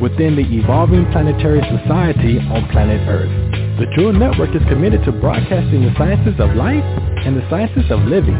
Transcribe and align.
within 0.00 0.36
the 0.36 0.46
evolving 0.46 1.04
planetary 1.12 1.60
society 1.62 2.38
on 2.38 2.68
planet 2.70 3.00
Earth. 3.08 3.30
The 3.78 3.86
Jewel 3.96 4.12
Network 4.12 4.54
is 4.54 4.62
committed 4.68 5.04
to 5.04 5.12
broadcasting 5.12 5.82
the 5.82 5.94
sciences 5.98 6.38
of 6.38 6.54
life 6.54 6.84
and 7.26 7.36
the 7.36 7.46
sciences 7.50 7.90
of 7.90 8.00
living. 8.06 8.38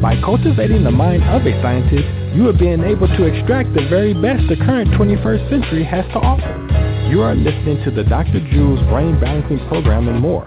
By 0.00 0.20
cultivating 0.20 0.84
the 0.84 0.90
mind 0.90 1.24
of 1.24 1.42
a 1.42 1.54
scientist, 1.62 2.06
you 2.36 2.48
are 2.48 2.56
being 2.56 2.84
able 2.84 3.08
to 3.08 3.24
extract 3.24 3.74
the 3.74 3.86
very 3.88 4.14
best 4.14 4.46
the 4.48 4.56
current 4.56 4.90
21st 4.94 5.50
century 5.50 5.84
has 5.84 6.04
to 6.14 6.20
offer. 6.20 6.54
You 7.10 7.22
are 7.22 7.34
listening 7.34 7.82
to 7.84 7.90
the 7.90 8.04
Dr. 8.04 8.40
Jewel's 8.50 8.80
Brain 8.88 9.18
Balancing 9.18 9.58
Program 9.68 10.08
and 10.08 10.20
more 10.20 10.46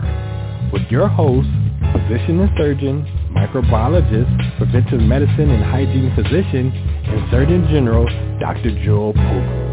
with 0.71 0.83
your 0.89 1.07
host, 1.07 1.49
physician 1.91 2.39
and 2.39 2.51
surgeon, 2.57 3.05
microbiologist, 3.31 4.57
preventive 4.57 5.01
medicine 5.01 5.49
and 5.49 5.63
hygiene 5.63 6.13
physician, 6.15 6.71
and 6.71 7.31
Surgeon 7.31 7.67
General, 7.71 8.05
Dr. 8.39 8.71
Jewel 8.83 9.13
Pook. 9.13 9.68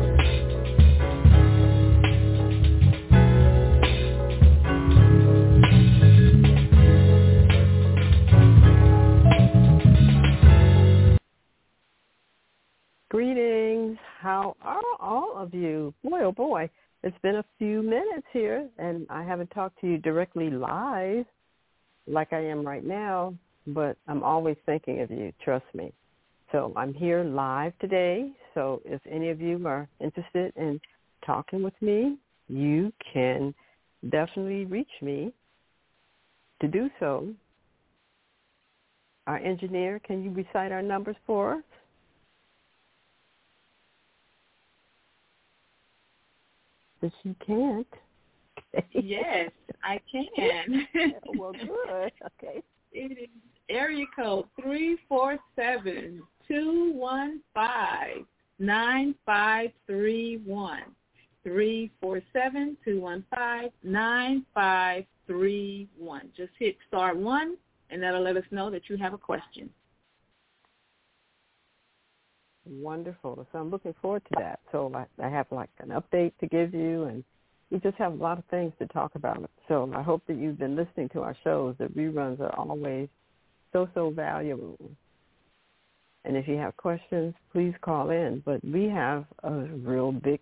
Of 15.47 15.55
you? 15.55 15.95
Boy, 16.03 16.23
oh 16.23 16.33
boy, 16.33 16.69
it's 17.03 17.17
been 17.23 17.37
a 17.37 17.45
few 17.59 17.83
minutes 17.83 18.27
here, 18.33 18.69
and 18.79 19.07
I 19.09 19.23
haven't 19.23 19.51
talked 19.53 19.81
to 19.81 19.87
you 19.87 19.99
directly 19.99 20.51
live 20.51 21.25
like 22.07 22.33
I 22.33 22.41
am 22.41 22.67
right 22.67 22.85
now, 22.85 23.35
but 23.69 23.97
I'm 24.09 24.23
always 24.23 24.57
thinking 24.67 25.01
of 25.01 25.11
you, 25.11 25.33
trust 25.43 25.67
me. 25.73 25.93
So 26.53 26.73
I'm 26.77 26.93
here 26.93 27.25
live 27.25 27.73
today, 27.81 28.31
so 28.55 28.83
if 28.85 29.01
any 29.11 29.31
of 29.31 29.41
you 29.41 29.65
are 29.67 29.89
interested 30.01 30.53
in 30.57 30.81
talking 31.25 31.63
with 31.63 31.75
me, 31.81 32.19
you 32.49 32.93
can 33.13 33.55
definitely 34.11 34.65
reach 34.65 34.91
me 35.01 35.33
to 36.61 36.69
do 36.69 36.91
so. 37.01 37.29
Our 39.27 39.39
engineer, 39.39 40.01
can 40.01 40.23
you 40.23 40.31
recite 40.31 40.73
our 40.73 40.83
numbers 40.83 41.17
for 41.27 41.55
us? 41.55 41.63
But 47.01 47.13
she 47.23 47.35
can't. 47.47 47.87
Yes, 48.93 49.51
I 49.83 50.01
can. 50.11 50.87
well, 51.39 51.53
good. 51.53 52.13
Okay. 52.43 52.63
It 52.93 53.19
is 53.19 53.29
area 53.69 54.05
code 54.15 54.47
three 54.61 54.99
four 55.09 55.39
seven 55.55 56.23
two 56.49 56.93
one 56.95 57.41
five 57.55 58.25
nine 58.59 59.15
five 59.25 59.71
three 59.87 60.41
one. 60.45 60.83
Three 61.43 61.91
four 62.01 62.21
seven 62.33 62.77
two 62.85 63.01
one 63.01 63.25
five 63.35 63.71
nine 63.83 64.45
five 64.55 65.05
three 65.27 65.89
one. 65.97 66.29
Just 66.37 66.53
hit 66.59 66.77
star 66.89 67.15
one, 67.15 67.57
and 67.91 68.03
that'll 68.03 68.23
let 68.23 68.37
us 68.37 68.45
know 68.51 68.71
that 68.71 68.89
you 68.89 68.97
have 68.97 69.15
a 69.15 69.19
question. 69.19 69.71
Wonderful. 72.69 73.47
So 73.53 73.59
I'm 73.59 73.71
looking 73.71 73.95
forward 74.03 74.23
to 74.25 74.35
that. 74.39 74.61
So 74.73 74.93
I, 75.23 75.29
have 75.29 75.47
like 75.51 75.71
an 75.79 75.91
update 75.91 76.33
to 76.41 76.47
give 76.47 76.75
you, 76.75 77.05
and 77.05 77.23
we 77.71 77.79
just 77.79 77.97
have 77.97 78.13
a 78.13 78.17
lot 78.17 78.39
of 78.39 78.45
things 78.47 78.73
to 78.81 78.87
talk 78.89 79.15
about. 79.15 79.49
So 79.69 79.93
I 79.95 80.03
hope 80.03 80.23
that 80.27 80.37
you've 80.37 80.59
been 80.59 80.75
listening 80.75 81.09
to 81.11 81.23
our 81.23 81.37
shows. 81.45 81.77
The 81.79 81.87
reruns 81.87 82.41
are 82.41 82.55
always 82.57 83.09
so, 83.73 83.89
so 83.95 84.11
valuable. 84.11 84.79
And 86.25 86.37
if 86.37 86.49
you 86.49 86.57
have 86.57 86.77
questions, 86.77 87.35
please 87.53 87.75
call 87.83 88.11
in. 88.11 88.43
But 88.45 88.65
we 88.65 88.89
have 88.89 89.27
a 89.45 89.53
real 89.53 90.11
big 90.11 90.41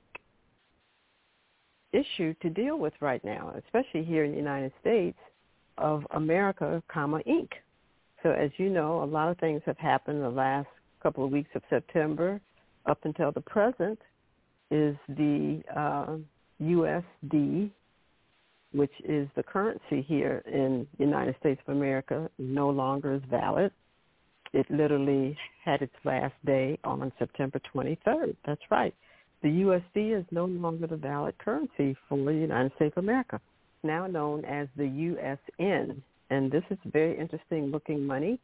issue 1.92 2.34
to 2.40 2.48
deal 2.48 2.78
with 2.78 2.94
right 3.00 3.22
now, 3.22 3.54
especially 3.66 4.02
here 4.02 4.24
in 4.24 4.32
the 4.32 4.38
United 4.38 4.72
States 4.80 5.18
of 5.76 6.06
America, 6.12 6.82
comma, 6.88 7.20
Inc. 7.28 7.50
So 8.22 8.30
as 8.30 8.50
you 8.56 8.70
know, 8.70 9.02
a 9.02 9.04
lot 9.04 9.28
of 9.28 9.38
things 9.38 9.60
have 9.66 9.76
happened 9.76 10.22
the 10.22 10.30
last 10.30 10.68
couple 11.04 11.22
of 11.22 11.30
weeks 11.30 11.50
of 11.54 11.62
September 11.68 12.40
up 12.86 12.98
until 13.04 13.30
the 13.30 13.40
present 13.42 13.98
is 14.70 14.96
the 15.06 15.62
uh, 15.76 16.16
USD, 16.62 17.70
which 18.72 18.90
is 19.04 19.28
the 19.36 19.42
currency 19.42 20.00
here 20.00 20.42
in 20.46 20.86
the 20.96 21.04
United 21.04 21.36
States 21.40 21.60
of 21.68 21.76
America, 21.76 22.30
no 22.38 22.70
longer 22.70 23.12
is 23.12 23.22
valid. 23.30 23.70
It 24.54 24.64
literally 24.70 25.36
had 25.62 25.82
its 25.82 25.94
last 26.04 26.34
day 26.46 26.78
on 26.84 27.12
September 27.18 27.60
23rd. 27.74 28.34
That's 28.46 28.62
right. 28.70 28.94
The 29.42 29.48
USD 29.48 30.18
is 30.18 30.24
no 30.30 30.46
longer 30.46 30.86
the 30.86 30.96
valid 30.96 31.36
currency 31.36 31.94
for 32.08 32.16
the 32.16 32.32
United 32.32 32.72
States 32.76 32.94
of 32.96 33.04
America, 33.04 33.42
now 33.82 34.06
known 34.06 34.46
as 34.46 34.68
the 34.78 34.84
USN. 34.84 36.00
And 36.30 36.50
this 36.50 36.64
is 36.70 36.78
very 36.86 37.18
interesting 37.18 37.66
looking 37.66 38.06
money 38.06 38.40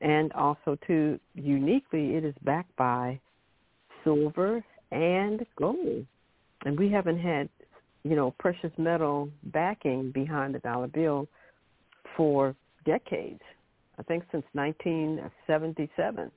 and 0.00 0.32
also 0.32 0.76
too 0.86 1.18
uniquely 1.34 2.14
it 2.14 2.24
is 2.24 2.34
backed 2.42 2.74
by 2.76 3.18
silver 4.04 4.64
and 4.90 5.44
gold. 5.56 6.06
And 6.64 6.78
we 6.78 6.90
haven't 6.90 7.18
had 7.18 7.48
you 8.04 8.16
know 8.16 8.34
precious 8.38 8.72
metal 8.78 9.28
backing 9.44 10.10
behind 10.12 10.54
the 10.54 10.60
dollar 10.60 10.88
bill 10.88 11.28
for 12.16 12.54
decades. 12.84 13.42
I 13.98 14.02
think 14.04 14.24
since 14.30 14.44
1977 14.52 16.30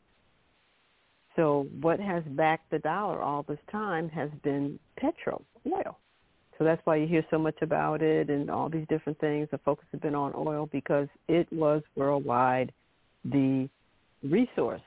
so 1.36 1.68
what 1.80 2.00
has 2.00 2.24
backed 2.30 2.70
the 2.72 2.80
dollar 2.80 3.22
all 3.22 3.44
this 3.44 3.60
time 3.72 4.10
has 4.10 4.30
been 4.44 4.80
petrol 4.98 5.44
oil. 5.72 5.98
So 6.58 6.66
that's 6.66 6.82
why 6.86 6.98
you 6.98 7.08
hear 7.08 7.26
so 7.32 7.40
much 7.40 7.56
about 7.62 8.02
it 8.02 8.30
and 8.30 8.52
all 8.52 8.70
these 8.70 8.86
different 8.88 9.20
things. 9.20 9.48
The 9.52 9.58
focus 9.60 9.88
has 9.92 10.02
been 10.02 10.14
on 10.14 10.34
oil 10.36 10.70
because 10.72 11.08
it 11.28 11.52
was 11.52 11.82
worldwide 11.96 12.72
the 13.26 13.70
resource, 14.24 14.82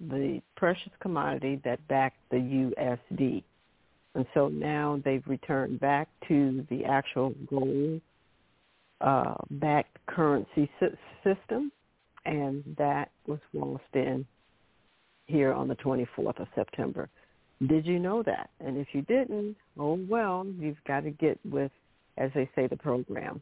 the 0.00 0.40
precious 0.56 0.92
commodity 1.00 1.60
that 1.64 1.86
backed 1.88 2.18
the 2.30 2.36
USD. 2.36 3.42
And 4.14 4.26
so 4.34 4.48
now 4.48 5.00
they've 5.04 5.26
returned 5.26 5.78
back 5.80 6.08
to 6.28 6.66
the 6.70 6.84
actual 6.84 7.34
gold 7.48 8.00
uh, 9.00 9.34
backed 9.52 9.98
currency 10.06 10.70
system, 11.24 11.70
and 12.24 12.64
that 12.76 13.10
was 13.26 13.38
lost 13.52 13.82
in 13.94 14.26
here 15.26 15.52
on 15.52 15.68
the 15.68 15.76
24th 15.76 16.40
of 16.40 16.48
September. 16.54 17.08
Did 17.66 17.86
you 17.86 17.98
know 17.98 18.22
that? 18.22 18.50
And 18.60 18.76
if 18.76 18.88
you 18.92 19.02
didn't, 19.02 19.56
oh 19.78 19.98
well, 20.08 20.46
you've 20.58 20.82
got 20.86 21.04
to 21.04 21.10
get 21.10 21.38
with, 21.44 21.70
as 22.18 22.30
they 22.34 22.48
say, 22.54 22.66
the 22.66 22.76
program 22.76 23.40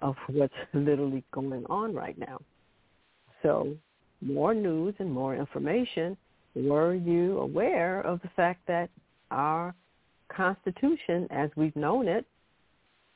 of 0.00 0.16
what's 0.28 0.54
literally 0.74 1.24
going 1.32 1.64
on 1.66 1.94
right 1.94 2.18
now. 2.18 2.40
So 3.42 3.74
more 4.20 4.54
news 4.54 4.94
and 4.98 5.10
more 5.10 5.34
information, 5.34 6.16
were 6.54 6.94
you 6.94 7.38
aware 7.38 8.00
of 8.02 8.20
the 8.22 8.30
fact 8.36 8.60
that 8.68 8.90
our 9.30 9.74
Constitution, 10.28 11.26
as 11.30 11.50
we've 11.56 11.76
known 11.76 12.08
it, 12.08 12.26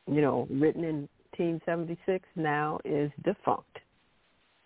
you 0.07 0.21
know, 0.21 0.47
written 0.51 0.85
in 0.85 1.09
1876 1.37 2.25
now 2.37 2.79
is 2.85 3.11
defunct. 3.25 3.79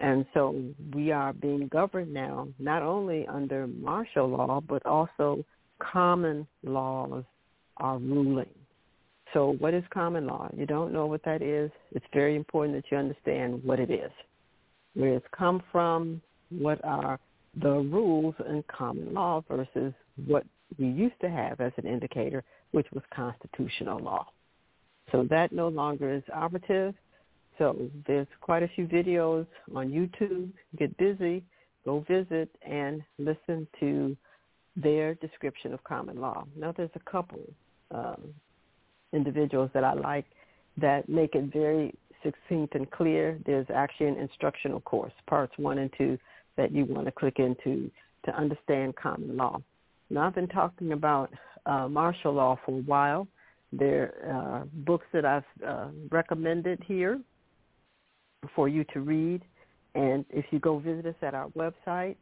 And 0.00 0.24
so 0.32 0.62
we 0.94 1.12
are 1.12 1.32
being 1.32 1.68
governed 1.68 2.12
now 2.12 2.48
not 2.58 2.82
only 2.82 3.26
under 3.26 3.66
martial 3.66 4.28
law, 4.28 4.60
but 4.66 4.84
also 4.86 5.44
common 5.78 6.46
laws 6.64 7.24
are 7.76 7.98
ruling. 7.98 8.48
So 9.32 9.56
what 9.58 9.74
is 9.74 9.84
common 9.90 10.26
law? 10.26 10.50
You 10.56 10.66
don't 10.66 10.92
know 10.92 11.06
what 11.06 11.22
that 11.24 11.42
is. 11.42 11.70
It's 11.92 12.06
very 12.12 12.34
important 12.34 12.76
that 12.76 12.90
you 12.90 12.96
understand 12.96 13.62
what 13.62 13.78
it 13.78 13.90
is, 13.90 14.10
where 14.94 15.14
it's 15.14 15.26
come 15.36 15.62
from, 15.70 16.20
what 16.50 16.84
are 16.84 17.18
the 17.60 17.70
rules 17.70 18.34
in 18.48 18.62
common 18.68 19.12
law 19.14 19.42
versus 19.48 19.92
what 20.26 20.44
we 20.78 20.86
used 20.86 21.18
to 21.20 21.28
have 21.28 21.60
as 21.60 21.72
an 21.76 21.86
indicator, 21.86 22.44
which 22.72 22.86
was 22.92 23.02
constitutional 23.14 23.98
law. 23.98 24.26
So 25.10 25.26
that 25.30 25.52
no 25.52 25.68
longer 25.68 26.12
is 26.12 26.22
operative. 26.32 26.94
So 27.58 27.90
there's 28.06 28.28
quite 28.40 28.62
a 28.62 28.68
few 28.68 28.86
videos 28.86 29.46
on 29.74 29.90
YouTube. 29.90 30.50
Get 30.78 30.96
busy, 30.96 31.42
go 31.84 32.04
visit, 32.08 32.48
and 32.62 33.02
listen 33.18 33.66
to 33.80 34.16
their 34.76 35.14
description 35.16 35.74
of 35.74 35.82
common 35.84 36.20
law. 36.20 36.46
Now 36.56 36.72
there's 36.76 36.90
a 36.94 37.10
couple 37.10 37.40
um, 37.90 38.32
individuals 39.12 39.70
that 39.74 39.84
I 39.84 39.94
like 39.94 40.26
that 40.76 41.08
make 41.08 41.34
it 41.34 41.52
very 41.52 41.94
succinct 42.22 42.74
and 42.74 42.90
clear. 42.90 43.38
There's 43.46 43.66
actually 43.74 44.08
an 44.08 44.16
instructional 44.16 44.80
course, 44.80 45.12
parts 45.26 45.52
one 45.56 45.78
and 45.78 45.92
two, 45.96 46.18
that 46.56 46.72
you 46.72 46.84
want 46.84 47.06
to 47.06 47.12
click 47.12 47.38
into 47.38 47.90
to 48.24 48.36
understand 48.36 48.96
common 48.96 49.36
law. 49.36 49.60
Now, 50.10 50.26
I've 50.26 50.34
been 50.34 50.48
talking 50.48 50.92
about 50.92 51.30
uh, 51.66 51.88
martial 51.88 52.32
law 52.32 52.58
for 52.64 52.78
a 52.78 52.82
while. 52.82 53.28
There 53.72 54.14
are 54.26 54.62
uh, 54.62 54.64
books 54.72 55.06
that 55.12 55.24
I've 55.24 55.44
uh, 55.66 55.88
recommended 56.10 56.82
here 56.86 57.20
for 58.54 58.68
you 58.68 58.84
to 58.92 59.00
read. 59.00 59.42
And 59.94 60.24
if 60.30 60.44
you 60.50 60.58
go 60.58 60.78
visit 60.78 61.06
us 61.06 61.14
at 61.22 61.34
our 61.34 61.48
website, 61.50 62.16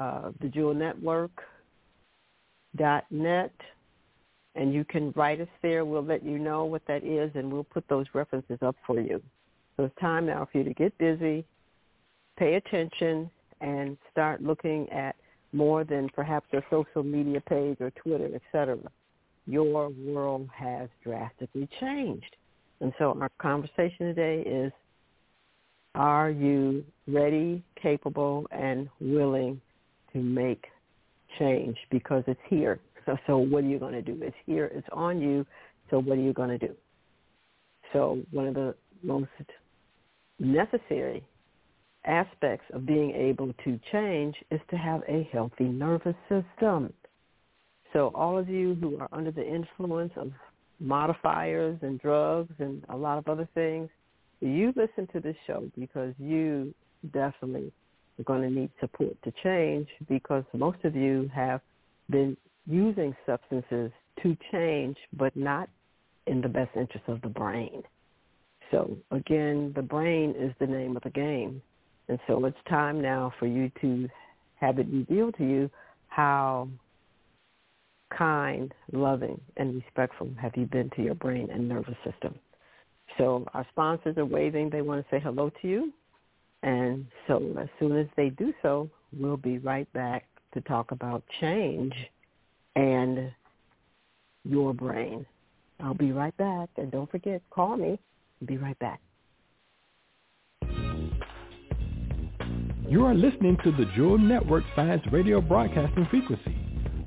uh, 0.00 0.32
the 0.40 0.48
Jewel 0.48 0.74
Network 0.74 1.30
dot 2.76 3.04
net, 3.10 3.52
and 4.54 4.72
you 4.74 4.84
can 4.84 5.12
write 5.16 5.40
us 5.40 5.48
there. 5.62 5.84
We'll 5.84 6.04
let 6.04 6.24
you 6.24 6.38
know 6.38 6.64
what 6.64 6.82
that 6.86 7.04
is, 7.04 7.30
and 7.34 7.52
we'll 7.52 7.64
put 7.64 7.84
those 7.88 8.06
references 8.14 8.58
up 8.62 8.76
for 8.86 9.00
you. 9.00 9.22
So 9.76 9.84
it's 9.84 9.94
time 10.00 10.26
now 10.26 10.46
for 10.50 10.58
you 10.58 10.64
to 10.64 10.74
get 10.74 10.96
busy, 10.98 11.44
pay 12.38 12.54
attention, 12.54 13.30
and 13.60 13.96
start 14.10 14.42
looking 14.42 14.88
at 14.90 15.16
more 15.52 15.84
than 15.84 16.08
perhaps 16.14 16.46
your 16.52 16.64
social 16.70 17.02
media 17.02 17.40
page 17.40 17.78
or 17.80 17.90
Twitter, 17.90 18.28
etc. 18.34 18.78
Your 19.46 19.90
world 19.90 20.48
has 20.54 20.88
drastically 21.02 21.68
changed. 21.80 22.36
And 22.80 22.92
so 22.98 23.16
our 23.20 23.30
conversation 23.38 24.06
today 24.06 24.42
is, 24.42 24.72
are 25.94 26.30
you 26.30 26.84
ready, 27.06 27.62
capable, 27.80 28.46
and 28.50 28.88
willing 29.00 29.60
to 30.12 30.18
make 30.18 30.64
change? 31.38 31.76
Because 31.90 32.24
it's 32.26 32.40
here. 32.48 32.80
So, 33.06 33.16
so 33.26 33.38
what 33.38 33.64
are 33.64 33.68
you 33.68 33.78
going 33.78 33.94
to 33.94 34.02
do? 34.02 34.18
It's 34.22 34.36
here. 34.46 34.70
It's 34.74 34.86
on 34.92 35.20
you. 35.20 35.46
So 35.90 35.98
what 35.98 36.18
are 36.18 36.22
you 36.22 36.32
going 36.32 36.50
to 36.50 36.58
do? 36.58 36.74
So 37.92 38.20
one 38.30 38.46
of 38.46 38.54
the 38.54 38.74
most 39.02 39.28
necessary 40.38 41.24
aspects 42.04 42.64
of 42.72 42.86
being 42.86 43.12
able 43.12 43.52
to 43.64 43.78
change 43.92 44.34
is 44.50 44.60
to 44.70 44.76
have 44.76 45.02
a 45.08 45.28
healthy 45.32 45.64
nervous 45.64 46.16
system. 46.28 46.92
So 47.92 48.10
all 48.14 48.38
of 48.38 48.48
you 48.48 48.74
who 48.80 48.98
are 48.98 49.08
under 49.12 49.30
the 49.30 49.46
influence 49.46 50.12
of 50.16 50.32
modifiers 50.80 51.78
and 51.82 52.00
drugs 52.00 52.52
and 52.58 52.84
a 52.88 52.96
lot 52.96 53.18
of 53.18 53.28
other 53.28 53.48
things, 53.54 53.88
you 54.40 54.72
listen 54.74 55.06
to 55.12 55.20
this 55.20 55.36
show 55.46 55.70
because 55.78 56.14
you 56.18 56.74
definitely 57.12 57.72
are 58.18 58.24
going 58.24 58.42
to 58.42 58.50
need 58.50 58.70
support 58.80 59.14
to 59.22 59.32
change 59.42 59.88
because 60.08 60.44
most 60.52 60.78
of 60.84 60.96
you 60.96 61.30
have 61.32 61.60
been 62.10 62.36
using 62.66 63.14
substances 63.26 63.90
to 64.22 64.36
change 64.50 64.96
but 65.14 65.34
not 65.36 65.68
in 66.26 66.40
the 66.40 66.48
best 66.48 66.70
interest 66.76 67.04
of 67.08 67.20
the 67.22 67.28
brain. 67.28 67.82
So 68.70 68.96
again, 69.10 69.72
the 69.74 69.82
brain 69.82 70.34
is 70.38 70.52
the 70.58 70.66
name 70.66 70.96
of 70.96 71.02
the 71.02 71.10
game. 71.10 71.60
And 72.08 72.18
so 72.26 72.44
it's 72.44 72.56
time 72.68 73.00
now 73.00 73.32
for 73.38 73.46
you 73.46 73.70
to 73.80 74.08
have 74.56 74.78
it 74.78 74.86
revealed 74.90 75.36
to 75.38 75.44
you 75.44 75.70
how 76.08 76.68
kind, 78.16 78.72
loving, 78.92 79.40
and 79.56 79.74
respectful 79.74 80.30
have 80.40 80.52
you 80.56 80.66
been 80.66 80.90
to 80.96 81.02
your 81.02 81.14
brain 81.14 81.48
and 81.50 81.68
nervous 81.68 81.96
system. 82.04 82.34
So 83.18 83.46
our 83.54 83.66
sponsors 83.70 84.16
are 84.18 84.24
waving. 84.24 84.70
They 84.70 84.82
want 84.82 85.04
to 85.04 85.14
say 85.14 85.20
hello 85.20 85.50
to 85.62 85.68
you. 85.68 85.92
And 86.62 87.06
so 87.26 87.56
as 87.60 87.68
soon 87.78 87.96
as 87.98 88.06
they 88.16 88.30
do 88.30 88.52
so, 88.62 88.88
we'll 89.12 89.36
be 89.36 89.58
right 89.58 89.90
back 89.92 90.26
to 90.54 90.60
talk 90.62 90.92
about 90.92 91.22
change 91.40 91.94
and 92.76 93.32
your 94.44 94.72
brain. 94.74 95.26
I'll 95.80 95.94
be 95.94 96.12
right 96.12 96.36
back. 96.36 96.68
And 96.76 96.90
don't 96.90 97.10
forget, 97.10 97.42
call 97.50 97.76
me. 97.76 97.98
I'll 98.40 98.46
be 98.46 98.56
right 98.56 98.78
back. 98.78 99.00
You 102.88 103.06
are 103.06 103.14
listening 103.14 103.56
to 103.64 103.72
the 103.72 103.86
Jewel 103.96 104.18
Network 104.18 104.64
Science 104.76 105.02
Radio 105.10 105.40
Broadcasting 105.40 106.06
Frequency. 106.10 106.56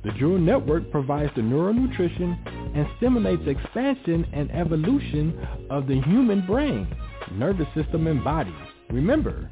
The 0.04 0.12
Jewel 0.14 0.40
Network 0.40 0.90
provides 0.92 1.32
the 1.36 1.42
neural 1.42 1.74
nutrition 1.74 2.38
and 2.76 2.88
stimulates 2.98 3.44
expansion 3.48 4.26
and 4.34 4.52
evolution 4.52 5.48
of 5.70 5.88
the 5.88 6.02
human 6.02 6.46
brain, 6.46 6.88
nervous 7.34 7.68
system, 7.76 8.08
and 8.08 8.24
body. 8.24 8.54
Remember, 8.90 9.50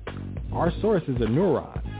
our 0.52 0.72
source 0.82 1.04
is 1.08 1.16
a 1.18 1.26
neuron. 1.26 1.93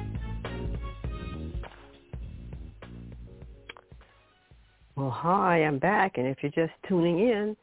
Well, 4.96 5.10
hi, 5.10 5.64
I'm 5.64 5.80
back, 5.80 6.20
and 6.20 6.28
if 6.28 6.38
you're 6.44 6.52
just 6.52 6.74
tuning 6.88 7.18
in, 7.18 7.58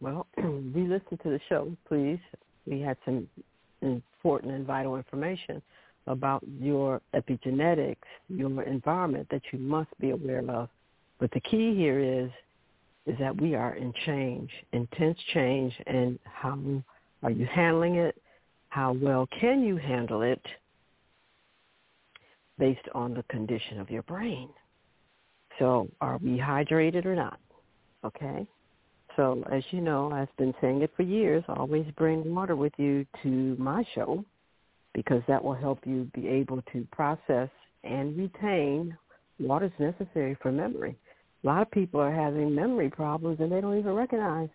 well, 0.00 0.26
re-listen 0.38 1.18
to 1.22 1.28
the 1.28 1.40
show, 1.46 1.70
please. 1.86 2.18
We 2.66 2.80
had 2.80 2.96
some 3.04 3.28
important 3.82 4.54
and 4.54 4.66
vital 4.66 4.96
information 4.96 5.60
about 6.06 6.42
your 6.58 7.02
epigenetics, 7.14 7.96
your 8.30 8.62
environment 8.62 9.28
that 9.30 9.42
you 9.52 9.58
must 9.58 9.90
be 10.00 10.10
aware 10.10 10.42
of. 10.50 10.70
But 11.18 11.30
the 11.32 11.40
key 11.40 11.74
here 11.74 11.98
is 11.98 12.30
is 13.06 13.18
that 13.18 13.38
we 13.38 13.54
are 13.54 13.74
in 13.74 13.92
change, 14.06 14.50
intense 14.72 15.18
change, 15.34 15.74
and 15.86 16.18
how 16.24 16.58
are 17.22 17.30
you 17.30 17.46
handling 17.46 17.96
it? 17.96 18.16
How 18.68 18.92
well 18.92 19.28
can 19.38 19.62
you 19.62 19.76
handle 19.76 20.22
it 20.22 20.42
based 22.58 22.88
on 22.94 23.12
the 23.12 23.24
condition 23.24 23.80
of 23.80 23.90
your 23.90 24.02
brain? 24.02 24.48
So 25.60 25.88
are 26.00 26.18
we 26.18 26.38
hydrated 26.38 27.04
or 27.06 27.14
not? 27.14 27.38
Okay? 28.04 28.46
So 29.14 29.44
as 29.52 29.62
you 29.70 29.80
know, 29.80 30.10
I've 30.10 30.34
been 30.38 30.54
saying 30.60 30.82
it 30.82 30.90
for 30.96 31.02
years, 31.02 31.44
always 31.48 31.86
bring 31.96 32.34
water 32.34 32.56
with 32.56 32.72
you 32.78 33.06
to 33.22 33.56
my 33.58 33.84
show 33.94 34.24
because 34.94 35.22
that 35.28 35.44
will 35.44 35.54
help 35.54 35.80
you 35.86 36.10
be 36.14 36.26
able 36.26 36.62
to 36.72 36.86
process 36.90 37.50
and 37.84 38.16
retain 38.16 38.96
what 39.38 39.62
is 39.62 39.70
necessary 39.78 40.36
for 40.42 40.50
memory. 40.50 40.96
A 41.44 41.46
lot 41.46 41.62
of 41.62 41.70
people 41.70 42.00
are 42.00 42.14
having 42.14 42.54
memory 42.54 42.90
problems 42.90 43.38
and 43.40 43.52
they 43.52 43.60
don't 43.60 43.78
even 43.78 43.92
recognize 43.92 44.48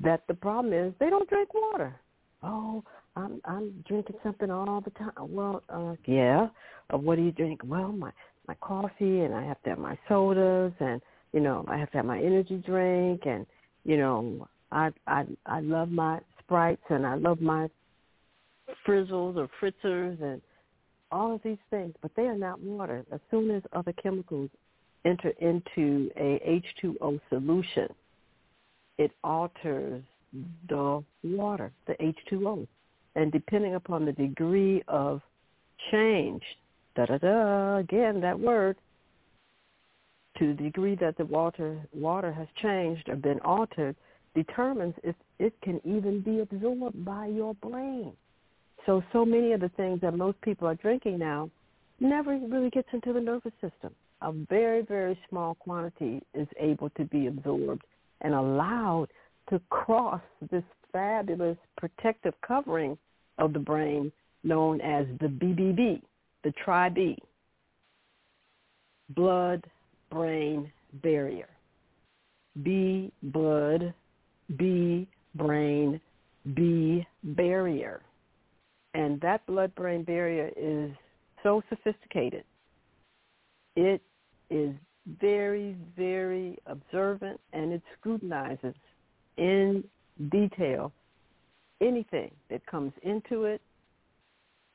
that 0.00 0.22
the 0.28 0.34
problem 0.34 0.72
is 0.72 0.92
they 1.00 1.10
don't 1.10 1.28
drink 1.28 1.48
water. 1.54 1.94
Oh, 2.42 2.84
I'm 3.16 3.40
I'm 3.44 3.84
drinking 3.86 4.16
something 4.22 4.50
all 4.50 4.80
the 4.80 4.90
time. 4.90 5.12
Well, 5.18 5.62
uh 5.68 5.94
yeah. 6.06 6.48
Uh, 6.92 6.98
what 6.98 7.16
do 7.16 7.22
you 7.22 7.32
drink? 7.32 7.60
Well, 7.64 7.92
my 7.92 8.10
my 8.52 8.66
coffee 8.66 9.20
and 9.20 9.34
I 9.34 9.44
have 9.44 9.62
to 9.62 9.70
have 9.70 9.78
my 9.78 9.98
sodas 10.08 10.72
and 10.80 11.00
you 11.32 11.40
know, 11.40 11.64
I 11.68 11.78
have 11.78 11.90
to 11.92 11.98
have 11.98 12.06
my 12.06 12.18
energy 12.18 12.62
drink 12.64 13.22
and 13.24 13.46
you 13.84 13.96
know, 13.96 14.46
I 14.70 14.90
I 15.06 15.24
I 15.46 15.60
love 15.60 15.90
my 15.90 16.20
sprites 16.40 16.82
and 16.90 17.06
I 17.06 17.14
love 17.14 17.40
my 17.40 17.68
frizzles 18.86 19.36
or 19.36 19.48
fritzers 19.60 20.20
and 20.22 20.40
all 21.10 21.34
of 21.34 21.40
these 21.42 21.58
things, 21.70 21.94
but 22.02 22.10
they 22.16 22.22
are 22.22 22.36
not 22.36 22.60
water. 22.60 23.04
As 23.12 23.20
soon 23.30 23.50
as 23.50 23.62
other 23.72 23.92
chemicals 24.02 24.50
enter 25.04 25.32
into 25.40 26.10
a 26.16 26.62
H2O 26.82 27.20
solution, 27.28 27.88
it 28.98 29.10
alters 29.24 30.02
the 30.68 31.02
water, 31.22 31.70
the 31.86 31.94
H2O. 31.94 32.66
And 33.14 33.30
depending 33.30 33.74
upon 33.74 34.06
the 34.06 34.12
degree 34.12 34.82
of 34.88 35.20
change, 35.90 36.42
da-da-da, 36.94 37.78
again, 37.78 38.20
that 38.20 38.38
word, 38.38 38.76
to 40.38 40.54
the 40.54 40.62
degree 40.62 40.96
that 40.96 41.16
the 41.16 41.24
water, 41.24 41.78
water 41.92 42.32
has 42.32 42.48
changed 42.60 43.08
or 43.08 43.16
been 43.16 43.40
altered, 43.40 43.96
determines 44.34 44.94
if 45.02 45.14
it 45.38 45.52
can 45.62 45.80
even 45.84 46.20
be 46.20 46.40
absorbed 46.40 47.04
by 47.04 47.26
your 47.26 47.54
brain. 47.54 48.12
So, 48.86 49.02
so 49.12 49.24
many 49.24 49.52
of 49.52 49.60
the 49.60 49.68
things 49.70 50.00
that 50.00 50.14
most 50.14 50.40
people 50.40 50.66
are 50.66 50.74
drinking 50.74 51.18
now 51.18 51.50
never 52.00 52.36
really 52.36 52.70
gets 52.70 52.88
into 52.92 53.12
the 53.12 53.20
nervous 53.20 53.52
system. 53.60 53.94
A 54.22 54.32
very, 54.32 54.82
very 54.82 55.18
small 55.28 55.54
quantity 55.56 56.22
is 56.34 56.48
able 56.58 56.90
to 56.90 57.04
be 57.04 57.26
absorbed 57.26 57.84
and 58.22 58.34
allowed 58.34 59.08
to 59.50 59.60
cross 59.68 60.20
this 60.50 60.64
fabulous 60.92 61.56
protective 61.76 62.34
covering 62.46 62.96
of 63.38 63.52
the 63.52 63.58
brain 63.58 64.12
known 64.44 64.80
as 64.80 65.06
the 65.20 65.26
BBB, 65.26 66.02
the 66.44 66.52
tri-B, 66.64 67.18
blood-brain 69.10 70.72
barrier. 71.02 71.48
B, 72.62 73.12
blood, 73.22 73.94
B, 74.56 75.08
brain, 75.34 76.00
B, 76.54 77.06
barrier. 77.22 78.02
And 78.94 79.20
that 79.22 79.46
blood-brain 79.46 80.04
barrier 80.04 80.50
is 80.56 80.90
so 81.42 81.62
sophisticated. 81.70 82.44
It 83.74 84.02
is 84.50 84.74
very, 85.20 85.76
very 85.96 86.58
observant 86.66 87.40
and 87.52 87.72
it 87.72 87.82
scrutinizes 87.98 88.74
in 89.38 89.82
detail 90.30 90.92
anything 91.80 92.30
that 92.50 92.64
comes 92.66 92.92
into 93.02 93.44
it 93.44 93.60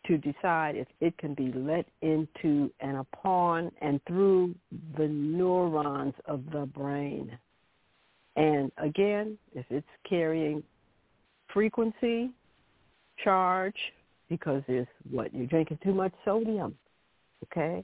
to 0.07 0.17
decide 0.17 0.75
if 0.75 0.87
it 1.01 1.17
can 1.17 1.33
be 1.33 1.51
let 1.53 1.85
into 2.01 2.71
and 2.79 2.97
upon 2.97 3.71
and 3.81 3.99
through 4.07 4.55
the 4.97 5.07
neurons 5.07 6.13
of 6.25 6.41
the 6.51 6.65
brain. 6.65 7.37
And 8.35 8.71
again, 8.77 9.37
if 9.53 9.65
it's 9.69 9.87
carrying 10.07 10.63
frequency, 11.53 12.31
charge, 13.23 13.75
because 14.29 14.61
there's 14.67 14.87
what 15.09 15.33
you're 15.33 15.47
drinking 15.47 15.79
too 15.83 15.93
much 15.93 16.13
sodium. 16.23 16.75
Okay, 17.45 17.83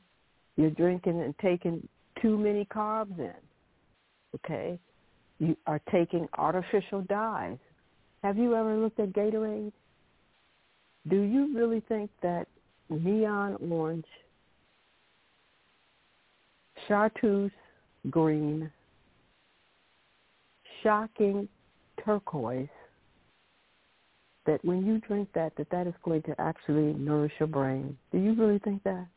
you're 0.56 0.72
drinking 0.72 1.22
and 1.22 1.36
taking 1.39 1.88
too 2.22 2.38
many 2.38 2.65
carbs 2.65 3.18
in. 3.18 3.34
Okay, 4.36 4.80
you 5.39 5.56
are 5.68 5.82
taking 5.92 6.27
artificial 6.38 7.01
dyes. 7.01 7.58
Have 8.24 8.38
you 8.38 8.56
ever 8.56 8.75
looked 8.77 9.00
at 9.00 9.13
Gatorade? 9.13 9.72
Do 11.10 11.22
you 11.22 11.55
really 11.55 11.81
think 11.89 12.10
that 12.22 12.48
neon 12.89 13.57
orange, 13.69 14.05
chartreuse 16.88 17.51
green, 18.10 18.72
shocking 20.81 21.48
turquoise, 22.03 22.67
that 24.45 24.63
when 24.63 24.86
you 24.86 25.00
drink 25.00 25.29
that, 25.33 25.55
that 25.57 25.69
that 25.69 25.88
is 25.88 25.93
going 26.03 26.22
to 26.24 26.36
actually 26.39 26.93
nourish 26.93 27.33
your 27.39 27.48
brain? 27.48 27.98
Do 28.12 28.17
you 28.17 28.33
really 28.33 28.60
think 28.60 28.83
that? 28.83 29.07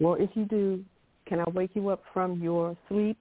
Well, 0.00 0.14
if 0.14 0.30
you 0.34 0.44
do, 0.44 0.84
can 1.26 1.40
I 1.40 1.50
wake 1.50 1.72
you 1.74 1.88
up 1.88 2.02
from 2.14 2.40
your 2.42 2.76
sleep 2.88 3.18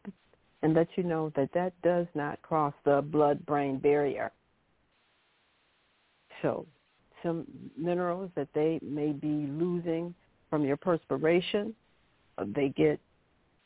and 0.64 0.74
let 0.74 0.88
you 0.96 1.04
know 1.04 1.32
that 1.36 1.52
that 1.54 1.74
does 1.82 2.08
not 2.14 2.42
cross 2.42 2.74
the 2.86 3.02
blood-brain 3.02 3.80
barrier? 3.80 4.32
So 6.42 6.66
some 7.24 7.46
minerals 7.78 8.32
that 8.36 8.48
they 8.54 8.80
may 8.82 9.12
be 9.12 9.28
losing 9.28 10.14
from 10.50 10.64
your 10.64 10.78
perspiration, 10.78 11.74
uh, 12.38 12.46
they 12.56 12.70
get 12.70 13.00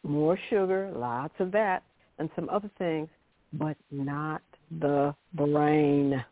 more 0.03 0.37
sugar, 0.49 0.91
lots 0.95 1.33
of 1.39 1.51
that, 1.51 1.83
and 2.17 2.29
some 2.35 2.49
other 2.49 2.69
things, 2.77 3.09
but 3.53 3.77
not 3.91 4.41
the 4.79 5.13
brain. 5.33 6.23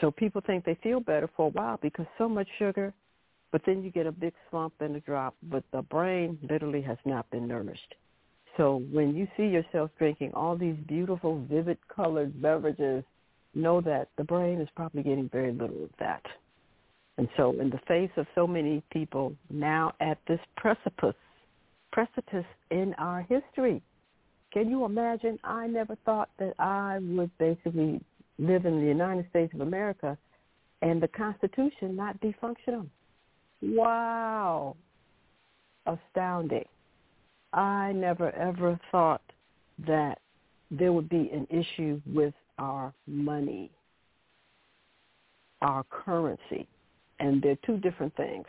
So 0.00 0.10
people 0.10 0.42
think 0.46 0.64
they 0.64 0.78
feel 0.82 1.00
better 1.00 1.28
for 1.36 1.46
a 1.46 1.50
while 1.50 1.78
because 1.80 2.06
so 2.18 2.28
much 2.28 2.48
sugar, 2.58 2.92
but 3.52 3.62
then 3.66 3.82
you 3.82 3.90
get 3.90 4.06
a 4.06 4.12
big 4.12 4.32
slump 4.50 4.74
and 4.80 4.96
a 4.96 5.00
drop, 5.00 5.34
but 5.44 5.64
the 5.72 5.82
brain 5.82 6.38
literally 6.48 6.82
has 6.82 6.98
not 7.04 7.30
been 7.30 7.46
nourished. 7.46 7.94
So 8.56 8.82
when 8.90 9.14
you 9.14 9.28
see 9.36 9.46
yourself 9.46 9.90
drinking 9.98 10.32
all 10.34 10.56
these 10.56 10.76
beautiful, 10.86 11.44
vivid 11.48 11.78
colored 11.94 12.40
beverages, 12.42 13.04
know 13.54 13.80
that 13.80 14.08
the 14.16 14.24
brain 14.24 14.60
is 14.60 14.68
probably 14.76 15.02
getting 15.02 15.28
very 15.28 15.52
little 15.52 15.84
of 15.84 15.90
that. 15.98 16.22
And 17.18 17.28
so 17.36 17.54
in 17.60 17.70
the 17.70 17.80
face 17.86 18.10
of 18.16 18.26
so 18.34 18.46
many 18.46 18.82
people 18.92 19.34
now 19.50 19.92
at 20.00 20.18
this 20.26 20.40
precipice, 20.56 21.14
precipice 21.92 22.46
in 22.70 22.94
our 22.98 23.22
history, 23.22 23.82
can 24.52 24.68
you 24.68 24.84
imagine? 24.84 25.38
I 25.44 25.66
never 25.66 25.96
thought 26.04 26.30
that 26.38 26.54
I 26.58 26.98
would 27.00 27.30
basically 27.38 28.00
live 28.38 28.64
in 28.64 28.80
the 28.80 28.86
United 28.86 29.28
States 29.30 29.52
of 29.54 29.60
America 29.60 30.16
and 30.82 31.02
the 31.02 31.08
Constitution 31.08 31.94
not 31.94 32.20
be 32.20 32.34
functional. 32.40 32.86
Wow. 33.62 34.76
Astounding. 35.86 36.64
I 37.52 37.92
never 37.92 38.30
ever 38.30 38.78
thought 38.90 39.22
that 39.86 40.18
there 40.70 40.92
would 40.92 41.08
be 41.08 41.30
an 41.32 41.46
issue 41.50 42.00
with 42.06 42.34
our 42.60 42.94
money, 43.08 43.72
our 45.60 45.82
currency, 45.90 46.68
and 47.18 47.42
they're 47.42 47.58
two 47.66 47.78
different 47.78 48.14
things. 48.16 48.46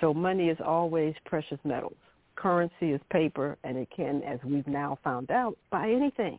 So 0.00 0.14
money 0.14 0.48
is 0.48 0.58
always 0.64 1.14
precious 1.26 1.58
metals 1.64 1.96
currency 2.38 2.92
is 2.92 3.00
paper, 3.10 3.58
and 3.64 3.76
it 3.76 3.88
can, 3.94 4.22
as 4.22 4.38
we've 4.44 4.66
now 4.66 4.98
found 5.02 5.30
out, 5.30 5.56
buy 5.70 5.90
anything. 5.90 6.38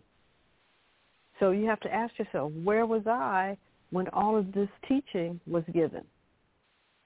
So 1.40 1.52
you 1.52 1.66
have 1.68 1.80
to 1.82 1.94
ask 1.94 2.18
yourself, 2.18 2.52
where 2.64 2.86
was 2.86 3.06
I 3.06 3.58
when 3.92 4.08
all 4.10 4.38
of 4.38 4.52
this 4.54 4.70
teaching 4.88 5.40
was 5.46 5.64
given? 5.74 6.04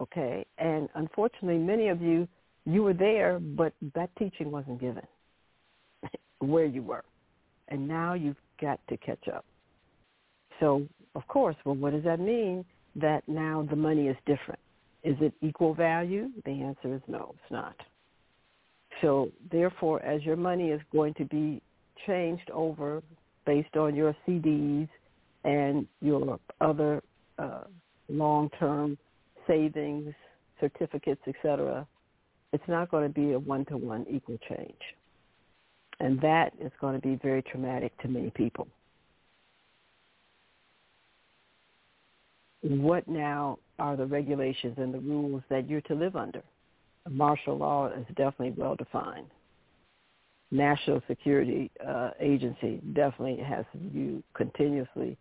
Okay, 0.02 0.46
and 0.58 0.90
unfortunately, 0.96 1.58
many 1.58 1.88
of 1.90 2.02
you, 2.02 2.28
you 2.66 2.84
were 2.84 2.94
there, 2.94 3.40
but 3.40 3.74
that 3.96 4.10
teaching 4.18 4.52
wasn't 4.52 4.80
given 4.80 5.06
where 6.40 6.66
you 6.66 6.84
were. 6.84 7.04
And 7.70 7.88
now 7.88 8.14
you've 8.14 8.38
got 8.64 8.80
to 8.90 8.98
catch 8.98 9.28
up. 9.28 9.46
So, 10.60 10.88
of 11.16 11.28
course, 11.28 11.56
well, 11.66 11.76
what 11.76 11.94
does 11.94 12.04
that 12.04 12.20
mean? 12.20 12.66
That 12.96 13.22
now 13.28 13.68
the 13.70 13.76
money 13.76 14.08
is 14.08 14.18
different. 14.26 14.60
Is 15.04 15.16
it 15.20 15.34
equal 15.42 15.74
value? 15.74 16.30
The 16.46 16.52
answer 16.52 16.96
is 16.96 17.02
no, 17.08 17.36
it's 17.36 17.52
not. 17.52 17.76
So 19.02 19.30
therefore, 19.52 20.02
as 20.04 20.24
your 20.24 20.36
money 20.36 20.70
is 20.70 20.80
going 20.92 21.14
to 21.16 21.26
be 21.26 21.62
changed 22.08 22.50
over 22.52 23.02
based 23.46 23.76
on 23.76 23.96
your 23.96 24.16
CDs 24.26 24.88
and 25.44 25.88
your 26.02 26.40
other 26.62 27.02
uh, 27.38 27.64
long-term 28.08 28.98
savings, 29.48 30.14
certificates, 30.60 31.22
etc., 31.28 31.86
it's 32.54 32.64
not 32.68 32.92
going 32.92 33.08
to 33.08 33.14
be 33.14 33.34
a 33.34 33.40
one-to-one 33.40 34.06
equal 34.10 34.38
change. 34.48 34.80
And 36.00 36.20
that 36.22 36.54
is 36.60 36.72
going 36.82 37.00
to 37.00 37.08
be 37.08 37.16
very 37.16 37.42
traumatic 37.42 37.98
to 38.02 38.08
many 38.08 38.30
people. 38.32 38.68
What 42.62 43.08
now 43.08 43.60
are 43.80 43.96
the 43.96 44.06
regulations 44.06 44.76
and 44.78 44.94
the 44.94 45.00
rules 45.00 45.44
that 45.50 45.70
you're 45.70 45.82
to 45.82 45.96
live 45.96 46.16
under? 46.16 46.42
martial 47.10 47.58
law 47.58 47.88
is 47.88 48.06
definitely 48.16 48.52
well 48.52 48.76
defined. 48.76 49.28
National 50.52 51.02
Security 51.08 51.72
uh, 51.86 52.12
Agency 52.20 52.80
definitely 52.94 53.44
has 53.44 53.66
you 53.92 54.24
continuously 54.36 55.18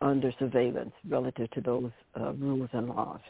under 0.00 0.32
surveillance 0.38 0.92
relative 1.08 1.50
to 1.50 1.60
those 1.60 1.90
uh, 2.18 2.32
rules 2.34 2.70
and 2.72 2.88
laws. 2.88 3.20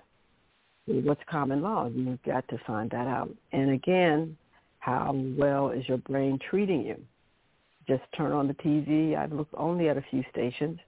What's 0.87 1.20
common 1.30 1.62
law? 1.62 1.88
You've 1.88 2.22
got 2.22 2.46
to 2.49 2.58
find 2.66 2.90
that 2.90 3.06
out. 3.06 3.30
And 3.52 3.70
again, 3.70 4.37
how 4.80 5.14
well 5.38 5.70
is 5.70 5.88
your 5.88 5.99
brain 5.99 6.38
treating 6.50 6.82
you? 6.82 6.96
Just 7.87 8.02
turn 8.16 8.32
on 8.32 8.49
the 8.49 8.54
TV. 8.54 9.16
I've 9.16 9.32
looked 9.32 9.54
only 9.56 9.88
at 9.88 9.96
a 9.96 10.04
few 10.10 10.22
stations, 10.30 10.78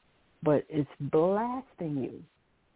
but 0.43 0.65
it's 0.69 0.91
blasting 1.01 2.03
you 2.03 2.23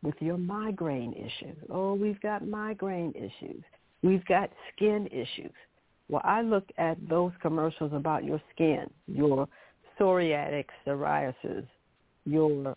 with 0.03 0.15
your 0.21 0.39
migraine 0.39 1.13
issues. 1.13 1.57
Oh, 1.71 1.95
we've 1.95 2.21
got 2.21 2.47
migraine 2.47 3.13
issues. 3.15 3.63
We've 4.03 4.25
got 4.27 4.51
skin 4.75 5.09
issues. 5.09 5.53
Well, 6.09 6.23
I 6.25 6.43
look 6.43 6.69
at 6.79 6.97
those 7.09 7.33
commercials 7.41 7.93
about 7.93 8.25
your 8.25 8.41
skin, 8.55 8.89
your 9.07 9.49
psoriatic 9.99 10.67
psoriasis, 10.87 11.67
your 12.25 12.77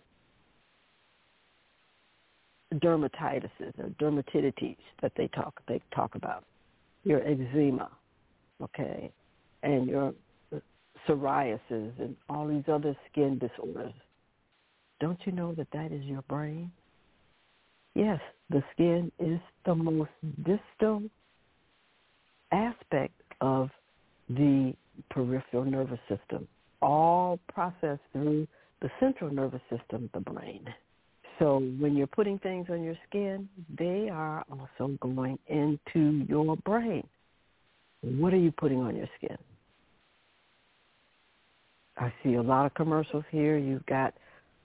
dermatitis 2.75 3.49
or 3.59 3.89
dermatitis 3.99 4.77
that 5.01 5.11
they 5.17 5.27
talk 5.29 5.59
they 5.67 5.81
talk 5.93 6.15
about, 6.15 6.45
your 7.03 7.21
eczema, 7.27 7.89
okay, 8.61 9.11
and 9.63 9.87
your 9.87 10.13
psoriasis 11.07 11.59
and 11.99 12.15
all 12.29 12.47
these 12.47 12.63
other 12.67 12.95
skin 13.11 13.39
disorders. 13.39 13.93
Don't 14.99 15.19
you 15.25 15.31
know 15.31 15.53
that 15.53 15.67
that 15.71 15.91
is 15.91 16.03
your 16.03 16.21
brain? 16.23 16.71
Yes, 17.95 18.19
the 18.49 18.63
skin 18.73 19.11
is 19.19 19.39
the 19.65 19.75
most 19.75 20.11
distal 20.43 21.03
aspect 22.51 23.13
of 23.41 23.69
the 24.29 24.73
peripheral 25.09 25.65
nervous 25.65 25.99
system, 26.07 26.47
all 26.81 27.39
processed 27.51 28.01
through 28.11 28.47
the 28.81 28.89
central 28.99 29.33
nervous 29.33 29.61
system, 29.69 30.09
the 30.13 30.19
brain. 30.19 30.65
So 31.39 31.59
when 31.79 31.95
you're 31.95 32.07
putting 32.07 32.37
things 32.39 32.67
on 32.69 32.83
your 32.83 32.97
skin, 33.07 33.47
they 33.77 34.09
are 34.11 34.43
also 34.51 34.97
going 34.99 35.39
into 35.47 36.25
your 36.27 36.57
brain. 36.57 37.07
What 38.01 38.33
are 38.33 38.37
you 38.37 38.51
putting 38.51 38.79
on 38.79 38.95
your 38.95 39.07
skin? 39.17 39.37
I 41.97 42.13
see 42.23 42.35
a 42.35 42.41
lot 42.41 42.65
of 42.65 42.73
commercials 42.75 43.25
here. 43.29 43.57
You've 43.57 43.85
got 43.85 44.13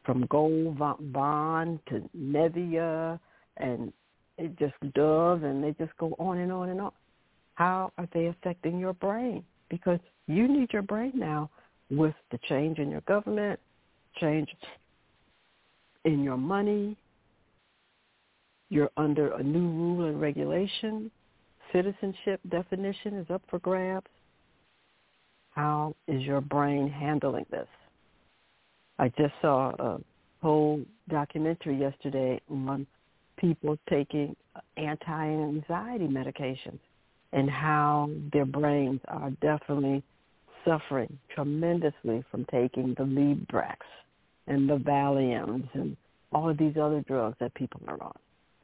from 0.05 0.27
Gold 0.27 0.79
Bond 0.79 1.81
to 1.89 2.09
Nivea 2.17 3.19
and 3.57 3.93
it 4.37 4.59
just 4.59 4.75
Dove, 4.95 5.45
and 5.45 5.63
they 5.63 5.73
just 5.73 5.97
go 5.99 6.15
on 6.19 6.39
and 6.39 6.51
on 6.51 6.69
and 6.69 6.81
on. 6.81 6.93
How 7.55 7.93
are 7.99 8.09
they 8.13 8.27
affecting 8.27 8.79
your 8.79 8.95
brain? 8.95 9.45
Because 9.69 10.01
you 10.27 10.49
need 10.49 10.73
your 10.73 10.83
brain 10.83 11.13
now 11.15 11.51
with 11.91 12.15
the 12.33 12.39
change 12.49 12.79
in 12.79 12.91
your 12.91 13.03
government, 13.03 13.61
change 14.21 14.49
in 16.05 16.23
your 16.23 16.37
money. 16.37 16.97
You're 18.71 18.91
under 18.97 19.35
a 19.35 19.43
new 19.43 19.69
rule 19.69 20.07
and 20.07 20.21
regulation. 20.21 21.11
Citizenship 21.75 22.41
definition 22.51 23.15
is 23.15 23.27
up 23.31 23.43
for 23.51 23.59
grabs. 23.59 24.07
How 25.51 25.97
is 26.07 26.23
your 26.23 26.41
brain 26.41 26.89
handling 26.89 27.47
this? 27.51 27.67
I 28.99 29.09
just 29.09 29.35
saw 29.43 29.73
a 29.79 30.01
whole 30.41 30.83
documentary 31.09 31.77
yesterday 31.77 32.41
on 32.49 32.87
people 33.39 33.77
taking 33.91 34.37
anti-anxiety 34.77 36.07
medications 36.07 36.79
and 37.33 37.51
how 37.51 38.09
their 38.33 38.47
brains 38.47 39.01
are 39.09 39.31
definitely 39.43 40.05
suffering 40.65 41.19
tremendously 41.35 42.23
from 42.31 42.45
taking 42.53 42.95
the 42.97 43.03
Librax 43.03 43.79
and 44.47 44.71
the 44.71 44.77
Valiums 44.77 45.69
and 45.75 45.97
all 46.31 46.49
of 46.49 46.57
these 46.57 46.77
other 46.77 47.01
drugs 47.01 47.37
that 47.41 47.53
people 47.55 47.81
are 47.89 48.01
on. 48.01 48.15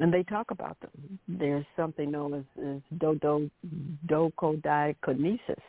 And 0.01 0.13
they 0.13 0.23
talk 0.23 0.51
about 0.51 0.81
them. 0.81 1.19
There's 1.29 1.67
something 1.77 2.11
known 2.11 2.33
as, 2.35 2.65
as 2.67 2.99
dodo, 2.99 3.51
docodiaconesis. 4.07 5.61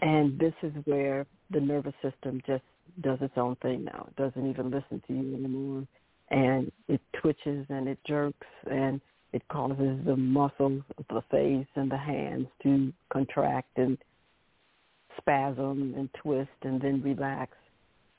And 0.00 0.38
this 0.38 0.54
is 0.62 0.72
where 0.84 1.26
the 1.50 1.60
nervous 1.60 1.94
system 2.02 2.40
just 2.46 2.62
does 3.02 3.18
its 3.20 3.34
own 3.36 3.56
thing 3.56 3.84
now. 3.84 4.06
It 4.08 4.16
doesn't 4.16 4.48
even 4.48 4.70
listen 4.70 5.02
to 5.08 5.12
you 5.12 5.34
anymore. 5.34 5.86
And 6.30 6.70
it 6.88 7.00
twitches 7.20 7.66
and 7.68 7.88
it 7.88 7.98
jerks 8.06 8.46
and 8.70 9.00
it 9.32 9.42
causes 9.48 9.98
the 10.06 10.16
muscles 10.16 10.82
of 10.96 11.04
the 11.10 11.22
face 11.30 11.66
and 11.74 11.90
the 11.90 11.96
hands 11.96 12.46
to 12.62 12.92
contract 13.12 13.76
and 13.76 13.98
spasm 15.18 15.94
and 15.96 16.08
twist 16.22 16.50
and 16.62 16.80
then 16.80 17.02
relax. 17.02 17.52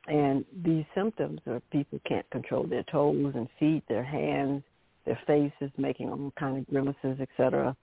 And 0.08 0.44
these 0.64 0.86
symptoms 0.94 1.40
are 1.48 1.62
people 1.72 2.00
can't 2.06 2.30
control 2.30 2.66
their 2.68 2.84
toes 2.84 3.34
and 3.36 3.48
feet, 3.60 3.84
their 3.88 4.04
hands, 4.04 4.64
their 5.08 5.20
faces, 5.26 5.72
making 5.78 6.10
all 6.10 6.32
kind 6.38 6.58
of 6.58 6.68
grimaces, 6.68 7.20
etc., 7.20 7.76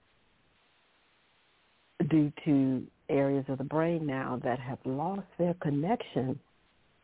due 2.09 2.31
to 2.45 2.85
areas 3.09 3.43
of 3.47 3.57
the 3.57 3.63
brain 3.63 4.05
now 4.05 4.39
that 4.43 4.59
have 4.59 4.77
lost 4.85 5.27
their 5.37 5.55
connection 5.55 6.39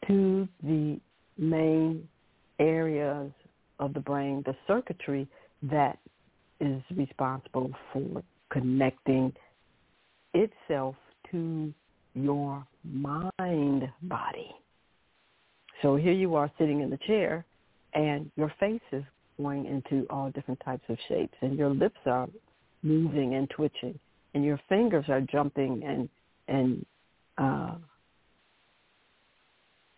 to 0.07 0.47
the 0.63 0.99
main 1.37 2.07
areas 2.59 3.31
of 3.79 3.93
the 3.93 3.99
brain, 3.99 4.43
the 4.45 4.55
circuitry 4.67 5.27
that 5.63 5.97
is 6.59 6.81
responsible 6.95 7.71
for 7.91 8.23
connecting 8.51 9.33
itself 10.33 10.95
to 11.31 11.73
your 12.13 12.63
mind 12.83 13.89
body. 14.03 14.51
So 15.81 15.95
here 15.95 16.13
you 16.13 16.35
are 16.35 16.51
sitting 16.59 16.81
in 16.81 16.89
the 16.91 16.99
chair 17.07 17.43
and 17.93 18.29
your 18.35 18.53
face 18.59 18.81
is 18.91 19.03
going 19.41 19.65
into 19.65 20.05
all 20.09 20.29
different 20.31 20.59
types 20.63 20.83
of 20.89 20.97
shapes 21.07 21.35
and 21.41 21.57
your 21.57 21.69
lips 21.69 21.99
are 22.05 22.27
moving 22.83 23.35
and 23.35 23.49
twitching 23.49 23.97
and 24.33 24.43
your 24.43 24.59
fingers 24.69 25.05
are 25.09 25.21
jumping 25.21 25.81
and 25.83 26.09
and 26.47 26.85
uh, 27.37 27.75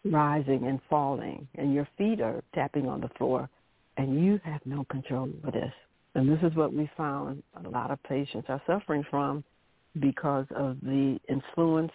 rising 0.05 0.67
and 0.67 0.79
falling 0.89 1.47
and 1.55 1.73
your 1.73 1.87
feet 1.97 2.21
are 2.21 2.43
tapping 2.53 2.87
on 2.87 3.01
the 3.01 3.09
floor 3.17 3.49
and 3.97 4.23
you 4.23 4.39
have 4.43 4.61
no 4.65 4.85
control 4.89 5.29
over 5.43 5.51
this. 5.51 5.73
And 6.15 6.29
this 6.29 6.39
is 6.43 6.55
what 6.55 6.73
we 6.73 6.89
found 6.95 7.41
a 7.63 7.69
lot 7.69 7.91
of 7.91 8.01
patients 8.03 8.45
are 8.49 8.61
suffering 8.67 9.03
from 9.09 9.43
because 9.99 10.45
of 10.55 10.77
the 10.81 11.19
influence 11.29 11.91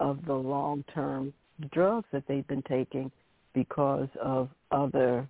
of 0.00 0.18
the 0.26 0.34
long-term 0.34 1.32
drugs 1.72 2.06
that 2.12 2.24
they've 2.28 2.46
been 2.46 2.62
taking 2.68 3.10
because 3.54 4.08
of 4.22 4.50
other 4.70 5.26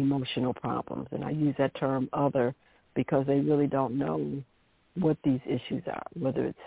emotional 0.00 0.54
problems. 0.54 1.08
And 1.12 1.24
I 1.24 1.30
use 1.30 1.54
that 1.58 1.74
term 1.78 2.08
other 2.12 2.54
because 2.94 3.26
they 3.26 3.40
really 3.40 3.66
don't 3.66 3.98
know 3.98 4.42
what 4.96 5.16
these 5.24 5.40
issues 5.46 5.82
are, 5.86 6.06
whether 6.14 6.44
it's 6.44 6.58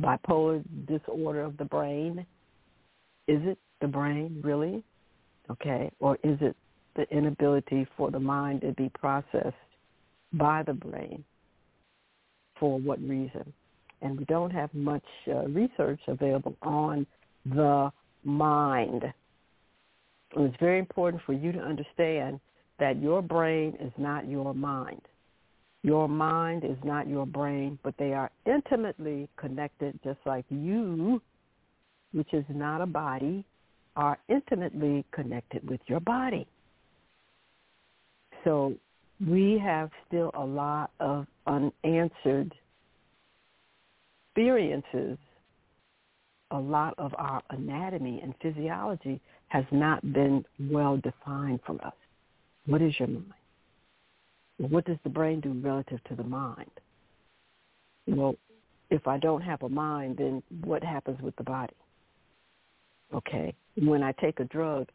bipolar 0.00 0.62
disorder 0.86 1.42
of 1.42 1.56
the 1.56 1.64
brain. 1.64 2.24
Is 3.26 3.40
it 3.44 3.58
the 3.80 3.88
brain 3.88 4.40
really? 4.42 4.82
Okay. 5.50 5.90
Or 6.00 6.16
is 6.22 6.38
it 6.40 6.56
the 6.96 7.08
inability 7.10 7.86
for 7.96 8.10
the 8.10 8.20
mind 8.20 8.62
to 8.62 8.72
be 8.72 8.90
processed 8.90 9.54
by 10.32 10.62
the 10.62 10.72
brain? 10.74 11.24
For 12.58 12.78
what 12.78 13.00
reason? 13.00 13.52
And 14.02 14.18
we 14.18 14.24
don't 14.24 14.50
have 14.50 14.72
much 14.74 15.04
uh, 15.28 15.46
research 15.48 16.00
available 16.06 16.56
on 16.62 17.06
the 17.44 17.90
mind. 18.24 19.04
It's 20.36 20.56
very 20.60 20.78
important 20.78 21.22
for 21.24 21.32
you 21.32 21.52
to 21.52 21.58
understand 21.58 22.40
that 22.78 23.00
your 23.00 23.22
brain 23.22 23.76
is 23.80 23.92
not 23.96 24.28
your 24.28 24.54
mind. 24.54 25.00
Your 25.82 26.08
mind 26.08 26.64
is 26.64 26.76
not 26.84 27.08
your 27.08 27.26
brain, 27.26 27.78
but 27.82 27.94
they 27.98 28.12
are 28.12 28.30
intimately 28.46 29.28
connected 29.36 29.98
just 30.04 30.18
like 30.26 30.44
you, 30.50 31.22
which 32.12 32.32
is 32.32 32.44
not 32.48 32.80
a 32.80 32.86
body, 32.86 33.44
are 33.96 34.18
intimately 34.28 35.04
connected 35.12 35.68
with 35.68 35.80
your 35.86 36.00
body. 36.00 36.46
So 38.44 38.74
we 39.26 39.58
have 39.64 39.90
still 40.06 40.30
a 40.34 40.44
lot 40.44 40.90
of 41.00 41.26
unanswered 41.46 42.54
experiences. 44.26 45.18
A 46.50 46.58
lot 46.58 46.94
of 46.96 47.12
our 47.18 47.42
anatomy 47.50 48.20
and 48.22 48.34
physiology 48.40 49.20
has 49.48 49.64
not 49.70 50.12
been 50.12 50.44
well 50.58 50.96
defined 50.98 51.60
for 51.66 51.82
us. 51.84 51.94
What 52.66 52.82
is 52.82 52.98
your 52.98 53.08
mind? 53.08 53.32
what 54.58 54.84
does 54.84 54.96
the 55.04 55.08
brain 55.08 55.40
do 55.40 55.52
relative 55.52 56.02
to 56.08 56.16
the 56.16 56.24
mind? 56.24 56.70
Well, 58.06 58.34
if 58.90 59.06
I 59.06 59.18
don't 59.18 59.42
have 59.42 59.62
a 59.62 59.68
mind, 59.68 60.16
then 60.18 60.42
what 60.64 60.82
happens 60.82 61.20
with 61.20 61.36
the 61.36 61.44
body? 61.44 61.74
Okay. 63.14 63.54
When 63.76 64.02
I 64.02 64.12
take 64.12 64.40
a 64.40 64.44
drug, 64.44 64.88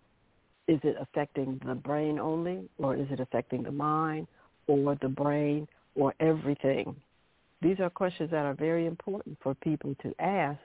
is 0.68 0.80
it 0.84 0.98
affecting 1.00 1.60
the 1.66 1.76
brain 1.76 2.20
only 2.20 2.70
or 2.78 2.96
is 2.96 3.08
it 3.10 3.20
affecting 3.20 3.63
the 3.63 3.72
mind 3.72 4.28
or 4.68 4.98
the 5.02 5.10
brain 5.10 5.68
or 5.96 6.13
everything? 6.20 6.96
These 7.62 7.80
are 7.80 7.89
questions 7.89 8.32
that 8.32 8.46
are 8.46 8.54
very 8.54 8.86
important 8.86 9.38
for 9.42 9.56
people 9.56 9.96
to 10.04 10.13
ask 10.20 10.60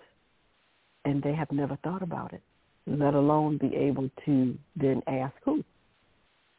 and 1.04 1.22
they 1.22 1.34
have 1.34 1.50
never 1.52 1.76
thought 1.84 2.02
about 2.02 2.32
it, 2.32 2.42
let 2.88 3.14
alone 3.14 3.58
be 3.58 3.74
able 3.76 4.10
to 4.24 4.56
then 4.76 5.02
ask 5.06 5.34
who 5.44 5.62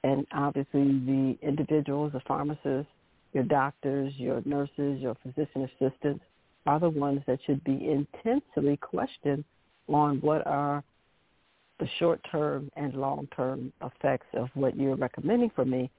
and 0.03 0.25
obviously 0.33 0.83
the 0.83 1.37
individuals, 1.41 2.13
the 2.13 2.21
pharmacists, 2.21 2.91
your 3.33 3.43
doctors, 3.43 4.13
your 4.17 4.41
nurses, 4.45 4.99
your 4.99 5.15
physician 5.15 5.69
assistants 5.69 6.23
are 6.65 6.79
the 6.79 6.89
ones 6.89 7.21
that 7.27 7.39
should 7.45 7.63
be 7.63 7.89
intensely 7.89 8.77
questioned 8.77 9.43
on 9.87 10.17
what 10.21 10.45
are 10.47 10.83
the 11.79 11.87
short-term 11.97 12.69
and 12.75 12.93
long-term 12.93 13.71
effects 13.81 14.27
of 14.33 14.49
what 14.53 14.75
you're 14.75 14.95
recommending 14.95 15.51
for 15.55 15.65
me 15.65 15.89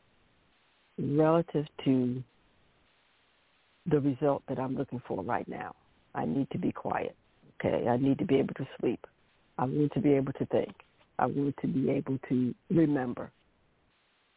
relative 0.99 1.66
to 1.85 2.23
the 3.90 4.01
result 4.01 4.43
that 4.49 4.59
I'm 4.59 4.77
looking 4.77 5.03
for 5.07 5.23
right 5.23 5.49
now. 5.49 5.75
I 6.14 6.25
need 6.25 6.51
to 6.51 6.59
be 6.59 6.73
quiet. 6.73 7.16
Okay. 7.59 7.88
I 7.88 7.97
need 7.97 8.19
to 8.19 8.25
be 8.25 8.37
able 8.37 8.55
to 8.55 8.69
sleep. 8.81 9.07
I 9.61 9.64
want 9.64 9.92
to 9.92 10.01
be 10.01 10.14
able 10.14 10.33
to 10.33 10.46
think. 10.46 10.75
I 11.18 11.27
want 11.27 11.55
to 11.61 11.68
be 11.68 11.90
able 11.90 12.18
to 12.31 12.55
remember 12.70 13.31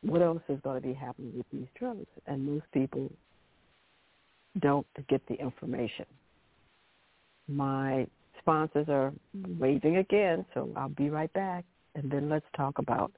what 0.01 0.21
else 0.21 0.41
is 0.49 0.59
going 0.63 0.81
to 0.81 0.87
be 0.87 0.93
happening 0.93 1.31
with 1.35 1.45
these 1.51 1.67
drugs? 1.79 2.05
And 2.27 2.45
most 2.45 2.65
people 2.73 3.09
don't 4.59 4.85
get 5.07 5.21
the 5.27 5.35
information. 5.35 6.05
My 7.47 8.05
sponsors 8.39 8.87
are 8.89 9.13
waving 9.57 9.97
again, 9.97 10.45
so 10.53 10.69
I'll 10.75 10.89
be 10.89 11.09
right 11.09 11.31
back. 11.33 11.63
And 11.95 12.11
then 12.11 12.29
let's 12.29 12.45
talk 12.55 12.79
about 12.79 13.11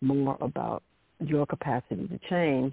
more 0.00 0.38
about 0.40 0.82
your 1.18 1.44
capacity 1.44 2.08
to 2.08 2.18
change 2.30 2.72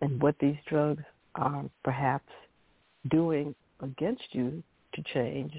and 0.00 0.20
what 0.20 0.34
these 0.40 0.56
drugs 0.68 1.04
are 1.36 1.64
perhaps 1.84 2.30
doing 3.10 3.54
against 3.80 4.24
you 4.32 4.62
to 4.94 5.02
change 5.12 5.52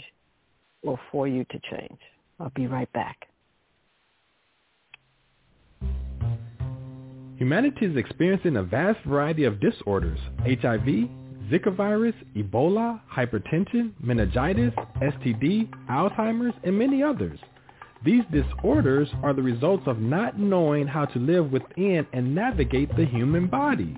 or 0.84 1.00
for 1.10 1.26
you 1.26 1.46
to 1.46 1.60
change. 1.72 2.00
I'll 2.40 2.52
be 2.56 2.68
right 2.68 2.92
back. 2.94 3.28
Humanity 7.38 7.86
is 7.86 7.98
experiencing 7.98 8.56
a 8.56 8.64
vast 8.64 9.04
variety 9.06 9.44
of 9.44 9.60
disorders, 9.60 10.20
HIV, 10.46 11.10
Zika 11.52 11.76
virus, 11.76 12.16
Ebola, 12.36 13.02
hypertension, 13.12 13.92
meningitis, 14.00 14.74
STD, 15.02 15.70
Alzheimer's, 15.90 16.56
and 16.64 16.80
many 16.80 17.04
others. 17.04 17.38
These 18.06 18.24
disorders 18.32 19.10
are 19.22 19.34
the 19.34 19.42
results 19.42 19.84
of 19.86 20.00
not 20.00 20.40
knowing 20.40 20.88
how 20.88 21.06
to 21.06 21.20
live 21.20 21.52
within 21.52 22.08
and 22.14 22.34
navigate 22.34 22.96
the 22.96 23.06
human 23.06 23.48
body. 23.48 23.98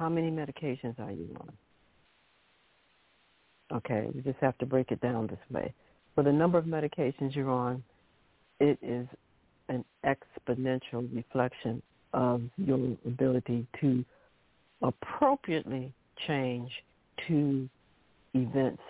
how 0.00 0.08
many 0.08 0.30
medications 0.30 0.98
are 0.98 1.12
you 1.12 1.28
on? 1.38 1.52
Okay, 3.76 4.08
we 4.14 4.22
just 4.22 4.38
have 4.40 4.56
to 4.58 4.66
break 4.66 4.90
it 4.90 5.00
down 5.02 5.26
this 5.26 5.38
way. 5.50 5.74
For 6.14 6.24
the 6.24 6.32
number 6.32 6.56
of 6.56 6.64
medications 6.64 7.36
you're 7.36 7.50
on, 7.50 7.84
it 8.60 8.78
is 8.82 9.06
an 9.68 9.84
exponential 10.04 11.06
reflection 11.14 11.82
of 12.14 12.40
your 12.56 12.96
ability 13.06 13.66
to 13.82 14.02
appropriately 14.82 15.92
change 16.26 16.70
to 17.28 17.68
events 18.32 18.82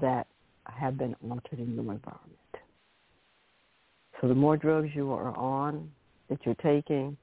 that 0.00 0.26
have 0.64 0.98
been 0.98 1.14
altered 1.30 1.60
in 1.60 1.74
your 1.76 1.92
environment. 1.92 2.38
So 4.20 4.26
the 4.26 4.34
more 4.34 4.56
drugs 4.56 4.88
you 4.94 5.12
are 5.12 5.34
on, 5.36 5.88
that 6.28 6.40
you're 6.44 6.56
taking, 6.56 7.16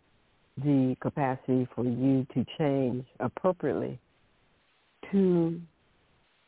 the 0.58 0.96
capacity 1.02 1.68
for 1.76 1.84
you 1.84 2.26
to 2.34 2.46
change 2.58 3.06
appropriately 3.20 4.00
to 5.12 5.60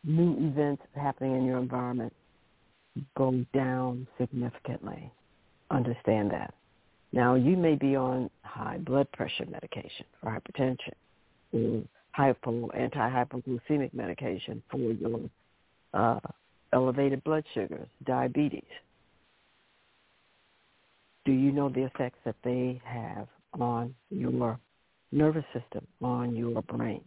new 0.04 0.48
events 0.48 0.84
happening 0.96 1.36
in 1.38 1.46
your 1.46 1.58
environment 1.58 2.14
go 3.18 3.44
down 3.54 4.08
significantly. 4.20 5.12
Understand 5.72 6.32
that. 6.32 6.54
Now, 7.12 7.36
you 7.36 7.56
may 7.58 7.76
be 7.76 7.96
on 7.96 8.30
high 8.44 8.78
blood 8.80 9.12
pressure 9.12 9.46
medication 9.46 10.06
for 10.20 10.30
hypertension 10.32 10.94
or 11.52 11.84
hypo, 12.12 12.70
anti-hypoglycemic 12.72 13.94
medication 13.94 14.62
for 14.70 14.78
your 14.78 15.20
uh, 15.94 16.20
elevated 16.74 17.24
blood 17.24 17.44
sugars, 17.54 17.88
diabetes. 18.06 18.64
Do 21.26 21.32
you 21.32 21.52
know 21.52 21.70
the 21.70 21.84
effects 21.84 22.20
that 22.26 22.36
they 22.44 22.82
have 22.84 23.28
on 23.60 23.94
your 24.10 24.60
nervous 25.12 25.46
system, 25.54 25.86
on 26.02 26.36
your 26.36 26.62
brain? 26.64 27.02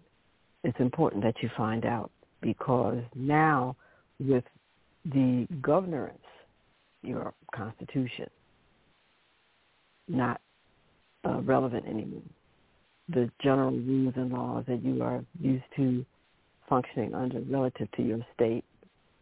It's 0.64 0.78
important 0.80 1.22
that 1.24 1.42
you 1.42 1.50
find 1.56 1.84
out 1.84 2.10
because 2.40 3.02
now 3.14 3.76
with 4.18 4.44
the 5.04 5.46
governance, 5.62 6.18
your 7.02 7.32
constitution, 7.54 8.28
not 10.08 10.40
uh, 11.24 11.40
relevant 11.42 11.86
anymore. 11.86 12.22
The 13.08 13.30
general 13.42 13.70
rules 13.70 14.14
and 14.16 14.32
laws 14.32 14.64
that 14.66 14.82
you 14.82 15.02
are 15.02 15.24
used 15.40 15.64
to 15.76 16.04
functioning 16.68 17.14
under 17.14 17.40
relative 17.40 17.88
to 17.92 18.02
your 18.02 18.18
state, 18.34 18.64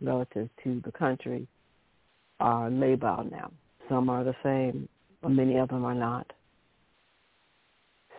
relative 0.01 0.49
to 0.65 0.81
the 0.85 0.93
country, 0.93 1.47
are 2.41 2.71
labile 2.71 3.31
now. 3.31 3.51
Some 3.89 4.09
are 4.09 4.25
the 4.25 4.35
same, 4.43 4.89
but 5.23 5.31
many 5.31 5.57
of 5.59 5.69
them 5.69 5.85
are 5.85 5.95
not. 5.95 6.31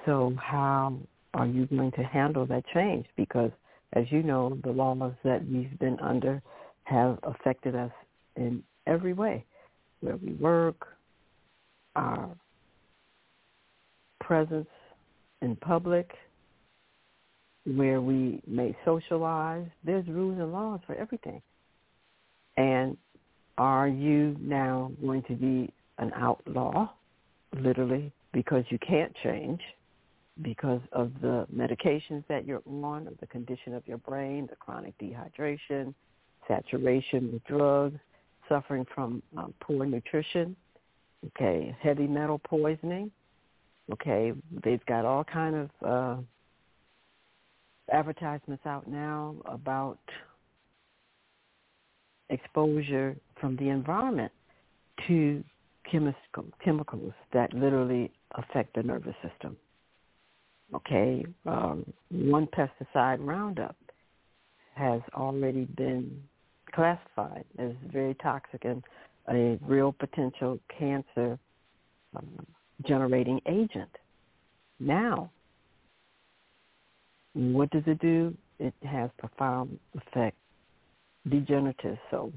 So 0.06 0.34
how 0.38 0.98
are 1.34 1.48
you 1.48 1.66
going 1.66 1.92
to 1.94 2.04
handle 2.04 2.46
that 2.48 2.64
change? 2.74 3.06
Because 3.18 3.52
as 3.94 4.06
you 4.12 4.24
know, 4.24 4.58
the 4.64 4.72
laws 4.72 5.14
that 5.24 5.46
we've 5.48 5.78
been 5.80 6.00
under 6.00 6.42
have 6.84 7.18
affected 7.24 7.76
us 7.76 7.92
in 8.36 8.64
every 8.86 9.14
way, 9.14 9.44
where 10.02 10.18
we 10.18 10.34
work, 10.34 10.88
our 11.96 12.30
presence 14.20 14.68
in 15.42 15.56
public, 15.56 16.12
where 17.66 18.02
we 18.02 18.42
may 18.46 18.76
socialize. 18.86 19.66
There's 19.84 20.08
rules 20.08 20.40
and 20.40 20.52
laws 20.52 20.82
for 20.86 20.96
everything. 20.96 21.42
And 22.58 22.98
are 23.58 23.88
you 23.88 24.36
now 24.40 24.92
going 25.02 25.24
to 25.24 25.34
be 25.34 25.74
an 25.98 26.12
outlaw, 26.16 26.90
literally, 27.54 28.12
because 28.34 28.64
you 28.70 28.78
can't 28.80 29.14
change, 29.24 29.62
because 30.42 30.82
of 30.92 31.12
the 31.22 31.48
medications 31.56 32.24
that 32.28 32.46
you're 32.46 32.62
on, 32.68 33.08
or 33.08 33.14
the 33.20 33.28
condition 33.28 33.74
of 33.74 33.88
your 33.88 33.98
brain, 34.00 34.48
the 34.50 34.56
chronic 34.56 34.98
dehydration, 34.98 35.94
saturation 36.48 37.32
with 37.32 37.44
drugs, 37.46 38.00
suffering 38.50 38.86
from 38.94 39.24
um, 39.38 39.54
poor 39.60 39.86
nutrition, 39.86 40.56
okay, 41.28 41.76
heavy 41.82 42.08
metal 42.08 42.40
poisoning, 42.40 43.10
okay. 43.92 44.34
They've 44.64 44.86
got 44.86 45.06
all 45.06 45.24
kind 45.24 45.56
of 45.56 45.70
uh, 45.86 46.22
advertisements 47.92 48.66
out 48.66 48.88
now 48.88 49.36
about 49.46 50.00
exposure 52.30 53.16
from 53.40 53.56
the 53.58 53.70
environment 53.70 54.32
to 55.08 55.44
chemical, 55.90 56.46
chemicals 56.64 57.14
that 57.34 57.54
literally 57.54 58.12
affect 58.36 58.76
the 58.76 58.84
nervous 58.84 59.16
system. 59.22 59.56
Okay, 60.76 61.26
um, 61.46 61.86
one 62.10 62.48
pesticide, 62.48 63.26
Roundup, 63.26 63.78
has 64.76 65.02
already 65.14 65.64
been 65.78 66.22
classified 66.74 67.46
as 67.58 67.72
very 67.94 68.14
toxic 68.16 68.66
and 68.66 68.84
a 69.30 69.58
real 69.66 69.94
potential 69.94 70.60
cancer 70.78 71.40
um, 72.18 72.46
generating 72.86 73.40
agent. 73.48 73.90
Now, 74.82 75.32
what 77.34 77.70
does 77.70 77.84
it 77.88 78.00
do? 78.00 78.36
It 78.60 78.74
has 78.84 79.10
profound 79.18 79.80
effect, 79.96 80.36
degenerative 81.30 81.98
so, 82.12 82.34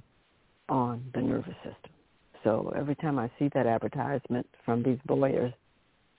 on 0.69 1.03
the 1.13 1.21
nervous 1.23 1.57
system. 1.57 1.91
So 2.45 2.73
every 2.77 2.95
time 2.95 3.19
I 3.19 3.29
see 3.37 3.51
that 3.55 3.67
advertisement 3.67 4.47
from 4.65 4.85
these 4.85 4.99
lawyers 5.09 5.53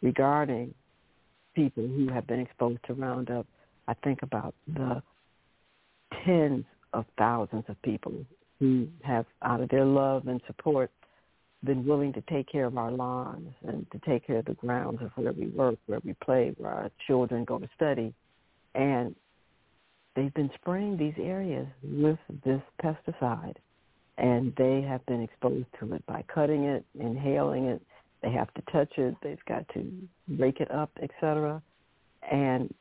regarding 0.01 0.73
people 1.59 1.85
who 1.85 2.07
have 2.07 2.25
been 2.25 2.39
exposed 2.39 2.79
to 2.87 2.93
Roundup, 2.93 3.45
I 3.87 3.93
think 3.95 4.21
about 4.23 4.55
the 4.67 5.03
tens 6.25 6.63
of 6.93 7.05
thousands 7.17 7.65
of 7.67 7.81
people 7.81 8.13
who 8.59 8.87
have, 9.03 9.25
out 9.41 9.59
of 9.59 9.67
their 9.69 9.83
love 9.83 10.27
and 10.27 10.39
support, 10.47 10.89
been 11.65 11.85
willing 11.85 12.13
to 12.13 12.21
take 12.29 12.49
care 12.49 12.65
of 12.65 12.77
our 12.77 12.91
lawns 12.91 13.53
and 13.67 13.85
to 13.91 13.99
take 14.07 14.25
care 14.25 14.37
of 14.37 14.45
the 14.45 14.53
grounds 14.53 14.99
of 15.01 15.11
where 15.15 15.33
we 15.33 15.47
work, 15.47 15.77
where 15.87 15.99
we 16.05 16.13
play, 16.23 16.53
where 16.57 16.71
our 16.71 16.91
children 17.05 17.43
go 17.43 17.59
to 17.59 17.67
study. 17.75 18.13
And 18.75 19.13
they've 20.15 20.33
been 20.33 20.51
spraying 20.55 20.95
these 20.95 21.13
areas 21.17 21.67
with 21.83 22.19
this 22.45 22.61
pesticide 22.81 23.55
and 24.17 24.53
they 24.57 24.81
have 24.81 25.05
been 25.05 25.21
exposed 25.21 25.67
to 25.79 25.93
it 25.93 26.05
by 26.05 26.23
cutting 26.33 26.65
it, 26.65 26.85
inhaling 26.97 27.65
it. 27.65 27.81
They 28.21 28.31
have 28.31 28.53
to 28.55 28.61
touch 28.71 28.97
it. 28.97 29.15
They've 29.23 29.43
got 29.47 29.67
to 29.73 29.91
rake 30.37 30.59
it 30.59 30.71
up, 30.71 30.91
etc. 31.01 31.61
And 32.29 32.73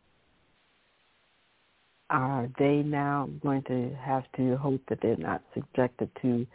are 2.10 2.48
they 2.58 2.76
now 2.76 3.28
going 3.42 3.62
to 3.64 3.94
have 4.00 4.24
to 4.36 4.56
hope 4.56 4.80
that 4.88 5.00
they're 5.02 5.16
not 5.16 5.42
subjected 5.54 6.10
to 6.22 6.46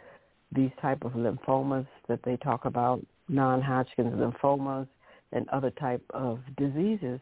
these 0.52 0.70
type 0.82 1.04
of 1.04 1.12
lymphomas 1.12 1.86
that 2.08 2.20
they 2.24 2.36
talk 2.36 2.64
about, 2.64 3.04
non-Hodgkin's 3.28 4.14
lymphomas 4.14 4.88
and 5.32 5.48
other 5.48 5.70
type 5.70 6.02
of 6.10 6.40
diseases? 6.56 7.20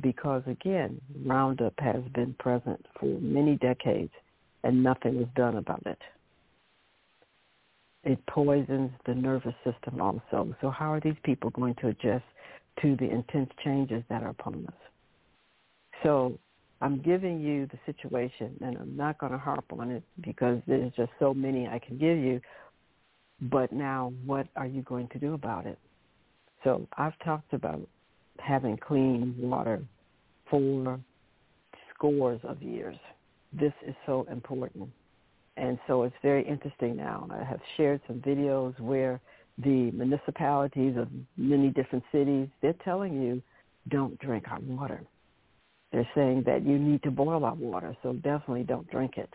Because 0.00 0.42
again, 0.46 1.00
Roundup 1.24 1.74
has 1.78 2.02
been 2.14 2.34
present 2.38 2.84
for 2.98 3.06
many 3.06 3.56
decades 3.56 4.12
and 4.62 4.82
nothing 4.82 5.16
was 5.16 5.28
done 5.36 5.56
about 5.56 5.82
it. 5.86 5.98
It 8.04 8.18
poisons 8.26 8.90
the 9.06 9.14
nervous 9.14 9.54
system 9.64 10.00
also. 10.00 10.54
So 10.60 10.70
how 10.70 10.92
are 10.92 11.00
these 11.00 11.18
people 11.22 11.50
going 11.50 11.74
to 11.76 11.88
adjust 11.88 12.24
to 12.82 12.96
the 12.96 13.10
intense 13.10 13.50
changes 13.62 14.02
that 14.08 14.22
are 14.22 14.30
upon 14.30 14.64
us? 14.66 14.74
So 16.02 16.38
I'm 16.80 17.02
giving 17.02 17.40
you 17.40 17.66
the 17.66 17.78
situation, 17.84 18.56
and 18.62 18.78
I'm 18.78 18.96
not 18.96 19.18
going 19.18 19.32
to 19.32 19.38
harp 19.38 19.66
on 19.78 19.90
it 19.90 20.02
because 20.22 20.62
there's 20.66 20.92
just 20.94 21.12
so 21.18 21.34
many 21.34 21.68
I 21.68 21.78
can 21.78 21.98
give 21.98 22.16
you. 22.16 22.40
But 23.42 23.72
now, 23.72 24.12
what 24.24 24.48
are 24.56 24.66
you 24.66 24.82
going 24.82 25.08
to 25.08 25.18
do 25.18 25.34
about 25.34 25.66
it? 25.66 25.78
So 26.64 26.86
I've 26.96 27.18
talked 27.24 27.52
about 27.52 27.86
having 28.38 28.78
clean 28.78 29.34
water 29.38 29.82
for 30.50 30.98
scores 31.94 32.40
of 32.44 32.62
years. 32.62 32.96
This 33.52 33.72
is 33.86 33.94
so 34.06 34.26
important. 34.30 34.88
And 35.60 35.78
so 35.86 36.02
it's 36.02 36.16
very 36.22 36.44
interesting 36.48 36.96
now. 36.96 37.28
I 37.30 37.44
have 37.44 37.60
shared 37.76 38.00
some 38.08 38.16
videos 38.20 38.78
where 38.80 39.20
the 39.58 39.92
municipalities 39.92 40.96
of 40.96 41.06
many 41.36 41.68
different 41.68 42.02
cities, 42.10 42.48
they're 42.62 42.74
telling 42.84 43.22
you, 43.22 43.40
don't 43.88 44.18
drink 44.18 44.46
our 44.50 44.60
water 44.60 45.02
they're 45.92 46.08
saying 46.14 46.44
that 46.46 46.64
you 46.64 46.78
need 46.78 47.02
to 47.02 47.10
boil 47.10 47.44
our 47.44 47.54
water, 47.54 47.96
so 48.02 48.12
definitely 48.12 48.62
don't 48.62 48.88
drink 48.90 49.16
it. 49.16 49.32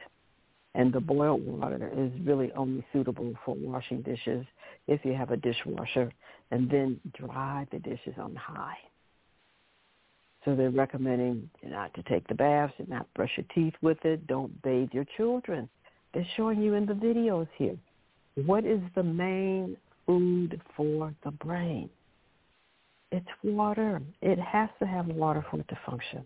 And 0.73 0.91
the 0.91 0.99
boiled 0.99 1.45
water 1.45 1.91
is 1.95 2.11
really 2.25 2.51
only 2.53 2.85
suitable 2.91 3.33
for 3.45 3.55
washing 3.55 4.01
dishes 4.01 4.45
if 4.87 5.03
you 5.03 5.13
have 5.13 5.31
a 5.31 5.37
dishwasher, 5.37 6.11
and 6.51 6.69
then 6.69 6.99
dry 7.13 7.67
the 7.71 7.79
dishes 7.79 8.15
on 8.17 8.35
high. 8.35 8.77
So 10.43 10.55
they're 10.55 10.69
recommending 10.69 11.49
not 11.63 11.93
to 11.95 12.03
take 12.03 12.27
the 12.27 12.35
baths, 12.35 12.73
and 12.77 12.87
not 12.87 13.11
brush 13.15 13.31
your 13.37 13.45
teeth 13.53 13.73
with 13.81 14.03
it, 14.05 14.27
don't 14.27 14.61
bathe 14.61 14.89
your 14.91 15.05
children. 15.17 15.67
They're 16.15 16.25
showing 16.37 16.61
you 16.61 16.75
in 16.75 16.85
the 16.85 16.93
videos 16.93 17.47
here. 17.57 17.75
What 18.45 18.65
is 18.65 18.79
the 18.95 19.03
main 19.03 19.75
food 20.05 20.61
for 20.75 21.13
the 21.25 21.31
brain? 21.31 21.89
It's 23.11 23.27
water. 23.43 24.01
It 24.21 24.39
has 24.39 24.69
to 24.79 24.87
have 24.87 25.07
water 25.07 25.45
for 25.51 25.59
it 25.59 25.67
to 25.67 25.77
function. 25.85 26.25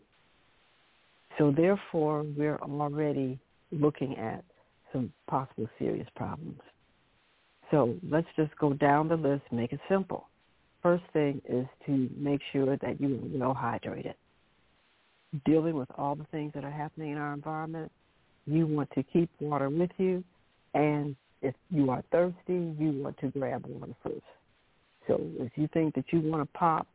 So 1.39 1.51
therefore, 1.51 2.23
we're 2.37 2.57
already 2.57 3.39
looking 3.71 4.15
at 4.17 4.43
some 4.93 5.11
possible 5.27 5.67
serious 5.79 6.07
problems. 6.15 6.59
So 7.71 7.95
let's 8.07 8.27
just 8.35 8.55
go 8.57 8.73
down 8.73 9.07
the 9.07 9.15
list, 9.15 9.43
make 9.51 9.73
it 9.73 9.79
simple. 9.89 10.27
First 10.83 11.03
thing 11.13 11.41
is 11.49 11.65
to 11.87 12.09
make 12.15 12.41
sure 12.51 12.77
that 12.77 13.01
you 13.01 13.15
are 13.15 13.39
well 13.39 13.55
hydrated. 13.55 14.13
Dealing 15.45 15.73
with 15.75 15.89
all 15.97 16.15
the 16.15 16.25
things 16.31 16.51
that 16.53 16.63
are 16.63 16.71
happening 16.71 17.11
in 17.11 17.17
our 17.17 17.33
environment, 17.33 17.91
you 18.45 18.67
want 18.67 18.89
to 18.91 19.03
keep 19.03 19.29
water 19.39 19.69
with 19.69 19.91
you, 19.97 20.23
and 20.73 21.15
if 21.41 21.55
you 21.69 21.89
are 21.89 22.03
thirsty, 22.11 22.35
you 22.47 23.01
want 23.03 23.17
to 23.19 23.27
grab 23.27 23.65
water 23.67 23.93
first. 24.03 24.21
So 25.07 25.19
if 25.39 25.51
you 25.55 25.67
think 25.73 25.95
that 25.95 26.05
you 26.11 26.19
want 26.21 26.43
to 26.43 26.57
pop, 26.57 26.87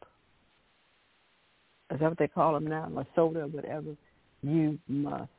is 1.90 2.00
that 2.00 2.08
what 2.08 2.18
they 2.18 2.28
call 2.28 2.54
them 2.54 2.66
now, 2.66 2.90
a 2.96 3.06
soda 3.14 3.42
or 3.42 3.46
whatever, 3.46 3.96
you 4.42 4.78
must 4.88 5.30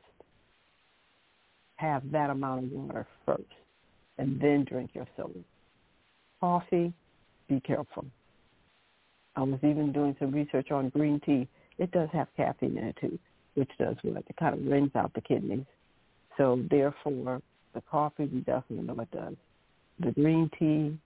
have 1.76 2.10
that 2.10 2.30
amount 2.30 2.64
of 2.64 2.72
water 2.72 3.06
first 3.24 3.42
and 4.18 4.40
then 4.40 4.64
drink 4.64 4.90
your 4.94 5.06
soda. 5.16 5.38
Coffee, 6.40 6.92
be 7.48 7.60
careful. 7.60 8.04
I 9.36 9.42
was 9.42 9.58
even 9.62 9.92
doing 9.92 10.16
some 10.18 10.32
research 10.32 10.70
on 10.70 10.88
green 10.88 11.20
tea. 11.24 11.46
It 11.78 11.90
does 11.92 12.08
have 12.12 12.28
caffeine 12.36 12.78
in 12.78 12.84
it 12.84 12.96
too, 13.00 13.18
which 13.54 13.70
does 13.78 13.96
what? 14.02 14.24
It 14.28 14.36
kind 14.36 14.54
of 14.54 14.66
rinse 14.66 14.96
out 14.96 15.12
the 15.14 15.20
kidneys. 15.20 15.66
So 16.36 16.62
therefore, 16.70 17.40
the 17.74 17.80
coffee 17.90 18.28
you 18.32 18.40
definitely 18.40 18.86
know 18.86 19.00
it 19.00 19.10
does. 19.10 19.34
The 20.00 20.12
green 20.12 20.50
tea, 20.58 20.98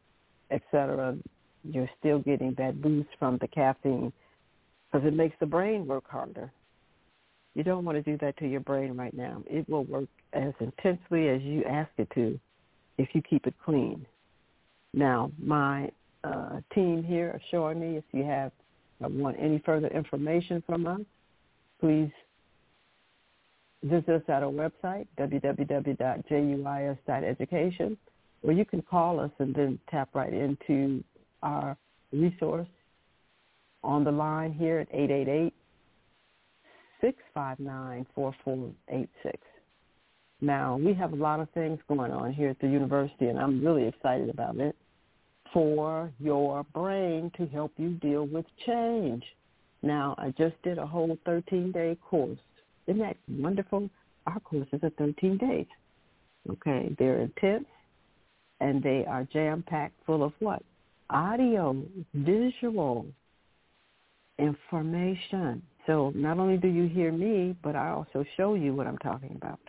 etc. 0.50 1.16
You're 1.64 1.90
still 1.98 2.20
getting 2.20 2.54
that 2.58 2.80
boost 2.80 3.08
from 3.18 3.38
the 3.40 3.48
caffeine 3.48 4.12
because 4.90 5.06
it 5.06 5.14
makes 5.14 5.36
the 5.40 5.46
brain 5.46 5.86
work 5.86 6.08
harder. 6.08 6.50
You 7.54 7.64
don't 7.64 7.84
want 7.84 7.96
to 7.96 8.02
do 8.02 8.16
that 8.18 8.36
to 8.38 8.46
your 8.46 8.60
brain 8.60 8.96
right 8.96 9.14
now. 9.14 9.42
It 9.46 9.68
will 9.68 9.84
work 9.84 10.08
as 10.32 10.52
intensely 10.60 11.28
as 11.28 11.42
you 11.42 11.64
ask 11.64 11.90
it 11.98 12.08
to 12.14 12.38
if 12.98 13.08
you 13.12 13.22
keep 13.22 13.46
it 13.46 13.54
clean. 13.64 14.06
Now, 14.94 15.30
my 15.38 15.90
uh, 16.24 16.60
team 16.74 17.02
here 17.02 17.28
are 17.28 17.40
showing 17.50 17.80
me 17.80 17.96
if 17.96 18.04
you 18.12 18.24
have 18.24 18.52
uh, 19.04 19.08
want 19.08 19.36
any 19.40 19.58
further 19.64 19.88
information 19.88 20.62
from 20.66 20.86
us, 20.86 21.00
please 21.80 22.10
visit 23.82 24.08
us 24.08 24.22
at 24.28 24.42
our 24.42 24.50
website, 24.50 25.06
www.juis.education, 25.18 27.96
or 28.42 28.52
you 28.52 28.64
can 28.64 28.80
call 28.82 29.20
us 29.20 29.30
and 29.38 29.54
then 29.54 29.78
tap 29.90 30.08
right 30.14 30.32
into 30.32 31.04
our 31.42 31.76
resource 32.12 32.68
on 33.82 34.04
the 34.04 34.12
line 34.12 34.52
here 34.52 34.80
at 34.80 34.88
888 34.92 35.54
659 37.00 38.06
4486. 38.14 39.38
Now, 40.42 40.76
we 40.76 40.94
have 40.94 41.12
a 41.12 41.16
lot 41.16 41.40
of 41.40 41.50
things 41.50 41.78
going 41.88 42.12
on 42.12 42.32
here 42.32 42.50
at 42.50 42.58
the 42.60 42.68
university, 42.68 43.26
and 43.26 43.38
I'm 43.38 43.64
really 43.64 43.86
excited 43.86 44.30
about 44.30 44.56
it 44.56 44.74
for 45.52 46.10
your 46.18 46.64
brain 46.74 47.30
to 47.36 47.46
help 47.46 47.72
you 47.76 47.90
deal 47.90 48.26
with 48.26 48.46
change. 48.66 49.22
Now, 49.82 50.14
I 50.18 50.32
just 50.36 50.60
did 50.62 50.78
a 50.78 50.86
whole 50.86 51.16
13-day 51.26 51.98
course. 52.02 52.38
Isn't 52.90 53.02
that 53.02 53.16
wonderful? 53.28 53.88
Our 54.26 54.40
courses 54.40 54.80
are 54.82 54.90
13 54.98 55.38
days. 55.38 55.66
Okay, 56.50 56.92
they're 56.98 57.20
intense, 57.20 57.66
and 58.58 58.82
they 58.82 59.04
are 59.06 59.28
jam-packed 59.32 59.94
full 60.04 60.24
of 60.24 60.32
what? 60.40 60.60
Audio, 61.08 61.80
visual, 62.14 63.06
information. 64.40 65.62
So 65.86 66.10
not 66.16 66.38
only 66.38 66.56
do 66.56 66.66
you 66.66 66.88
hear 66.88 67.12
me, 67.12 67.54
but 67.62 67.76
I 67.76 67.90
also 67.90 68.24
show 68.36 68.54
you 68.54 68.74
what 68.74 68.88
I'm 68.88 68.98
talking 68.98 69.36
about. 69.36 69.60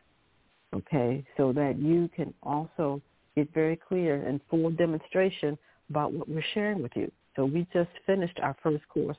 Okay, 0.73 1.23
so 1.37 1.53
that 1.53 1.77
you 1.77 2.09
can 2.15 2.33
also 2.41 3.01
get 3.35 3.53
very 3.53 3.75
clear 3.75 4.25
and 4.25 4.41
full 4.49 4.71
demonstration 4.71 5.59
about 5.91 6.11
what 6.11 6.27
we're 6.27 6.43
sharing 6.55 6.81
with 6.81 6.93
you. 6.95 7.11
So 7.35 7.45
we 7.45 7.67
just 7.71 7.91
finished 8.07 8.39
our 8.41 8.55
first 8.63 8.87
course 8.87 9.17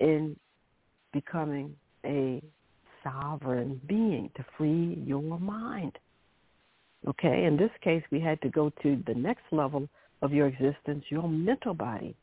in 0.00 0.36
becoming 1.12 1.76
a 2.04 2.42
sovereign 3.02 3.80
being 3.86 4.30
to 4.36 4.44
free 4.56 5.02
your 5.06 5.38
mind. 5.38 5.98
Okay, 7.08 7.44
in 7.44 7.56
this 7.56 7.70
case, 7.82 8.02
we 8.10 8.20
had 8.20 8.40
to 8.42 8.48
go 8.48 8.70
to 8.82 9.02
the 9.06 9.14
next 9.14 9.44
level 9.52 9.88
of 10.22 10.32
your 10.32 10.48
existence, 10.48 11.04
your 11.08 11.28
mental 11.28 11.74
body. 11.74 12.14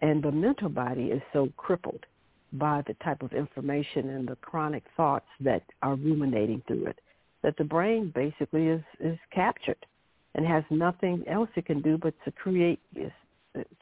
And 0.00 0.22
the 0.22 0.32
mental 0.32 0.68
body 0.68 1.06
is 1.06 1.22
so 1.32 1.48
crippled 1.56 2.06
by 2.54 2.82
the 2.86 2.94
type 3.04 3.22
of 3.22 3.32
information 3.32 4.10
and 4.10 4.28
the 4.28 4.36
chronic 4.36 4.84
thoughts 4.96 5.26
that 5.40 5.62
are 5.82 5.96
ruminating 5.96 6.62
through 6.66 6.86
it 6.86 6.98
that 7.42 7.56
the 7.58 7.64
brain 7.64 8.10
basically 8.14 8.68
is, 8.68 8.80
is 9.00 9.18
captured 9.30 9.86
and 10.34 10.46
has 10.46 10.64
nothing 10.70 11.22
else 11.28 11.48
it 11.54 11.66
can 11.66 11.82
do 11.82 11.98
but 11.98 12.14
to 12.24 12.32
create, 12.32 12.80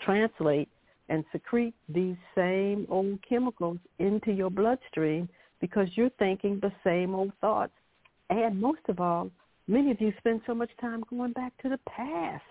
translate 0.01 0.69
and 1.09 1.25
secrete 1.31 1.75
these 1.89 2.17
same 2.35 2.87
old 2.91 3.19
chemicals 3.27 3.79
into 4.01 4.33
your 4.33 4.51
bloodstream 4.51 5.29
because 5.63 5.87
you're 5.95 6.11
thinking 6.19 6.59
the 6.61 6.73
same 6.85 7.15
old 7.15 7.33
thoughts. 7.41 7.73
And 8.29 8.61
most 8.61 8.81
of 8.89 9.01
all, 9.01 9.31
many 9.69 9.93
of 9.93 10.01
you 10.01 10.13
spend 10.19 10.43
so 10.47 10.55
much 10.55 10.71
time 10.81 11.05
going 11.09 11.33
back 11.33 11.53
to 11.63 11.71
the 11.71 11.79
past. 11.89 12.43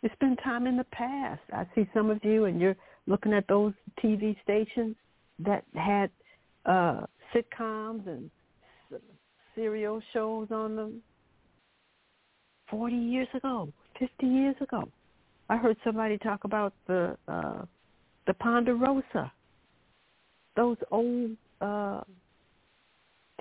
You 0.00 0.08
spend 0.14 0.38
time 0.42 0.66
in 0.68 0.76
the 0.76 0.84
past. 0.84 1.42
I 1.52 1.66
see 1.74 1.86
some 1.92 2.08
of 2.08 2.24
you 2.24 2.44
and 2.44 2.60
you're 2.60 2.76
looking 3.06 3.34
at 3.34 3.48
those 3.48 3.72
TV 4.02 4.36
stations 4.42 4.94
that 5.40 5.64
had 5.74 6.10
uh, 6.64 7.00
sitcoms 7.34 8.06
and 8.06 8.30
serial 9.56 10.00
shows 10.12 10.48
on 10.52 10.76
them 10.76 11.02
40 12.70 12.94
years 12.94 13.28
ago, 13.34 13.72
50 13.98 14.26
years 14.26 14.56
ago. 14.60 14.88
I 15.48 15.56
heard 15.56 15.76
somebody 15.84 16.18
talk 16.18 16.44
about 16.44 16.72
the 16.86 17.16
uh, 17.28 17.64
the 18.26 18.34
Ponderosa, 18.34 19.30
those 20.56 20.76
old 20.90 21.36
uh, 21.60 22.00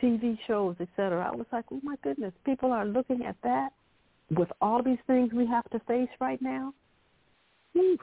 TV 0.02 0.38
shows, 0.48 0.76
etc. 0.80 1.30
I 1.32 1.36
was 1.36 1.46
like, 1.52 1.66
oh 1.72 1.80
my 1.84 1.96
goodness, 2.04 2.34
people 2.46 2.72
are 2.72 2.86
looking 2.86 3.26
at 3.26 3.36
that 3.44 3.70
with 4.32 4.50
all 4.62 4.82
these 4.84 4.98
things 5.08 5.32
we 5.34 5.46
have 5.48 5.70
to 5.72 5.80
face 5.88 6.10
right 6.20 6.42
now. 6.42 6.74
Whew, 7.74 7.98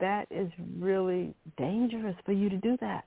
that 0.00 0.26
is 0.30 0.50
really 0.78 1.34
dangerous 1.58 2.16
for 2.24 2.32
you 2.32 2.48
to 2.48 2.56
do 2.56 2.76
that. 2.80 3.04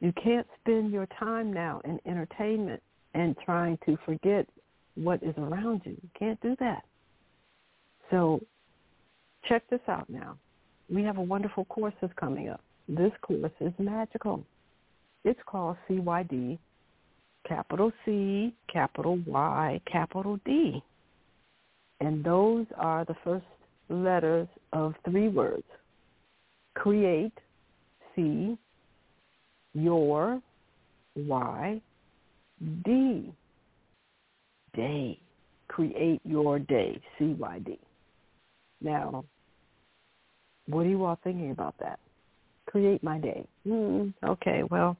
You 0.00 0.12
can't 0.22 0.46
spend 0.60 0.92
your 0.92 1.06
time 1.18 1.52
now 1.52 1.80
in 1.84 2.00
entertainment 2.06 2.82
and 3.14 3.36
trying 3.44 3.78
to 3.86 3.96
forget 4.04 4.46
what 4.94 5.22
is 5.22 5.34
around 5.38 5.82
you. 5.84 5.92
You 5.92 6.08
can't 6.18 6.40
do 6.40 6.56
that. 6.60 6.82
So 8.10 8.40
check 9.48 9.62
this 9.70 9.80
out 9.88 10.08
now. 10.08 10.36
We 10.90 11.02
have 11.04 11.18
a 11.18 11.22
wonderful 11.22 11.64
course 11.66 11.94
that's 12.00 12.12
coming 12.14 12.48
up. 12.48 12.60
This 12.88 13.12
course 13.22 13.52
is 13.60 13.72
magical. 13.78 14.44
It's 15.24 15.40
called 15.46 15.76
CYD, 15.88 16.58
capital 17.46 17.92
C, 18.04 18.54
capital 18.72 19.18
Y, 19.26 19.80
capital 19.90 20.38
D. 20.44 20.82
And 22.00 22.24
those 22.24 22.66
are 22.76 23.04
the 23.04 23.14
first 23.22 23.44
letters 23.88 24.48
of 24.72 24.94
three 25.04 25.28
words. 25.28 25.64
Create, 26.74 27.32
C, 28.14 28.58
your 29.74 30.40
Y 31.14 31.80
D 32.84 33.32
day. 34.74 35.18
Create 35.68 36.20
your 36.24 36.58
day. 36.58 37.00
C 37.18 37.36
Y 37.38 37.58
D. 37.60 37.78
Now, 38.80 39.24
what 40.66 40.86
are 40.86 40.88
you 40.88 41.04
all 41.04 41.18
thinking 41.22 41.50
about 41.50 41.74
that? 41.80 41.98
Create 42.66 43.02
my 43.02 43.18
day. 43.18 43.46
Mm, 43.66 44.12
okay, 44.24 44.62
well, 44.70 44.96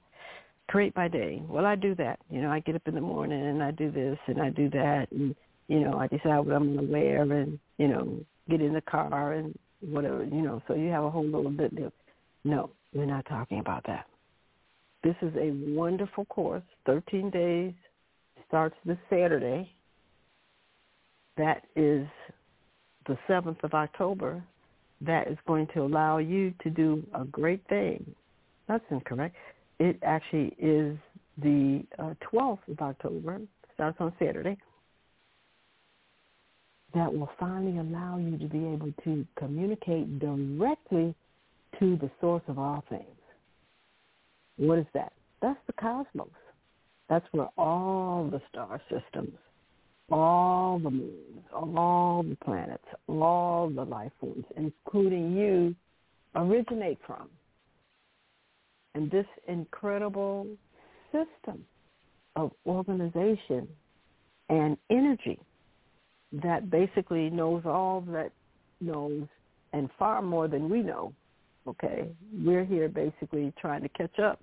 create 0.73 0.97
my 0.97 1.07
day. 1.07 1.43
Well, 1.47 1.67
I 1.67 1.77
do 1.77 1.95
that. 1.97 2.19
You 2.31 2.41
know, 2.41 2.51
I 2.51 2.61
get 2.61 2.75
up 2.75 2.89
in 2.89 2.95
the 2.95 3.01
morning 3.03 3.45
and 3.47 3.63
I 3.63 3.73
do 3.73 3.91
this 3.91 4.19
and 4.27 4.41
I 4.41 4.49
do 4.49 4.71
that 4.71 5.07
and 5.11 5.37
you 5.69 5.81
know, 5.81 5.99
I 5.99 6.07
decide 6.07 6.41
what 6.41 6.57
I'm 6.57 6.75
going 6.75 6.87
to 6.87 6.93
wear 6.93 7.23
and, 7.23 7.59
you 7.79 7.89
know, 7.89 8.19
get 8.49 8.63
in 8.63 8.73
the 8.73 8.81
car 8.81 9.35
and 9.35 9.57
whatever, 9.81 10.25
you 10.25 10.41
know, 10.41 10.63
so 10.67 10.75
you 10.75 10.89
have 10.89 11.05
a 11.05 11.11
whole 11.11 11.25
little 11.25 11.51
bit 11.51 11.73
of, 11.79 11.93
no, 12.45 12.71
we're 12.95 13.05
not 13.05 13.27
talking 13.27 13.61
about 13.61 13.85
that. 13.87 14.07
This 15.05 15.15
is 15.21 15.33
a 15.37 15.53
wonderful 15.75 16.25
course, 16.27 16.63
13 16.87 17.31
days, 17.31 17.73
starts 18.49 18.77
this 18.85 18.99
Saturday. 19.11 19.71
That 21.37 21.65
is 21.77 22.07
the 23.07 23.17
7th 23.29 23.63
of 23.63 23.75
October. 23.75 24.43
That 25.01 25.29
is 25.29 25.39
going 25.47 25.69
to 25.75 25.81
allow 25.81 26.19
you 26.19 26.55
to 26.63 26.71
do 26.71 27.03
a 27.15 27.25
great 27.25 27.67
thing. 27.69 28.15
That's 28.69 28.85
incorrect. 28.91 29.37
It 29.83 29.99
actually 30.05 30.55
is 30.61 30.97
the 31.43 31.83
uh, 31.99 32.15
12th 32.33 32.69
of 32.69 32.79
October, 32.79 33.41
starts 33.75 33.97
on 33.99 34.13
Saturday, 34.21 34.57
that 36.95 37.13
will 37.13 37.31
finally 37.41 37.79
allow 37.79 38.17
you 38.17 38.39
to 38.39 38.47
be 38.47 38.59
able 38.59 38.93
to 39.03 39.27
communicate 39.37 40.21
directly 40.21 41.17
to 41.81 41.97
the 41.97 42.09
source 42.21 42.45
of 42.47 42.61
all 42.61 42.85
things. 42.89 43.03
What 44.57 44.79
is 44.79 44.87
that? 44.95 45.15
That's 45.41 45.59
the 45.67 45.73
cosmos. 45.73 46.29
That's 47.09 47.27
where 47.33 47.49
all 47.59 48.29
the 48.31 48.41
star 48.51 48.81
systems 48.89 49.37
all 50.13 50.79
the 50.79 50.91
moons, 50.91 51.45
all 51.53 52.23
the 52.23 52.37
planets, 52.45 52.85
all 53.09 53.71
the 53.75 53.83
life 53.83 54.13
forms, 54.21 54.45
including 54.57 55.35
you, 55.35 55.75
originate 56.35 56.99
from. 57.07 57.29
And 58.95 59.11
this 59.11 59.27
incredible 59.49 60.47
system 61.11 61.65
of 62.37 62.53
organization 62.67 63.69
and 64.49 64.77
energy 64.91 65.39
that 66.33 66.71
basically 66.71 67.31
knows 67.31 67.63
all 67.65 68.03
that 68.09 68.33
knows 68.81 69.27
and 69.73 69.89
far 69.99 70.23
more 70.23 70.49
than 70.49 70.69
we 70.69 70.83
know. 70.83 71.13
Okay, 71.67 72.09
we're 72.45 72.65
here 72.65 72.89
basically 72.89 73.53
trying 73.61 73.83
to 73.83 73.89
catch 73.91 74.19
up 74.19 74.41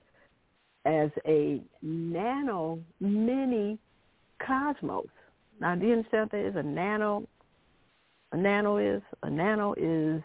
as 0.85 1.09
a 1.27 1.61
nano 1.81 2.79
mini 3.01 3.77
cosmos. 4.45 5.07
Now, 5.59 5.75
do 5.75 5.85
you 5.85 5.93
understand 5.93 6.23
what 6.23 6.31
that 6.31 6.47
is? 6.47 6.55
A 6.55 6.63
nano, 6.63 7.27
a 8.31 8.37
nano 8.37 8.77
is 8.77 9.01
a 9.23 9.29
nano 9.29 9.73
is 9.77 10.23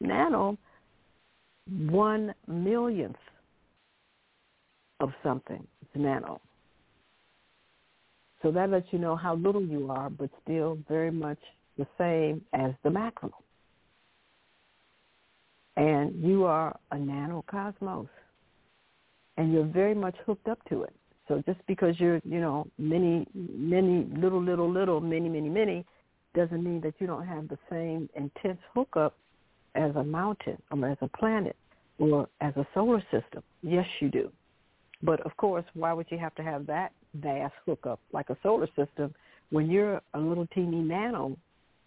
nano 0.00 0.58
one 1.68 2.34
millionth 2.46 3.16
of 5.00 5.10
something. 5.22 5.66
It's 5.82 5.90
nano. 5.94 6.40
So 8.42 8.50
that 8.50 8.70
lets 8.70 8.86
you 8.90 8.98
know 8.98 9.14
how 9.16 9.36
little 9.36 9.62
you 9.62 9.90
are, 9.90 10.10
but 10.10 10.30
still 10.42 10.78
very 10.88 11.10
much 11.10 11.38
the 11.78 11.86
same 11.96 12.42
as 12.52 12.72
the 12.82 12.90
macro. 12.90 13.30
And 15.76 16.22
you 16.22 16.44
are 16.44 16.78
a 16.90 16.96
nanocosmos. 16.96 18.08
And 19.38 19.52
you're 19.52 19.64
very 19.64 19.94
much 19.94 20.16
hooked 20.26 20.48
up 20.48 20.58
to 20.68 20.82
it. 20.82 20.94
So 21.28 21.42
just 21.46 21.60
because 21.66 21.98
you're, 21.98 22.20
you 22.24 22.40
know, 22.40 22.66
many, 22.78 23.26
many, 23.34 24.06
little, 24.14 24.42
little, 24.42 24.70
little, 24.70 25.00
many, 25.00 25.28
many, 25.28 25.48
many, 25.48 25.86
doesn't 26.34 26.62
mean 26.62 26.80
that 26.82 26.94
you 26.98 27.06
don't 27.06 27.26
have 27.26 27.48
the 27.48 27.58
same 27.70 28.08
intense 28.14 28.58
hookup 28.74 29.16
as 29.74 29.94
a 29.96 30.04
mountain 30.04 30.60
or 30.70 30.88
as 30.88 30.98
a 31.00 31.08
planet 31.08 31.56
or 31.98 32.28
as 32.40 32.54
a 32.56 32.66
solar 32.74 33.00
system. 33.10 33.42
Yes, 33.62 33.86
you 34.00 34.10
do. 34.10 34.30
But 35.02 35.20
of 35.20 35.36
course, 35.36 35.64
why 35.74 35.92
would 35.92 36.06
you 36.10 36.18
have 36.18 36.34
to 36.36 36.42
have 36.42 36.66
that 36.66 36.92
vast 37.14 37.54
hookup 37.66 38.00
like 38.12 38.30
a 38.30 38.36
solar 38.42 38.68
system 38.76 39.14
when 39.50 39.70
you're 39.70 40.00
a 40.14 40.18
little 40.18 40.46
teeny 40.54 40.80
nano 40.80 41.36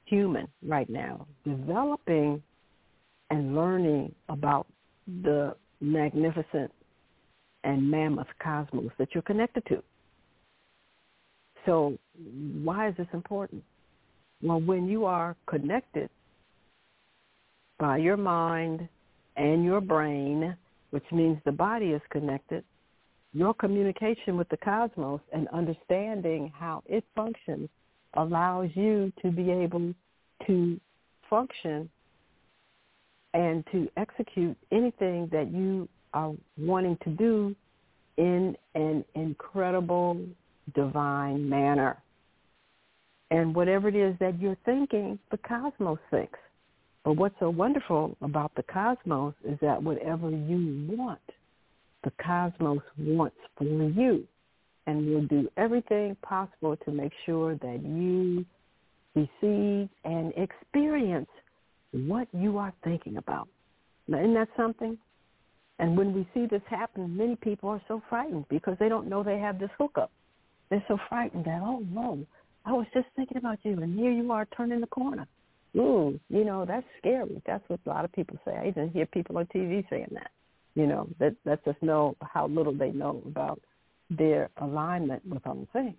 human 0.05 0.47
right 0.67 0.89
now, 0.89 1.25
developing 1.43 2.41
and 3.31 3.55
learning 3.55 4.13
about 4.29 4.67
the 5.23 5.55
magnificent 5.81 6.71
and 7.63 7.89
mammoth 7.89 8.27
cosmos 8.41 8.91
that 8.99 9.09
you're 9.13 9.23
connected 9.23 9.65
to. 9.67 9.81
So 11.65 11.97
why 12.63 12.89
is 12.89 12.97
this 12.97 13.07
important? 13.13 13.63
Well, 14.43 14.61
when 14.61 14.87
you 14.87 15.05
are 15.05 15.35
connected 15.47 16.09
by 17.79 17.97
your 17.97 18.17
mind 18.17 18.87
and 19.35 19.63
your 19.63 19.81
brain, 19.81 20.55
which 20.91 21.05
means 21.11 21.37
the 21.45 21.51
body 21.51 21.87
is 21.87 22.01
connected, 22.09 22.63
your 23.33 23.53
communication 23.53 24.37
with 24.37 24.47
the 24.49 24.57
cosmos 24.57 25.19
and 25.33 25.47
understanding 25.49 26.51
how 26.57 26.81
it 26.85 27.03
functions 27.15 27.69
allows 28.13 28.69
you 28.75 29.11
to 29.21 29.29
be 29.29 29.51
able 29.51 29.93
to 30.47 30.79
function 31.29 31.89
and 33.33 33.65
to 33.71 33.89
execute 33.97 34.55
anything 34.71 35.27
that 35.31 35.51
you 35.51 35.89
are 36.13 36.33
wanting 36.57 36.97
to 37.03 37.09
do 37.09 37.53
in 38.17 38.55
an 38.75 39.03
incredible 39.15 40.17
divine 40.73 41.47
manner. 41.49 42.01
And 43.31 43.53
whatever 43.53 43.89
it 43.89 43.95
is 43.95 44.15
that 44.19 44.39
you're 44.39 44.57
thinking, 44.63 45.19
the 45.31 45.37
cosmos 45.37 45.99
thinks. 46.09 46.39
But 47.05 47.17
what's 47.17 47.35
so 47.39 47.51
wonderful 47.51 48.17
about 48.21 48.51
the 48.55 48.63
cosmos 48.63 49.35
is 49.47 49.59
that 49.61 49.81
whatever 49.81 50.31
you 50.31 50.87
want, 50.89 51.19
the 52.03 52.11
cosmos 52.21 52.79
wants 52.97 53.37
for 53.57 53.63
you. 53.63 54.27
And 54.87 55.09
will 55.09 55.23
do 55.23 55.49
everything 55.57 56.15
possible 56.21 56.75
to 56.77 56.91
make 56.91 57.11
sure 57.25 57.55
that 57.55 57.79
you 57.83 58.45
receive 59.15 59.89
and 60.03 60.33
experience 60.37 61.29
what 61.91 62.27
you 62.33 62.57
are 62.57 62.73
thinking 62.83 63.17
about. 63.17 63.47
Now, 64.07 64.19
isn't 64.19 64.33
that 64.35 64.49
something? 64.55 64.97
And 65.79 65.97
when 65.97 66.13
we 66.13 66.27
see 66.33 66.45
this 66.45 66.61
happen, 66.69 67.17
many 67.17 67.35
people 67.35 67.69
are 67.69 67.81
so 67.87 68.01
frightened 68.09 68.45
because 68.49 68.77
they 68.79 68.89
don't 68.89 69.09
know 69.09 69.23
they 69.23 69.39
have 69.39 69.59
this 69.59 69.71
hookup. 69.77 70.11
They're 70.69 70.85
so 70.87 70.97
frightened 71.09 71.45
that, 71.45 71.61
oh, 71.63 71.83
no, 71.91 72.25
I 72.65 72.73
was 72.73 72.85
just 72.93 73.07
thinking 73.15 73.37
about 73.37 73.59
you, 73.63 73.79
and 73.81 73.97
here 73.97 74.11
you 74.11 74.31
are 74.31 74.47
turning 74.55 74.81
the 74.81 74.87
corner. 74.87 75.27
Ooh, 75.75 76.19
you 76.29 76.45
know, 76.45 76.65
that's 76.65 76.85
scary. 76.97 77.41
That's 77.45 77.63
what 77.67 77.79
a 77.85 77.89
lot 77.89 78.05
of 78.05 78.11
people 78.13 78.37
say. 78.45 78.55
I 78.55 78.67
even 78.67 78.89
hear 78.89 79.05
people 79.05 79.37
on 79.37 79.45
TV 79.47 79.87
saying 79.89 80.11
that. 80.13 80.31
You 80.75 80.87
know, 80.87 81.07
that 81.19 81.35
lets 81.45 81.65
us 81.67 81.75
know 81.81 82.15
how 82.21 82.47
little 82.47 82.73
they 82.73 82.91
know 82.91 83.21
about 83.25 83.61
their 84.09 84.49
alignment 84.57 85.25
with 85.25 85.45
other 85.47 85.65
things. 85.73 85.95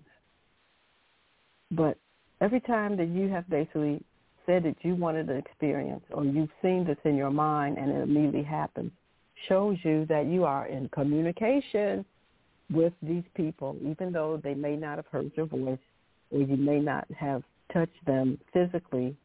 But 1.70 1.98
every 2.40 2.60
time 2.60 2.96
that 2.98 3.08
you 3.08 3.28
have 3.28 3.48
basically 3.48 4.02
said 4.44 4.62
that 4.64 4.76
you 4.82 4.94
wanted 4.94 5.28
an 5.28 5.38
experience 5.38 6.04
or 6.10 6.24
you've 6.24 6.50
seen 6.62 6.84
this 6.86 6.98
in 7.04 7.16
your 7.16 7.30
mind 7.30 7.78
and 7.78 7.90
it 7.90 8.02
immediately 8.02 8.42
happens, 8.42 8.92
shows 9.48 9.76
you 9.82 10.06
that 10.06 10.26
you 10.26 10.44
are 10.44 10.66
in 10.66 10.88
communication 10.90 12.04
with 12.70 12.92
these 13.02 13.24
people, 13.34 13.76
even 13.82 14.12
though 14.12 14.40
they 14.42 14.54
may 14.54 14.76
not 14.76 14.96
have 14.96 15.06
heard 15.10 15.30
your 15.36 15.46
voice 15.46 15.78
or 16.30 16.40
you 16.40 16.56
may 16.56 16.80
not 16.80 17.06
have 17.16 17.42
touched 17.72 18.04
them 18.06 18.38
physically 18.52 19.16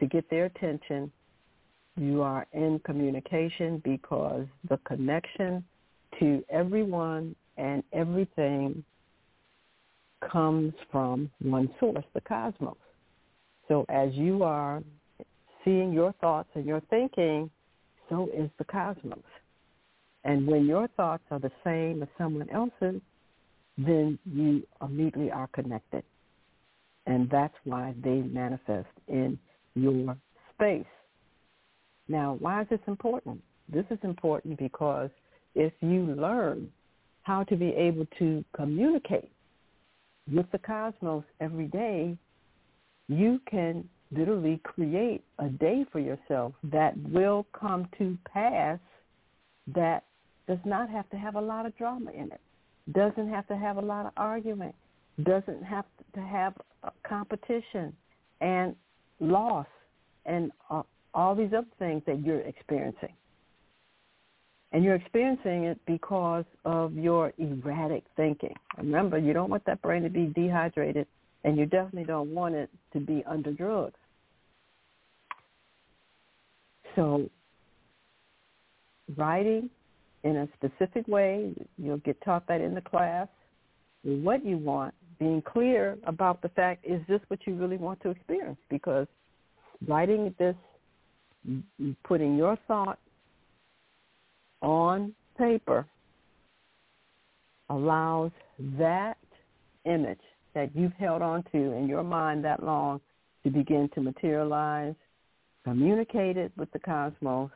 to 0.00 0.06
get 0.06 0.28
their 0.30 0.46
attention 0.46 1.12
you 1.96 2.22
are 2.22 2.46
in 2.52 2.80
communication 2.84 3.80
because 3.84 4.46
the 4.68 4.78
connection 4.78 5.62
to 6.18 6.42
everyone 6.48 7.34
and 7.56 7.82
everything 7.92 8.82
comes 10.32 10.72
from 10.90 11.30
one 11.42 11.68
source, 11.78 12.04
the 12.14 12.20
cosmos. 12.22 12.76
So 13.68 13.84
as 13.88 14.12
you 14.14 14.42
are 14.42 14.82
seeing 15.64 15.92
your 15.92 16.12
thoughts 16.20 16.48
and 16.54 16.64
your 16.64 16.80
thinking, 16.90 17.50
so 18.08 18.28
is 18.34 18.50
the 18.58 18.64
cosmos. 18.64 19.18
And 20.24 20.46
when 20.46 20.66
your 20.66 20.88
thoughts 20.96 21.24
are 21.30 21.38
the 21.38 21.52
same 21.64 22.02
as 22.02 22.08
someone 22.18 22.48
else's, 22.50 23.00
then 23.78 24.18
you 24.24 24.62
immediately 24.82 25.30
are 25.30 25.48
connected. 25.48 26.02
And 27.06 27.28
that's 27.30 27.54
why 27.64 27.94
they 28.02 28.16
manifest 28.22 28.88
in 29.08 29.38
your 29.80 30.16
space. 30.54 30.84
Now, 32.08 32.36
why 32.40 32.62
is 32.62 32.68
this 32.68 32.80
important? 32.86 33.40
This 33.72 33.84
is 33.90 33.98
important 34.02 34.58
because 34.58 35.10
if 35.54 35.72
you 35.80 36.14
learn 36.18 36.70
how 37.22 37.44
to 37.44 37.56
be 37.56 37.68
able 37.68 38.06
to 38.18 38.44
communicate 38.54 39.30
with 40.32 40.50
the 40.52 40.58
cosmos 40.58 41.24
every 41.40 41.66
day, 41.66 42.16
you 43.08 43.40
can 43.50 43.88
literally 44.12 44.60
create 44.64 45.22
a 45.38 45.48
day 45.48 45.84
for 45.92 46.00
yourself 46.00 46.52
that 46.64 46.96
will 47.10 47.46
come 47.52 47.88
to 47.98 48.18
pass 48.32 48.78
that 49.74 50.04
does 50.48 50.58
not 50.64 50.90
have 50.90 51.08
to 51.10 51.16
have 51.16 51.36
a 51.36 51.40
lot 51.40 51.64
of 51.64 51.76
drama 51.76 52.10
in 52.10 52.30
it, 52.32 52.40
doesn't 52.92 53.28
have 53.28 53.46
to 53.46 53.56
have 53.56 53.76
a 53.76 53.80
lot 53.80 54.06
of 54.06 54.12
argument, 54.16 54.74
doesn't 55.22 55.62
have 55.62 55.84
to 56.14 56.20
have 56.20 56.54
competition 57.06 57.94
and 58.40 58.74
loss 59.20 59.66
and 60.26 60.50
uh, 60.70 60.82
all 61.14 61.34
these 61.34 61.52
other 61.56 61.66
things 61.78 62.02
that 62.06 62.24
you're 62.24 62.40
experiencing. 62.40 63.12
And 64.72 64.84
you're 64.84 64.94
experiencing 64.94 65.64
it 65.64 65.80
because 65.86 66.44
of 66.64 66.94
your 66.94 67.32
erratic 67.38 68.04
thinking. 68.16 68.54
Remember, 68.78 69.18
you 69.18 69.32
don't 69.32 69.50
want 69.50 69.64
that 69.66 69.82
brain 69.82 70.02
to 70.02 70.08
be 70.08 70.26
dehydrated, 70.26 71.06
and 71.42 71.58
you 71.58 71.66
definitely 71.66 72.04
don't 72.04 72.32
want 72.32 72.54
it 72.54 72.70
to 72.92 73.00
be 73.00 73.24
under 73.26 73.52
drugs. 73.52 73.98
So 76.94 77.28
writing 79.16 79.70
in 80.22 80.36
a 80.36 80.48
specific 80.56 81.08
way, 81.08 81.52
you'll 81.76 81.98
get 81.98 82.22
taught 82.22 82.46
that 82.46 82.60
in 82.60 82.74
the 82.74 82.80
class, 82.80 83.28
what 84.02 84.44
you 84.44 84.56
want, 84.56 84.94
being 85.20 85.42
clear 85.42 85.98
about 86.04 86.42
the 86.42 86.48
fact, 86.48 86.84
is 86.84 87.00
this 87.06 87.20
what 87.28 87.38
you 87.46 87.54
really 87.54 87.76
want 87.76 88.00
to 88.02 88.10
experience? 88.10 88.58
Because 88.68 89.06
writing 89.86 90.34
this 90.38 90.56
putting 92.04 92.36
your 92.36 92.58
thought 92.66 92.98
on 94.62 95.14
paper 95.38 95.86
allows 97.68 98.30
that 98.78 99.16
image 99.84 100.18
that 100.54 100.74
you've 100.74 100.92
held 100.94 101.22
on 101.22 101.44
to 101.52 101.58
in 101.58 101.86
your 101.86 102.02
mind 102.02 102.44
that 102.44 102.62
long 102.62 103.00
to 103.44 103.50
begin 103.50 103.88
to 103.94 104.00
materialize, 104.00 104.94
communicate 105.64 106.36
it 106.36 106.50
with 106.56 106.70
the 106.72 106.78
cosmos, 106.78 107.50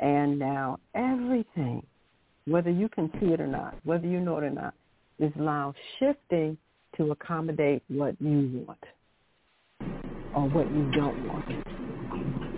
and 0.00 0.38
now 0.38 0.78
everything, 0.94 1.84
whether 2.46 2.70
you 2.70 2.88
can 2.88 3.10
see 3.20 3.26
it 3.26 3.40
or 3.40 3.46
not, 3.46 3.74
whether 3.84 4.06
you 4.06 4.20
know 4.20 4.38
it 4.38 4.44
or 4.44 4.50
not, 4.50 4.74
is 5.18 5.32
now 5.36 5.74
shifting 5.98 6.56
to 6.98 7.12
accommodate 7.12 7.82
what 7.88 8.14
you 8.20 8.64
want 8.66 8.84
or 10.34 10.48
what 10.50 10.70
you 10.70 10.90
don't 10.92 11.26
want. 11.26 11.44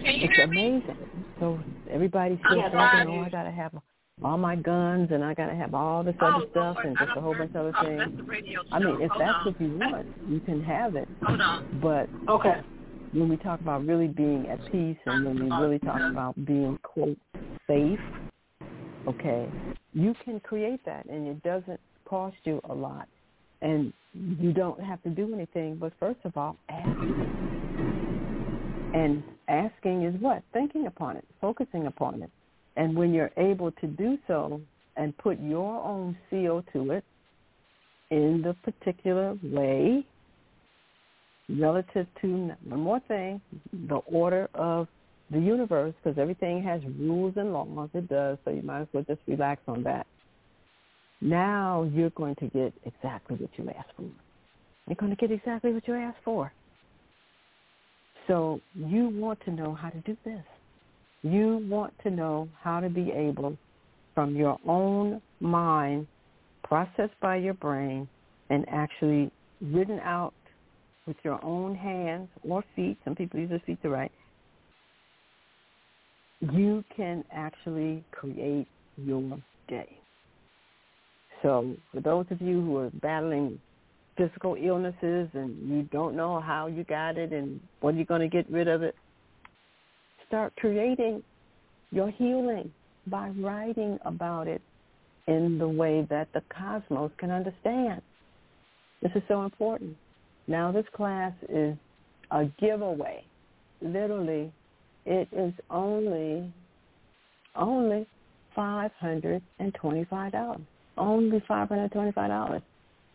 It's 0.03 0.39
amazing. 0.43 0.97
So 1.39 1.59
everybody's 1.91 2.39
still 2.41 2.63
thinking, 2.63 2.77
oh, 2.77 3.23
I 3.25 3.29
got 3.31 3.45
to 3.45 3.51
have 3.51 3.73
all 4.23 4.37
my 4.37 4.57
guns 4.57 5.09
and 5.13 5.25
I 5.25 5.35
got 5.35 5.47
to 5.47 5.55
have 5.55 5.75
all 5.75 6.03
this 6.03 6.15
Oh, 6.21 6.27
other 6.27 6.47
stuff 6.51 6.77
and 6.85 6.97
just 6.99 7.11
a 7.17 7.21
whole 7.21 7.35
bunch 7.35 7.51
of 7.51 7.57
other 7.57 7.75
oh, 7.79 7.85
things. 7.85 8.21
I 8.73 8.79
mean, 8.79 9.01
if 9.01 9.11
Hold 9.11 9.23
that's 9.23 9.39
on. 9.39 9.47
what 9.47 9.61
you 9.61 9.79
want, 9.79 10.07
you 10.29 10.41
can 10.41 10.63
have 10.63 10.97
it. 10.97 11.09
Hold 11.23 11.41
on. 11.41 11.81
But 11.83 12.09
Okay. 12.29 12.61
when 13.13 13.29
we 13.29 13.37
talk 13.37 13.61
about 13.61 13.87
really 13.87 14.09
being 14.09 14.47
at 14.49 14.61
peace 14.71 14.99
and 15.07 15.25
when 15.25 15.45
we 15.45 15.57
really 15.57 15.79
talk 15.79 16.01
about 16.01 16.35
being 16.45 16.79
quote 16.83 17.19
safe, 17.67 18.01
okay, 19.09 19.49
you 19.93 20.15
can 20.25 20.41
create 20.41 20.85
that 20.85 21.07
and 21.07 21.27
it 21.27 21.43
doesn't 21.43 21.81
cost 22.05 22.37
you 22.45 22.61
a 22.69 22.75
lot. 22.75 23.09
And 23.63 23.93
you 24.13 24.53
don't 24.53 24.81
have 24.81 25.03
to 25.05 25.11
do 25.11 25.33
anything 25.35 25.77
but 25.77 25.93
first 26.01 26.19
of 26.25 26.37
all 26.37 26.57
ask. 26.69 26.89
And 28.93 29.23
asking 29.49 30.03
is 30.05 30.21
what? 30.21 30.43
Thinking 30.53 30.87
upon 30.87 31.17
it, 31.17 31.25
focusing 31.41 31.87
upon 31.87 32.23
it. 32.23 32.31
And 32.77 32.97
when 32.97 33.13
you're 33.13 33.31
able 33.37 33.71
to 33.73 33.87
do 33.87 34.19
so 34.27 34.61
and 34.97 35.17
put 35.19 35.39
your 35.41 35.83
own 35.85 36.17
seal 36.29 36.65
to 36.73 36.91
it 36.93 37.05
in 38.11 38.43
the 38.43 38.55
particular 38.65 39.37
way 39.43 40.05
relative 41.49 42.07
to 42.23 42.53
one 42.65 42.81
more 42.81 43.01
thing, 43.09 43.41
the 43.89 43.97
order 43.97 44.49
of 44.55 44.89
the 45.31 45.39
universe, 45.39 45.95
because 46.03 46.19
everything 46.19 46.63
has 46.63 46.81
rules 46.99 47.35
and 47.37 47.53
laws. 47.53 47.89
It 47.95 48.09
does, 48.09 48.39
so 48.45 48.51
you 48.51 48.63
might 48.63 48.83
as 48.83 48.89
well 48.93 49.05
just 49.07 49.21
relax 49.27 49.63
on 49.69 49.83
that. 49.85 50.07
Now 51.21 51.89
you're 51.93 52.11
going 52.11 52.35
to 52.37 52.47
get 52.47 52.73
exactly 52.85 53.37
what 53.37 53.51
you 53.57 53.69
asked 53.71 53.91
for. 53.97 54.11
You're 54.87 54.97
going 54.97 55.15
to 55.15 55.17
get 55.17 55.31
exactly 55.31 55.73
what 55.73 55.87
you 55.87 55.95
asked 55.95 56.19
for. 56.25 56.53
So 58.27 58.61
you 58.75 59.09
want 59.09 59.41
to 59.45 59.51
know 59.51 59.75
how 59.75 59.91
to 59.91 59.99
do 60.01 60.17
this. 60.25 60.43
You 61.23 61.67
want 61.69 61.93
to 62.05 62.11
know 62.11 62.49
how 62.63 62.81
to 62.81 62.89
be 62.89 63.11
able, 63.11 63.57
from 64.15 64.35
your 64.35 64.59
own 64.67 65.21
mind, 65.41 66.07
processed 66.63 67.19
by 67.21 67.37
your 67.37 67.55
brain, 67.55 68.09
and 68.49 68.65
actually 68.69 69.31
written 69.61 70.01
out 70.01 70.35
with 71.07 71.17
your 71.25 71.45
own 71.45 71.75
hands 71.75 72.29
or 72.49 72.65
feet, 72.75 72.97
some 73.05 73.15
people 73.15 73.41
use 73.41 73.51
their 73.51 73.61
feet 73.61 73.83
to 73.83 73.91
write, 73.91 74.13
you 76.41 76.85
can 76.97 77.25
actually 77.33 78.05
create 78.13 78.67
your 78.97 79.39
day. 79.69 80.00
So 81.43 81.75
for 81.93 82.01
those 82.01 82.27
of 82.31 82.41
you 82.41 82.61
who 82.61 82.77
are 82.79 82.91
battling 82.91 83.59
physical 84.17 84.57
illnesses 84.61 85.29
and 85.33 85.69
you 85.69 85.83
don't 85.85 86.15
know 86.15 86.41
how 86.41 86.67
you 86.67 86.85
got 86.85 87.17
it 87.17 87.33
and 87.33 87.61
when 87.81 87.97
you're 87.97 88.05
going 88.05 88.21
to 88.21 88.29
get 88.29 88.51
rid 88.51 88.69
of 88.69 88.83
it, 88.83 88.95
start 90.29 90.53
creating 90.57 91.23
your 91.91 92.11
healing 92.11 92.71
by 93.07 93.31
writing 93.31 93.99
about 94.05 94.47
it 94.47 94.61
in 95.27 95.59
the 95.59 95.69
way 95.69 96.07
that 96.11 96.29
the 96.35 96.43
cosmos 96.57 97.11
can 97.19 97.31
understand. 97.31 98.03
This 99.03 99.13
is 99.15 99.23
so 99.29 99.45
important. 99.45 99.97
Now 100.47 100.73
this 100.73 100.85
class 100.95 101.33
is 101.49 101.77
a 102.31 102.45
giveaway. 102.61 103.25
Literally, 103.81 104.53
it 105.07 105.29
is 105.33 105.55
only 105.71 106.53
only 107.57 108.07
$525. 108.57 110.61
Only 111.01 111.43
five 111.49 111.69
hundred 111.69 111.85
and 111.85 111.93
twenty-five 111.93 112.29
dollars. 112.29 112.63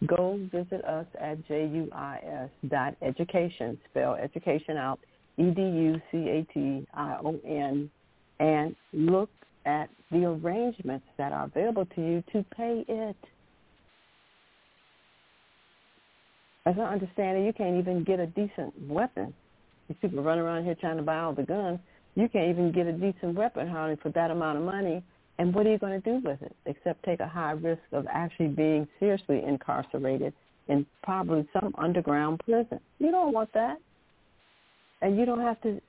Go 0.07 0.39
visit 0.51 0.83
us 0.83 1.05
at 1.21 1.47
juis 1.47 2.49
dot 2.67 2.95
education. 3.01 3.77
Spell 3.91 4.15
education 4.15 4.75
out 4.75 4.99
E 5.38 5.51
D 5.51 5.61
U 5.61 6.01
C 6.11 6.17
A 6.17 6.47
T 6.51 6.88
I 6.95 7.17
O 7.23 7.39
N, 7.47 7.89
and 8.39 8.75
look 8.91 9.29
at 9.65 9.89
the 10.11 10.25
arrangements 10.25 11.05
that 11.17 11.31
are 11.31 11.45
available 11.45 11.86
to 11.95 12.01
you 12.01 12.23
to 12.33 12.43
pay 12.57 12.83
it. 12.88 13.15
As 16.65 16.75
I 16.79 16.81
understand 16.81 17.38
it, 17.38 17.45
you 17.45 17.53
can't 17.53 17.77
even 17.77 18.03
get 18.03 18.19
a 18.19 18.25
decent 18.25 18.73
weapon. 18.89 19.31
These 19.88 19.97
people 20.01 20.23
run 20.23 20.39
around 20.39 20.65
here 20.65 20.75
trying 20.75 20.97
to 20.97 21.03
buy 21.03 21.19
all 21.19 21.33
the 21.33 21.43
guns. 21.43 21.79
You 22.15 22.27
can't 22.29 22.49
even 22.49 22.71
get 22.71 22.88
a 22.88 22.93
decent 22.93 23.36
weapon 23.36 23.67
hardly 23.67 23.97
for 24.01 24.09
that 24.09 24.31
amount 24.31 24.57
of 24.57 24.63
money. 24.63 25.03
And 25.38 25.53
what 25.53 25.67
are 25.67 25.71
you 25.71 25.77
going 25.77 26.01
to 26.01 26.11
do 26.11 26.27
with 26.27 26.41
it 26.41 26.55
except 26.65 27.03
take 27.03 27.19
a 27.19 27.27
high 27.27 27.51
risk 27.51 27.81
of 27.91 28.05
actually 28.11 28.47
being 28.47 28.88
seriously 28.99 29.43
incarcerated 29.45 30.33
in 30.67 30.86
probably 31.03 31.47
some 31.53 31.73
underground 31.77 32.39
prison? 32.39 32.79
You 32.99 33.11
don't 33.11 33.33
want 33.33 33.51
that. 33.53 33.77
And 35.01 35.17
you 35.17 35.25
don't 35.25 35.41
have 35.41 35.61
to 35.61 35.81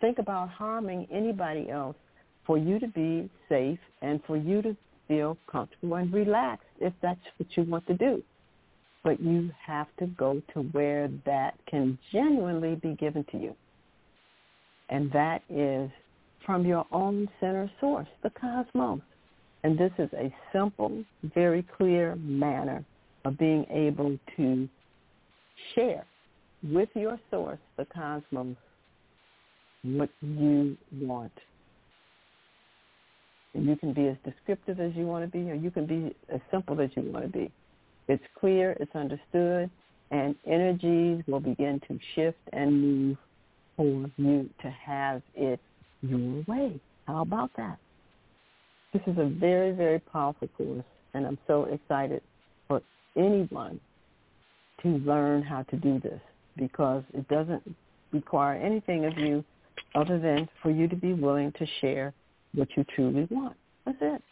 think 0.00 0.18
about 0.18 0.50
harming 0.50 1.08
anybody 1.10 1.70
else 1.70 1.96
for 2.46 2.58
you 2.58 2.78
to 2.78 2.88
be 2.88 3.30
safe 3.48 3.78
and 4.02 4.20
for 4.26 4.36
you 4.36 4.60
to 4.62 4.76
feel 5.08 5.38
comfortable 5.50 5.96
and 5.96 6.12
relaxed 6.12 6.66
if 6.80 6.92
that's 7.00 7.20
what 7.38 7.48
you 7.56 7.62
want 7.64 7.86
to 7.86 7.94
do 7.94 8.22
but 9.04 9.20
you 9.20 9.50
have 9.64 9.86
to 9.98 10.06
go 10.06 10.42
to 10.54 10.62
where 10.72 11.08
that 11.26 11.54
can 11.66 11.98
genuinely 12.10 12.74
be 12.74 12.94
given 12.94 13.24
to 13.30 13.38
you. 13.38 13.54
And 14.88 15.12
that 15.12 15.42
is 15.50 15.90
from 16.44 16.66
your 16.66 16.86
own 16.92 17.28
center 17.40 17.70
source, 17.80 18.08
the 18.22 18.30
cosmos. 18.30 19.00
And 19.62 19.78
this 19.78 19.92
is 19.98 20.10
a 20.12 20.34
simple, 20.52 21.04
very 21.34 21.64
clear 21.76 22.16
manner 22.16 22.84
of 23.24 23.38
being 23.38 23.64
able 23.70 24.18
to 24.36 24.68
share 25.74 26.04
with 26.62 26.88
your 26.94 27.18
source, 27.30 27.58
the 27.76 27.86
cosmos, 27.86 28.56
what 29.82 30.10
you 30.20 30.76
want. 31.00 31.32
And 33.54 33.66
you 33.66 33.76
can 33.76 33.92
be 33.92 34.08
as 34.08 34.16
descriptive 34.24 34.80
as 34.80 34.92
you 34.94 35.06
want 35.06 35.24
to 35.24 35.30
be, 35.30 35.50
or 35.50 35.54
you 35.54 35.70
can 35.70 35.86
be 35.86 36.14
as 36.32 36.40
simple 36.50 36.80
as 36.80 36.90
you 36.96 37.10
want 37.10 37.24
to 37.24 37.30
be. 37.30 37.50
It's 38.08 38.24
clear, 38.38 38.76
it's 38.80 38.94
understood, 38.94 39.70
and 40.10 40.34
energies 40.46 41.22
will 41.26 41.40
begin 41.40 41.80
to 41.88 41.98
shift 42.14 42.38
and 42.52 42.82
move 42.82 43.16
for 43.76 44.10
you 44.16 44.50
to 44.62 44.70
have 44.70 45.22
it 45.34 45.60
your 46.08 46.44
way. 46.46 46.80
How 47.06 47.22
about 47.22 47.50
that? 47.56 47.78
This 48.92 49.02
is 49.06 49.18
a 49.18 49.26
very, 49.26 49.72
very 49.72 49.98
powerful 49.98 50.48
course, 50.56 50.84
and 51.14 51.26
I'm 51.26 51.38
so 51.46 51.64
excited 51.64 52.22
for 52.68 52.80
anyone 53.16 53.80
to 54.82 54.88
learn 54.88 55.42
how 55.42 55.62
to 55.64 55.76
do 55.76 55.98
this 56.00 56.20
because 56.56 57.02
it 57.12 57.26
doesn't 57.28 57.62
require 58.12 58.54
anything 58.54 59.04
of 59.04 59.18
you 59.18 59.44
other 59.94 60.18
than 60.18 60.48
for 60.62 60.70
you 60.70 60.86
to 60.88 60.96
be 60.96 61.12
willing 61.12 61.52
to 61.58 61.66
share 61.80 62.12
what 62.54 62.68
you 62.76 62.84
truly 62.94 63.26
want. 63.30 63.56
That's 63.84 63.98
it. 64.00 64.22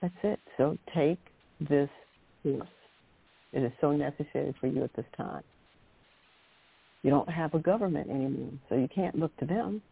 That's 0.00 0.14
it. 0.22 0.40
So 0.56 0.78
take 0.94 1.18
this 1.68 1.90
course. 2.42 2.68
It 3.52 3.64
is 3.64 3.72
so 3.80 3.92
necessary 3.92 4.54
for 4.60 4.68
you 4.68 4.84
at 4.84 4.94
this 4.94 5.06
time. 5.16 5.42
You 7.02 7.10
don't 7.10 7.28
have 7.30 7.54
a 7.54 7.58
government 7.58 8.10
anymore, 8.10 8.52
so 8.68 8.74
you 8.74 8.88
can't 8.94 9.18
look 9.18 9.34
to 9.38 9.46
them. 9.46 9.82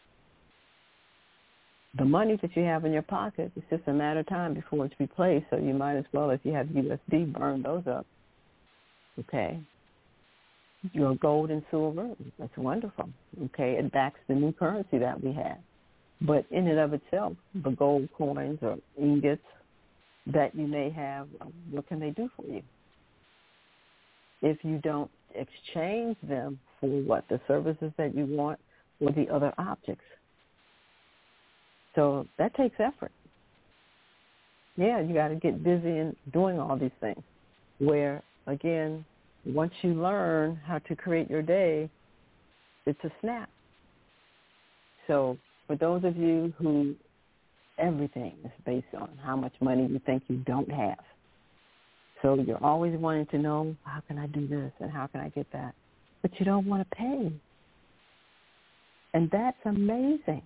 The 1.96 2.04
money 2.04 2.38
that 2.42 2.54
you 2.54 2.64
have 2.64 2.84
in 2.84 2.92
your 2.92 3.02
pocket, 3.02 3.50
it's 3.56 3.66
just 3.70 3.88
a 3.88 3.92
matter 3.92 4.20
of 4.20 4.28
time 4.28 4.52
before 4.52 4.84
it's 4.84 4.94
replaced, 5.00 5.46
so 5.50 5.56
you 5.56 5.72
might 5.72 5.96
as 5.96 6.04
well, 6.12 6.30
if 6.30 6.40
you 6.44 6.52
have 6.52 6.66
USD, 6.66 7.32
burn 7.32 7.62
those 7.62 7.86
up. 7.86 8.06
Okay? 9.18 9.59
Your 10.92 11.16
gold 11.16 11.50
and 11.50 11.62
silver, 11.70 12.11
that's 12.38 12.56
wonderful. 12.56 13.09
Okay? 13.46 13.76
It 13.78 13.90
backs 13.90 14.20
the 14.28 14.34
new 14.34 14.52
currency 14.52 14.98
that 14.98 15.22
we 15.22 15.32
have. 15.32 15.59
But 16.20 16.44
in 16.50 16.66
and 16.68 16.78
of 16.78 16.92
itself, 16.92 17.34
the 17.54 17.70
gold 17.70 18.09
coins 18.16 18.59
or 18.61 18.76
ingots 19.00 19.40
that 20.26 20.54
you 20.54 20.66
may 20.66 20.90
have, 20.90 21.26
what 21.70 21.88
can 21.88 22.00
they 22.00 22.11
do 22.11 22.28
for 22.36 22.44
you? 22.44 22.62
If 24.42 24.59
you 24.62 24.78
don't 24.78 25.11
exchange 25.34 26.16
them 26.22 26.59
for 26.80 26.86
what? 26.86 27.24
The 27.28 27.40
services 27.48 27.92
that 27.96 28.14
you 28.14 28.26
want 28.26 28.58
or 29.00 29.10
the 29.12 29.28
other 29.28 29.52
objects. 29.58 30.04
So 31.94 32.26
that 32.38 32.54
takes 32.54 32.76
effort. 32.78 33.12
Yeah, 34.76 35.00
you 35.00 35.14
got 35.14 35.28
to 35.28 35.34
get 35.34 35.64
busy 35.64 35.88
in 35.88 36.14
doing 36.32 36.60
all 36.60 36.76
these 36.76 36.90
things. 37.00 37.22
Where, 37.78 38.22
again, 38.46 39.04
once 39.44 39.72
you 39.82 39.94
learn 39.94 40.56
how 40.66 40.78
to 40.78 40.94
create 40.94 41.28
your 41.28 41.42
day, 41.42 41.90
it's 42.86 43.02
a 43.04 43.10
snap. 43.20 43.48
So 45.06 45.36
for 45.66 45.76
those 45.76 46.04
of 46.04 46.16
you 46.16 46.52
who 46.58 46.94
everything 47.78 48.34
is 48.44 48.50
based 48.64 48.86
on 48.96 49.10
how 49.24 49.36
much 49.36 49.52
money 49.60 49.86
you 49.86 50.00
think 50.04 50.22
you 50.28 50.36
don't 50.38 50.70
have. 50.70 50.98
So 52.22 52.34
you're 52.34 52.62
always 52.62 52.98
wanting 52.98 53.26
to 53.26 53.38
know, 53.38 53.76
how 53.84 54.00
can 54.06 54.18
I 54.18 54.26
do 54.26 54.46
this 54.46 54.72
and 54.80 54.90
how 54.90 55.06
can 55.06 55.20
I 55.20 55.28
get 55.28 55.46
that? 55.52 55.74
But 56.22 56.32
you 56.38 56.44
don't 56.44 56.66
want 56.66 56.88
to 56.88 56.96
pay. 56.96 57.32
And 59.14 59.30
that's 59.30 59.56
amazing, 59.64 60.42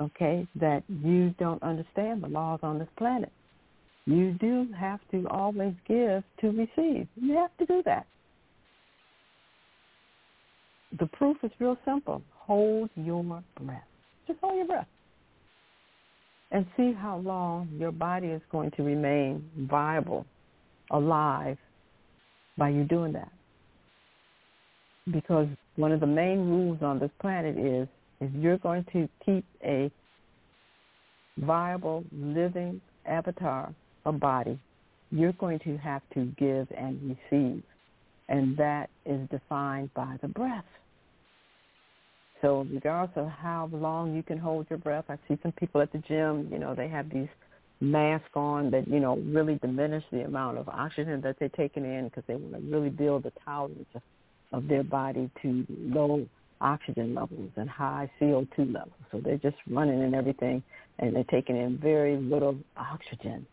okay, 0.00 0.46
that 0.60 0.82
you 0.88 1.34
don't 1.38 1.62
understand 1.62 2.22
the 2.22 2.28
laws 2.28 2.60
on 2.62 2.78
this 2.78 2.88
planet. 2.96 3.32
you 4.06 4.32
do 4.32 4.68
have 4.78 5.00
to 5.10 5.26
always 5.28 5.74
give 5.88 6.22
to 6.40 6.48
receive. 6.48 7.08
You 7.16 7.36
have 7.36 7.56
to 7.58 7.66
do 7.66 7.82
that. 7.86 8.06
The 10.98 11.06
proof 11.06 11.38
is 11.42 11.50
real 11.58 11.76
simple. 11.84 12.22
Hold 12.36 12.90
your 12.94 13.24
breath. 13.60 13.82
Just 14.26 14.38
hold 14.40 14.56
your 14.56 14.66
breath. 14.66 14.86
And 16.50 16.66
see 16.76 16.92
how 16.92 17.16
long 17.18 17.68
your 17.78 17.90
body 17.90 18.28
is 18.28 18.42
going 18.52 18.70
to 18.72 18.82
remain 18.82 19.48
viable, 19.58 20.26
alive, 20.90 21.56
by 22.56 22.68
you 22.68 22.84
doing 22.84 23.12
that. 23.14 23.32
Because 25.10 25.48
one 25.76 25.92
of 25.92 26.00
the 26.00 26.06
main 26.06 26.48
rules 26.48 26.78
on 26.82 26.98
this 26.98 27.10
planet 27.20 27.58
is 27.58 27.88
if 28.20 28.30
you're 28.34 28.58
going 28.58 28.84
to 28.92 29.08
keep 29.24 29.44
a 29.62 29.90
viable, 31.38 32.04
living 32.12 32.80
avatar, 33.06 33.74
a 34.06 34.12
body, 34.12 34.58
you're 35.10 35.32
going 35.34 35.58
to 35.60 35.76
have 35.76 36.02
to 36.14 36.26
give 36.38 36.68
and 36.76 37.16
receive. 37.30 37.62
And 38.28 38.56
that 38.56 38.88
is 39.04 39.28
defined 39.30 39.92
by 39.94 40.16
the 40.22 40.28
breath. 40.28 40.64
So 42.40 42.66
regardless 42.72 43.16
of 43.16 43.28
how 43.28 43.70
long 43.72 44.14
you 44.14 44.22
can 44.22 44.38
hold 44.38 44.66
your 44.68 44.78
breath, 44.78 45.04
I 45.08 45.18
see 45.28 45.38
some 45.42 45.52
people 45.52 45.80
at 45.80 45.92
the 45.92 45.98
gym, 45.98 46.48
you 46.50 46.58
know, 46.58 46.74
they 46.74 46.88
have 46.88 47.10
these 47.10 47.28
masks 47.80 48.30
on 48.34 48.70
that, 48.70 48.88
you 48.88 49.00
know, 49.00 49.16
really 49.16 49.56
diminish 49.56 50.04
the 50.10 50.24
amount 50.24 50.58
of 50.58 50.68
oxygen 50.68 51.20
that 51.22 51.36
they're 51.38 51.48
taking 51.50 51.84
in 51.84 52.04
because 52.04 52.24
they 52.26 52.34
want 52.34 52.54
to 52.54 52.60
really 52.70 52.90
build 52.90 53.22
the 53.22 53.32
tolerance 53.44 53.86
of, 53.94 54.02
of 54.54 54.68
their 54.68 54.84
body 54.84 55.28
to 55.42 55.66
low 55.68 56.24
oxygen 56.60 57.14
levels 57.14 57.50
and 57.56 57.68
high 57.68 58.08
CO2 58.20 58.72
levels. 58.72 58.92
So 59.10 59.20
they're 59.22 59.36
just 59.36 59.56
running 59.68 60.02
and 60.02 60.14
everything 60.14 60.62
and 60.98 61.14
they're 61.14 61.24
taking 61.24 61.56
in 61.56 61.76
very 61.78 62.16
little 62.16 62.56
oxygen. 62.76 63.46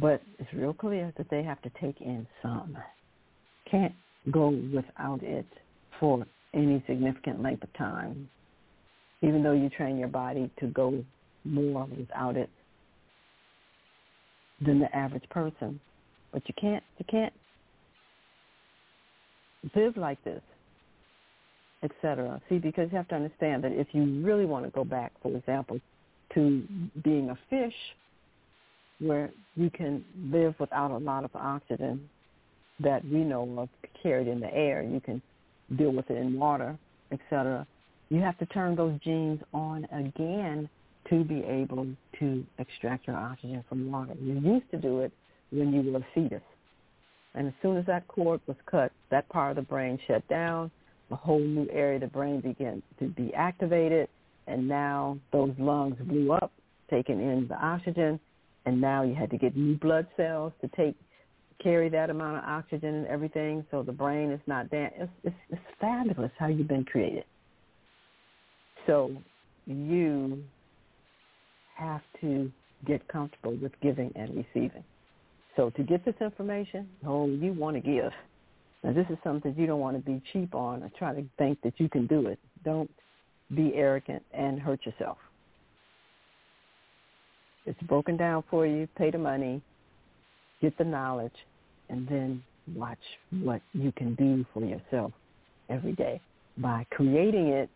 But 0.00 0.20
it's 0.38 0.52
real 0.52 0.74
clear 0.74 1.12
that 1.16 1.30
they 1.30 1.42
have 1.44 1.62
to 1.62 1.70
take 1.80 2.00
in 2.00 2.26
some. 2.42 2.76
Can't 3.70 3.94
go 4.32 4.48
without 4.74 5.22
it 5.22 5.46
for 6.00 6.26
any 6.54 6.82
significant 6.86 7.40
length 7.40 7.62
of 7.62 7.72
time, 7.74 8.28
even 9.22 9.42
though 9.42 9.52
you 9.52 9.68
train 9.68 9.96
your 9.96 10.08
body 10.08 10.50
to 10.58 10.66
go 10.66 11.04
more 11.44 11.86
without 11.96 12.36
it 12.36 12.50
than 14.64 14.80
the 14.80 14.94
average 14.94 15.28
person. 15.30 15.78
But 16.32 16.42
you 16.48 16.54
can't 16.60 16.82
you 16.98 17.04
can't 17.08 17.32
live 19.74 19.96
like 19.96 20.22
this, 20.24 20.42
etc. 21.82 22.40
See, 22.48 22.58
because 22.58 22.88
you 22.90 22.96
have 22.96 23.08
to 23.08 23.14
understand 23.14 23.64
that 23.64 23.72
if 23.72 23.88
you 23.92 24.22
really 24.22 24.44
want 24.44 24.64
to 24.64 24.70
go 24.70 24.84
back, 24.84 25.12
for 25.22 25.36
example, 25.36 25.80
to 26.34 26.62
being 27.02 27.30
a 27.30 27.38
fish, 27.50 27.74
where 29.00 29.30
you 29.54 29.70
can 29.70 30.04
live 30.30 30.54
without 30.58 30.90
a 30.90 30.98
lot 30.98 31.24
of 31.24 31.30
oxygen 31.34 32.08
that 32.80 33.04
we 33.04 33.18
know 33.18 33.48
of 33.58 33.68
carried 34.02 34.28
in 34.28 34.40
the 34.40 34.52
air, 34.52 34.82
you 34.82 35.00
can 35.00 35.22
deal 35.76 35.92
with 35.92 36.10
it 36.10 36.16
in 36.16 36.38
water, 36.38 36.76
etc. 37.12 37.66
You 38.08 38.20
have 38.20 38.38
to 38.38 38.46
turn 38.46 38.74
those 38.76 38.98
genes 39.00 39.40
on 39.52 39.84
again 39.92 40.68
to 41.10 41.24
be 41.24 41.42
able 41.44 41.86
to 42.18 42.44
extract 42.58 43.06
your 43.06 43.16
oxygen 43.16 43.64
from 43.68 43.90
water. 43.90 44.14
You 44.20 44.34
used 44.34 44.70
to 44.72 44.78
do 44.78 45.00
it 45.00 45.12
when 45.50 45.72
you 45.72 45.92
were 45.92 45.98
a 45.98 46.06
fetus. 46.14 46.42
And 47.38 47.46
as 47.46 47.54
soon 47.62 47.76
as 47.76 47.86
that 47.86 48.08
cord 48.08 48.40
was 48.48 48.56
cut, 48.66 48.90
that 49.12 49.28
part 49.28 49.56
of 49.56 49.56
the 49.56 49.62
brain 49.62 49.96
shut 50.08 50.26
down, 50.26 50.72
a 51.12 51.14
whole 51.14 51.38
new 51.38 51.68
area 51.72 51.94
of 51.94 52.00
the 52.00 52.08
brain 52.08 52.40
began 52.40 52.82
to 52.98 53.06
be 53.06 53.32
activated, 53.32 54.08
and 54.48 54.66
now 54.66 55.16
those 55.32 55.52
lungs 55.56 55.94
blew 56.00 56.32
up, 56.32 56.50
taking 56.90 57.20
in 57.20 57.46
the 57.48 57.54
oxygen, 57.54 58.18
and 58.66 58.80
now 58.80 59.04
you 59.04 59.14
had 59.14 59.30
to 59.30 59.38
get 59.38 59.56
new 59.56 59.76
blood 59.76 60.08
cells 60.16 60.52
to 60.62 60.68
take 60.76 60.96
carry 61.62 61.88
that 61.88 62.10
amount 62.10 62.38
of 62.38 62.44
oxygen 62.44 62.92
and 62.92 63.06
everything, 63.06 63.64
so 63.70 63.84
the 63.84 63.92
brain 63.92 64.32
is 64.32 64.40
not 64.48 64.68
damp. 64.70 64.92
It's, 64.96 65.12
it's, 65.22 65.36
it's 65.50 65.62
fabulous 65.80 66.32
how 66.38 66.48
you've 66.48 66.68
been 66.68 66.84
created. 66.84 67.24
So 68.88 69.12
you 69.64 70.42
have 71.76 72.02
to 72.20 72.50
get 72.84 73.06
comfortable 73.06 73.56
with 73.62 73.72
giving 73.80 74.12
and 74.16 74.30
receiving. 74.36 74.82
So 75.58 75.70
to 75.70 75.82
get 75.82 76.04
this 76.04 76.14
information, 76.20 76.88
oh, 77.04 77.26
you 77.26 77.52
want 77.52 77.74
to 77.74 77.80
give. 77.80 78.12
Now 78.84 78.92
this 78.92 79.06
is 79.10 79.18
something 79.24 79.56
you 79.58 79.66
don't 79.66 79.80
want 79.80 79.96
to 79.96 80.10
be 80.10 80.22
cheap 80.32 80.54
on 80.54 80.84
or 80.84 80.90
try 80.96 81.12
to 81.12 81.24
think 81.36 81.60
that 81.62 81.74
you 81.78 81.88
can 81.88 82.06
do 82.06 82.28
it. 82.28 82.38
Don't 82.64 82.88
be 83.52 83.72
arrogant 83.74 84.22
and 84.32 84.60
hurt 84.60 84.86
yourself. 84.86 85.18
It's 87.66 87.80
broken 87.82 88.16
down 88.16 88.44
for 88.48 88.68
you. 88.68 88.88
Pay 88.96 89.10
the 89.10 89.18
money, 89.18 89.60
get 90.62 90.78
the 90.78 90.84
knowledge, 90.84 91.34
and 91.88 92.06
then 92.06 92.40
watch 92.76 92.98
what 93.42 93.60
you 93.72 93.90
can 93.90 94.14
do 94.14 94.46
for 94.54 94.64
yourself 94.64 95.10
every 95.68 95.92
day 95.94 96.20
by 96.58 96.86
creating 96.92 97.48
it 97.48 97.68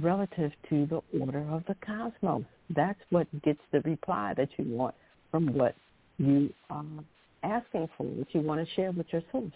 relative 0.00 0.52
to 0.68 0.86
the 0.86 1.00
order 1.20 1.44
of 1.50 1.64
the 1.66 1.74
cosmos. 1.84 2.44
That's 2.76 3.00
what 3.10 3.26
gets 3.42 3.60
the 3.72 3.80
reply 3.80 4.34
that 4.36 4.50
you 4.56 4.66
want 4.66 4.94
from 5.32 5.52
what 5.52 5.74
you 6.20 6.52
are 6.68 6.84
asking 7.42 7.88
for, 7.96 8.04
what 8.04 8.26
you 8.32 8.42
want 8.42 8.66
to 8.66 8.74
share 8.74 8.90
with 8.92 9.06
your 9.10 9.22
source. 9.32 9.50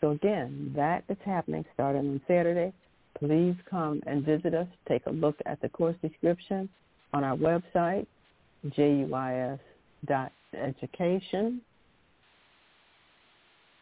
So 0.00 0.10
again, 0.10 0.72
that 0.74 1.04
is 1.08 1.16
happening 1.24 1.64
starting 1.74 2.08
on 2.08 2.20
Saturday. 2.26 2.72
Please 3.18 3.54
come 3.68 4.00
and 4.06 4.24
visit 4.24 4.54
us. 4.54 4.68
Take 4.88 5.04
a 5.06 5.10
look 5.10 5.36
at 5.46 5.60
the 5.60 5.68
course 5.68 5.96
description 6.02 6.68
on 7.12 7.22
our 7.24 7.36
website, 7.36 8.06
juis.education 8.74 11.60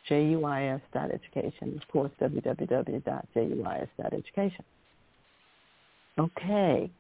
juis.education, 0.09 1.81
of 1.81 1.89
course, 1.89 2.11
www.juis.education. 2.21 4.65
Okay, 6.19 6.91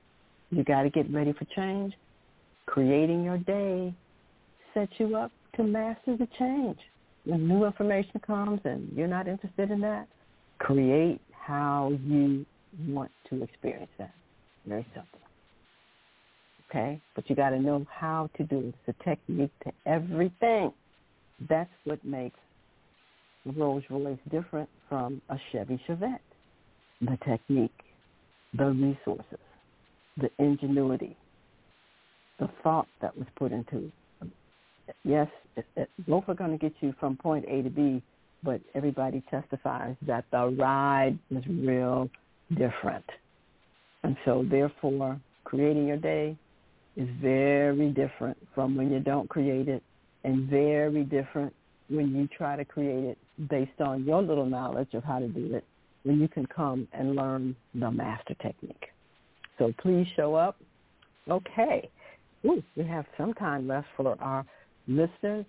you 0.50 0.64
got 0.64 0.82
to 0.82 0.90
get 0.90 1.10
ready 1.12 1.32
for 1.32 1.44
change. 1.56 1.94
Creating 2.66 3.22
your 3.22 3.38
day 3.38 3.94
sets 4.74 4.92
you 4.98 5.16
up 5.16 5.30
to 5.56 5.62
master 5.62 6.16
the 6.16 6.28
change. 6.38 6.78
When 7.24 7.48
new 7.48 7.64
information 7.64 8.20
comes 8.26 8.60
and 8.64 8.92
you're 8.94 9.08
not 9.08 9.28
interested 9.28 9.70
in 9.70 9.80
that, 9.80 10.06
create 10.58 11.20
how 11.32 11.92
you 12.04 12.44
want 12.86 13.10
to 13.30 13.42
experience 13.42 13.90
that. 13.98 14.12
Very 14.66 14.86
simple. 14.94 15.18
Okay? 16.68 17.00
But 17.14 17.30
you 17.30 17.36
got 17.36 17.50
to 17.50 17.60
know 17.60 17.86
how 17.90 18.28
to 18.36 18.44
do 18.44 18.58
it. 18.58 18.74
It's 18.86 18.98
a 19.00 19.04
technique 19.04 19.52
to 19.64 19.72
everything. 19.86 20.72
That's 21.48 21.70
what 21.84 22.04
makes 22.04 22.38
Rolls 23.56 23.84
Royce 23.90 24.18
different 24.30 24.68
from 24.88 25.20
a 25.28 25.36
Chevy 25.52 25.80
Chevette. 25.88 26.18
The 27.00 27.18
technique, 27.26 27.72
the 28.56 28.66
resources, 28.66 29.38
the 30.16 30.30
ingenuity, 30.38 31.16
the 32.38 32.48
thought 32.62 32.86
that 33.02 33.16
was 33.16 33.26
put 33.36 33.52
into 33.52 33.78
it. 33.78 33.92
Yes, 35.04 35.28
it, 35.56 35.66
it, 35.76 35.90
both 36.06 36.24
are 36.28 36.34
going 36.34 36.50
to 36.50 36.58
get 36.58 36.74
you 36.80 36.94
from 36.98 37.16
point 37.16 37.44
A 37.48 37.62
to 37.62 37.70
B, 37.70 38.02
but 38.42 38.60
everybody 38.74 39.22
testifies 39.30 39.96
that 40.06 40.24
the 40.30 40.48
ride 40.58 41.18
was 41.30 41.42
real 41.46 42.08
different. 42.50 43.04
And 44.02 44.16
so 44.24 44.44
therefore, 44.48 45.18
creating 45.44 45.86
your 45.86 45.96
day 45.96 46.36
is 46.96 47.08
very 47.20 47.90
different 47.90 48.36
from 48.54 48.76
when 48.76 48.90
you 48.90 49.00
don't 49.00 49.28
create 49.28 49.68
it 49.68 49.82
and 50.24 50.48
very 50.48 51.04
different 51.04 51.52
when 51.88 52.14
you 52.14 52.28
try 52.36 52.56
to 52.56 52.64
create 52.64 53.04
it 53.04 53.18
based 53.48 53.80
on 53.80 54.04
your 54.04 54.22
little 54.22 54.46
knowledge 54.46 54.94
of 54.94 55.04
how 55.04 55.18
to 55.18 55.28
do 55.28 55.54
it, 55.54 55.64
when 56.02 56.20
you 56.20 56.28
can 56.28 56.46
come 56.46 56.86
and 56.92 57.14
learn 57.14 57.56
the 57.74 57.90
master 57.90 58.34
technique. 58.42 58.86
So 59.58 59.72
please 59.80 60.06
show 60.16 60.34
up. 60.34 60.56
Okay. 61.28 61.88
Ooh, 62.44 62.62
we 62.76 62.84
have 62.84 63.06
some 63.16 63.32
time 63.34 63.66
left 63.66 63.86
for 63.96 64.16
our 64.20 64.44
listeners. 64.86 65.44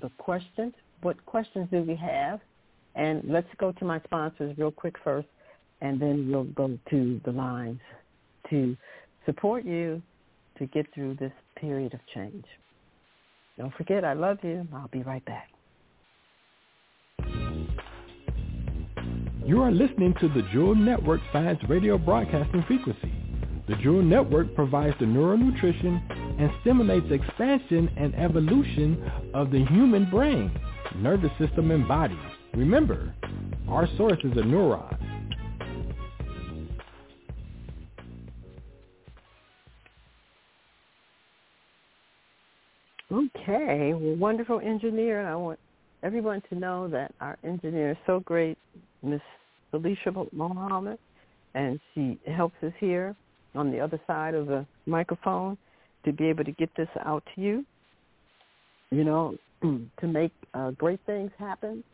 The 0.00 0.10
questions. 0.18 0.72
What 1.02 1.24
questions 1.26 1.68
do 1.70 1.82
we 1.82 1.96
have? 1.96 2.40
And 2.94 3.22
let's 3.26 3.48
go 3.58 3.72
to 3.72 3.84
my 3.84 4.00
sponsors 4.04 4.56
real 4.58 4.70
quick 4.70 4.94
first, 5.02 5.28
and 5.80 6.00
then 6.00 6.30
we'll 6.30 6.44
go 6.44 6.78
to 6.90 7.20
the 7.24 7.32
lines 7.32 7.80
to 8.50 8.76
support 9.26 9.64
you 9.64 10.02
to 10.58 10.66
get 10.66 10.86
through 10.94 11.14
this 11.14 11.32
period 11.56 11.94
of 11.94 12.00
change. 12.14 12.44
Don't 13.58 13.74
forget, 13.74 14.04
I 14.04 14.12
love 14.12 14.38
you. 14.42 14.66
I'll 14.74 14.88
be 14.88 15.02
right 15.02 15.24
back. 15.24 15.48
You 19.44 19.60
are 19.60 19.72
listening 19.72 20.14
to 20.20 20.28
the 20.28 20.42
Jewel 20.52 20.74
Network 20.74 21.20
Science 21.32 21.60
Radio 21.68 21.98
Broadcasting 21.98 22.62
Frequency. 22.66 23.12
The 23.68 23.76
Jewel 23.76 24.02
Network 24.02 24.56
provides 24.56 24.96
the 24.98 25.06
neural 25.06 25.38
nutrition 25.38 26.02
and 26.38 26.50
stimulates 26.62 27.06
expansion 27.12 27.88
and 27.96 28.12
evolution 28.16 29.10
of 29.34 29.52
the 29.52 29.64
human 29.66 30.10
brain, 30.10 30.50
nervous 30.96 31.30
system, 31.38 31.70
and 31.70 31.86
body. 31.86 32.18
Remember, 32.54 33.14
our 33.68 33.88
source 33.96 34.18
is 34.24 34.32
a 34.32 34.42
neuron. 34.42 34.98
Okay, 43.12 43.92
well, 43.94 44.16
wonderful 44.16 44.58
engineer. 44.58 45.24
I 45.24 45.36
want 45.36 45.60
everyone 46.02 46.42
to 46.48 46.56
know 46.56 46.88
that 46.88 47.14
our 47.20 47.38
engineer 47.44 47.92
is 47.92 47.96
so 48.06 48.20
great, 48.20 48.58
Miss 49.04 49.20
Felicia 49.70 50.12
Mohammed, 50.32 50.98
and 51.54 51.78
she 51.94 52.18
helps 52.26 52.56
us 52.64 52.72
here 52.80 53.14
on 53.54 53.70
the 53.70 53.80
other 53.80 54.00
side 54.06 54.34
of 54.34 54.46
the 54.46 54.66
microphone 54.86 55.56
to 56.04 56.12
be 56.12 56.26
able 56.26 56.44
to 56.44 56.52
get 56.52 56.70
this 56.76 56.88
out 57.04 57.22
to 57.34 57.40
you. 57.40 57.64
You 58.90 59.04
know, 59.04 59.36
to 59.62 60.06
make 60.06 60.32
uh, 60.54 60.70
great 60.72 61.00
things 61.06 61.30
happen, 61.38 61.84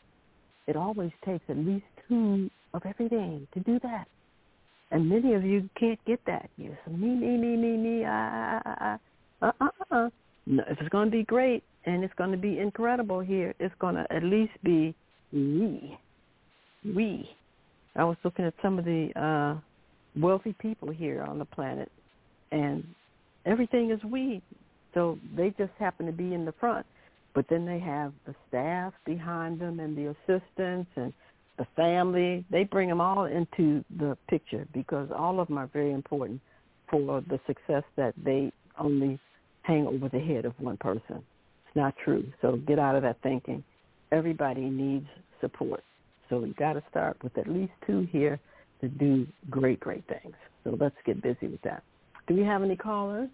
it 0.67 0.77
always 0.77 1.13
takes 1.25 1.45
at 1.49 1.57
least 1.57 1.85
two 2.09 2.51
of 2.75 2.83
everything 2.85 3.47
to 3.55 3.61
do 3.61 3.79
that. 3.83 4.07
And 4.91 5.09
many 5.09 5.35
of 5.35 5.45
you 5.45 5.69
can't 5.79 5.99
get 6.07 6.21
that. 6.27 6.49
You 6.57 6.77
say, 6.87 6.93
me, 6.93 7.09
me, 7.09 7.37
me, 7.37 7.57
me, 7.57 7.77
me, 7.77 8.05
I, 8.05 8.61
I, 8.65 8.99
I, 9.43 9.47
uh, 9.47 9.53
uh, 9.61 9.69
uh. 9.91 10.11
No, 10.47 10.63
if 10.69 10.79
it's 10.81 10.89
going 10.89 11.11
to 11.11 11.17
be 11.17 11.25
great 11.25 11.63
and 11.85 12.03
it's 12.03 12.15
going 12.15 12.31
to 12.31 12.39
be 12.39 12.59
incredible 12.59 13.21
here, 13.21 13.55
it's 13.59 13.75
going 13.81 13.97
to 13.97 14.07
at 14.11 14.23
least 14.23 14.53
be 14.65 14.95
we. 15.31 15.99
We. 16.85 17.29
I 17.97 18.05
was 18.05 18.17
looking 18.25 18.47
at 18.47 18.55
some 18.63 18.79
of 18.79 18.87
the 18.87 19.11
uh, 19.15 19.61
wealthy 20.21 20.55
people 20.59 20.91
here 20.91 21.23
on 21.23 21.39
the 21.39 21.45
planet, 21.45 21.91
and 22.53 22.85
everything 23.47 23.91
is 23.91 24.03
we. 24.05 24.43
So 24.95 25.19
they 25.37 25.51
just 25.59 25.73
happen 25.79 26.07
to 26.07 26.13
be 26.13 26.35
in 26.35 26.45
the 26.45 26.53
front. 26.53 26.87
But 27.35 27.47
then 27.49 27.67
they 27.67 27.79
have 27.79 28.13
the 28.27 28.35
staff 28.49 28.93
behind 29.05 29.61
them 29.61 29.81
and 29.81 29.97
the 29.97 30.15
assistants 30.17 30.91
and 30.97 31.13
the 31.59 31.67
family. 31.77 32.45
They 32.51 32.65
bring 32.65 32.89
them 32.89 33.01
all 33.01 33.27
into 33.27 33.85
the 33.99 34.17
picture 34.29 34.67
because 34.73 35.11
all 35.17 35.39
of 35.39 35.49
them 35.49 35.59
are 35.59 35.69
very 35.69 35.93
important 35.93 36.41
for 36.91 37.21
the 37.29 37.39
success 37.47 37.85
that 37.97 38.15
they 38.25 38.51
only 38.79 39.21
hang 39.63 39.87
over 39.87 40.09
the 40.09 40.19
head 40.19 40.47
of 40.47 40.55
one 40.59 40.79
person. 40.79 41.17
It's 41.67 41.77
not 41.77 41.95
true. 42.03 42.25
So 42.41 42.57
get 42.67 42.79
out 42.79 42.97
of 42.97 43.03
that 43.03 43.19
thinking. 43.23 43.63
Everybody 44.11 44.63
needs 44.63 45.07
support. 45.41 45.85
So 46.31 46.39
we 46.39 46.55
got 46.55 46.73
to 46.75 46.83
start 46.91 47.23
with 47.23 47.37
at 47.37 47.47
least 47.47 47.73
two 47.87 48.09
here 48.11 48.41
to 48.81 48.89
do 48.89 49.27
great, 49.51 49.81
great 49.81 50.05
things. 50.07 50.35
So 50.65 50.77
let's 50.79 50.97
get 51.05 51.23
busy 51.23 51.47
with 51.47 51.63
that. 51.63 51.83
Do 52.27 52.35
we 52.35 52.43
have 52.43 52.63
any 52.63 52.77
callers? 52.77 53.31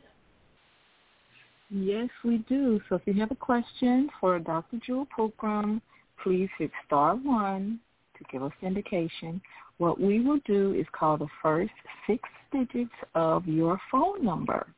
Yes, 1.70 2.08
we 2.24 2.38
do. 2.48 2.80
So 2.88 2.96
if 2.96 3.02
you 3.06 3.14
have 3.14 3.30
a 3.30 3.36
question 3.36 4.08
for 4.20 4.38
Dr. 4.38 4.78
Jewel 4.86 5.08
Pookrum, 5.16 5.80
please 6.22 6.48
hit 6.58 6.70
star 6.86 7.16
one 7.16 7.80
to 8.16 8.24
give 8.30 8.42
us 8.42 8.52
indication. 8.62 9.40
What 9.78 10.00
we 10.00 10.20
will 10.20 10.38
do 10.46 10.74
is 10.74 10.86
call 10.92 11.16
the 11.16 11.26
first 11.42 11.72
six 12.06 12.22
digits 12.52 12.94
of 13.14 13.46
your 13.46 13.80
phone 13.90 14.24
number. 14.24 14.68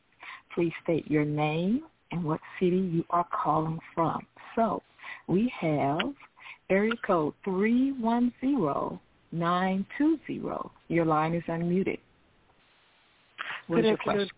Please 0.54 0.72
state 0.82 1.10
your 1.10 1.24
name 1.24 1.82
and 2.12 2.24
what 2.24 2.40
city 2.58 2.78
you 2.78 3.04
are 3.10 3.26
calling 3.30 3.78
from. 3.94 4.26
So 4.54 4.82
we 5.26 5.52
have 5.60 6.00
area 6.70 6.94
code 7.06 7.34
310920. 9.38 10.70
Your 10.88 11.04
line 11.04 11.34
is 11.34 11.42
unmuted. 11.48 11.98
What 13.66 13.82
Good 13.82 13.92
afternoon. 13.94 14.28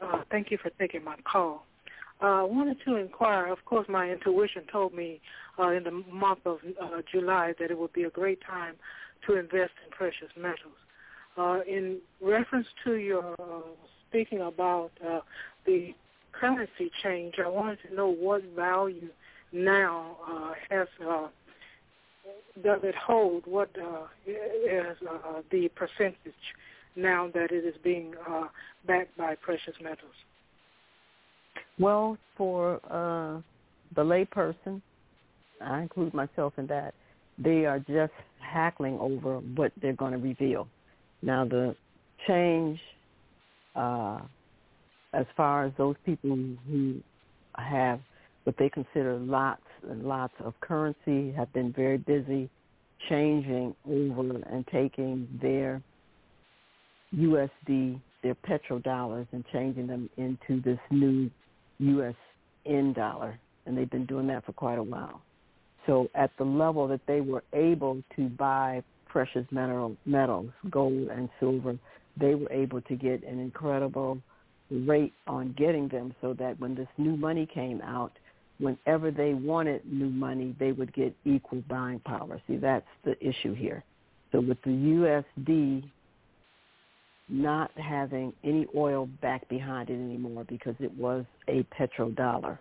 Uh, 0.00 0.22
thank 0.30 0.50
you 0.50 0.58
for 0.58 0.70
taking 0.78 1.04
my 1.04 1.16
call. 1.30 1.64
Uh, 2.22 2.26
I 2.26 2.40
uh, 2.42 2.46
wanted 2.46 2.78
to 2.86 2.96
inquire. 2.96 3.46
Of 3.46 3.64
course, 3.64 3.86
my 3.88 4.08
intuition 4.10 4.62
told 4.70 4.94
me 4.94 5.20
uh, 5.58 5.70
in 5.70 5.82
the 5.82 5.90
month 5.90 6.40
of 6.44 6.58
uh, 6.80 7.02
July 7.10 7.52
that 7.58 7.70
it 7.70 7.78
would 7.78 7.92
be 7.92 8.04
a 8.04 8.10
great 8.10 8.38
time 8.48 8.74
to 9.26 9.36
invest 9.36 9.72
in 9.84 9.90
precious 9.90 10.30
metals. 10.36 10.78
Uh, 11.36 11.60
in 11.66 11.98
reference 12.20 12.66
to 12.84 12.94
your 12.94 13.34
uh, 13.40 13.62
speaking 14.08 14.40
about 14.42 14.90
uh, 15.06 15.20
the 15.66 15.94
currency 16.32 16.90
change, 17.02 17.34
I 17.44 17.48
wanted 17.48 17.78
to 17.88 17.94
know 17.94 18.08
what 18.08 18.42
value 18.54 19.08
now 19.52 20.16
uh, 20.30 20.52
has 20.70 20.88
uh, 21.06 21.28
does 22.62 22.80
it 22.82 22.94
hold? 22.94 23.44
What 23.46 23.70
uh, 23.80 24.04
is 24.26 24.96
uh, 25.08 25.42
the 25.50 25.68
percentage 25.74 26.16
now 26.96 27.30
that 27.34 27.50
it 27.50 27.64
is 27.64 27.74
being 27.82 28.14
uh, 28.28 28.48
backed 28.86 29.16
by 29.16 29.34
precious 29.36 29.74
metals? 29.82 30.12
Well, 31.78 32.18
for 32.36 32.76
uh, 32.90 33.40
the 33.94 34.02
layperson, 34.02 34.82
I 35.60 35.80
include 35.82 36.12
myself 36.12 36.52
in 36.58 36.66
that, 36.66 36.94
they 37.38 37.64
are 37.64 37.78
just 37.78 38.12
hackling 38.40 38.98
over 38.98 39.38
what 39.38 39.72
they're 39.80 39.94
going 39.94 40.12
to 40.12 40.18
reveal. 40.18 40.68
Now, 41.22 41.44
the 41.44 41.74
change 42.26 42.78
uh, 43.74 44.20
as 45.14 45.26
far 45.36 45.64
as 45.64 45.72
those 45.78 45.96
people 46.04 46.36
who 46.68 47.00
have 47.56 48.00
what 48.44 48.56
they 48.58 48.68
consider 48.68 49.18
lots 49.18 49.62
and 49.88 50.04
lots 50.04 50.34
of 50.40 50.54
currency 50.60 51.32
have 51.32 51.52
been 51.52 51.72
very 51.72 51.98
busy 51.98 52.48
changing 53.08 53.74
over 53.88 54.38
and 54.50 54.66
taking 54.68 55.28
their 55.40 55.82
USD, 57.14 58.00
their 58.22 58.34
petrodollars, 58.34 59.26
and 59.32 59.44
changing 59.52 59.86
them 59.86 60.08
into 60.16 60.60
this 60.62 60.78
new 60.90 61.30
USN 61.80 62.94
dollar, 62.94 63.38
and 63.66 63.76
they've 63.76 63.90
been 63.90 64.06
doing 64.06 64.26
that 64.28 64.44
for 64.46 64.52
quite 64.52 64.78
a 64.78 64.82
while. 64.82 65.20
So 65.86 66.08
at 66.14 66.30
the 66.38 66.44
level 66.44 66.86
that 66.88 67.00
they 67.06 67.20
were 67.20 67.42
able 67.52 68.02
to 68.16 68.28
buy 68.28 68.82
precious 69.08 69.44
metal, 69.50 69.96
metals, 70.06 70.50
gold 70.70 71.08
and 71.08 71.28
silver, 71.40 71.76
they 72.18 72.34
were 72.34 72.50
able 72.50 72.80
to 72.82 72.94
get 72.94 73.22
an 73.24 73.40
incredible 73.40 74.18
rate 74.70 75.12
on 75.26 75.54
getting 75.58 75.88
them 75.88 76.14
so 76.20 76.34
that 76.34 76.58
when 76.60 76.74
this 76.74 76.88
new 76.96 77.16
money 77.16 77.46
came 77.52 77.80
out, 77.82 78.12
whenever 78.62 79.10
they 79.10 79.34
wanted 79.34 79.82
new 79.84 80.08
money, 80.08 80.54
they 80.58 80.72
would 80.72 80.92
get 80.94 81.14
equal 81.24 81.62
buying 81.68 81.98
power. 82.00 82.40
See, 82.46 82.56
that's 82.56 82.86
the 83.04 83.18
issue 83.20 83.54
here. 83.54 83.84
So 84.30 84.40
with 84.40 84.62
the 84.62 84.70
USD 84.70 85.84
not 87.28 87.70
having 87.78 88.32
any 88.44 88.66
oil 88.76 89.08
back 89.20 89.48
behind 89.48 89.90
it 89.90 89.94
anymore 89.94 90.44
because 90.44 90.74
it 90.80 90.96
was 90.96 91.24
a 91.48 91.66
petrodollar. 91.78 92.58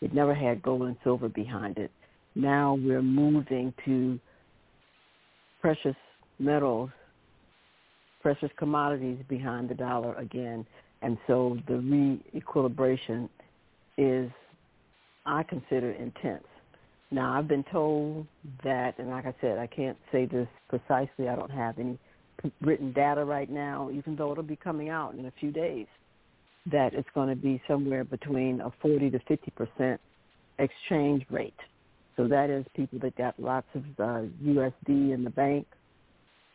It 0.00 0.12
never 0.12 0.34
had 0.34 0.62
gold 0.62 0.82
and 0.82 0.96
silver 1.04 1.28
behind 1.28 1.78
it. 1.78 1.90
Now 2.34 2.78
we're 2.80 3.02
moving 3.02 3.72
to 3.84 4.18
precious 5.60 5.96
metals, 6.38 6.90
precious 8.20 8.50
commodities 8.58 9.18
behind 9.28 9.68
the 9.68 9.74
dollar 9.74 10.14
again. 10.14 10.66
And 11.02 11.16
so 11.26 11.58
the 11.68 11.76
re-equilibration 11.76 13.28
is, 13.96 14.30
I 15.26 15.42
consider, 15.42 15.90
intense. 15.92 16.44
Now, 17.10 17.36
I've 17.36 17.48
been 17.48 17.64
told 17.72 18.26
that, 18.62 18.98
and 18.98 19.10
like 19.10 19.26
I 19.26 19.34
said, 19.40 19.58
I 19.58 19.66
can't 19.66 19.96
say 20.12 20.26
this 20.26 20.48
precisely. 20.68 21.28
I 21.28 21.34
don't 21.34 21.50
have 21.50 21.78
any 21.78 21.98
written 22.62 22.92
data 22.92 23.24
right 23.24 23.50
now, 23.50 23.90
even 23.92 24.16
though 24.16 24.32
it'll 24.32 24.44
be 24.44 24.56
coming 24.56 24.88
out 24.88 25.14
in 25.14 25.26
a 25.26 25.32
few 25.40 25.50
days, 25.50 25.86
that 26.70 26.94
it's 26.94 27.08
going 27.14 27.28
to 27.28 27.36
be 27.36 27.60
somewhere 27.66 28.04
between 28.04 28.60
a 28.60 28.70
40 28.80 29.10
to 29.10 29.18
50 29.26 29.50
percent 29.50 30.00
exchange 30.58 31.24
rate. 31.30 31.54
So 32.16 32.28
that 32.28 32.50
is 32.50 32.64
people 32.74 32.98
that 33.00 33.16
got 33.16 33.38
lots 33.40 33.66
of 33.74 33.82
uh, 33.98 34.26
USD 34.44 35.12
in 35.14 35.24
the 35.24 35.30
bank, 35.30 35.66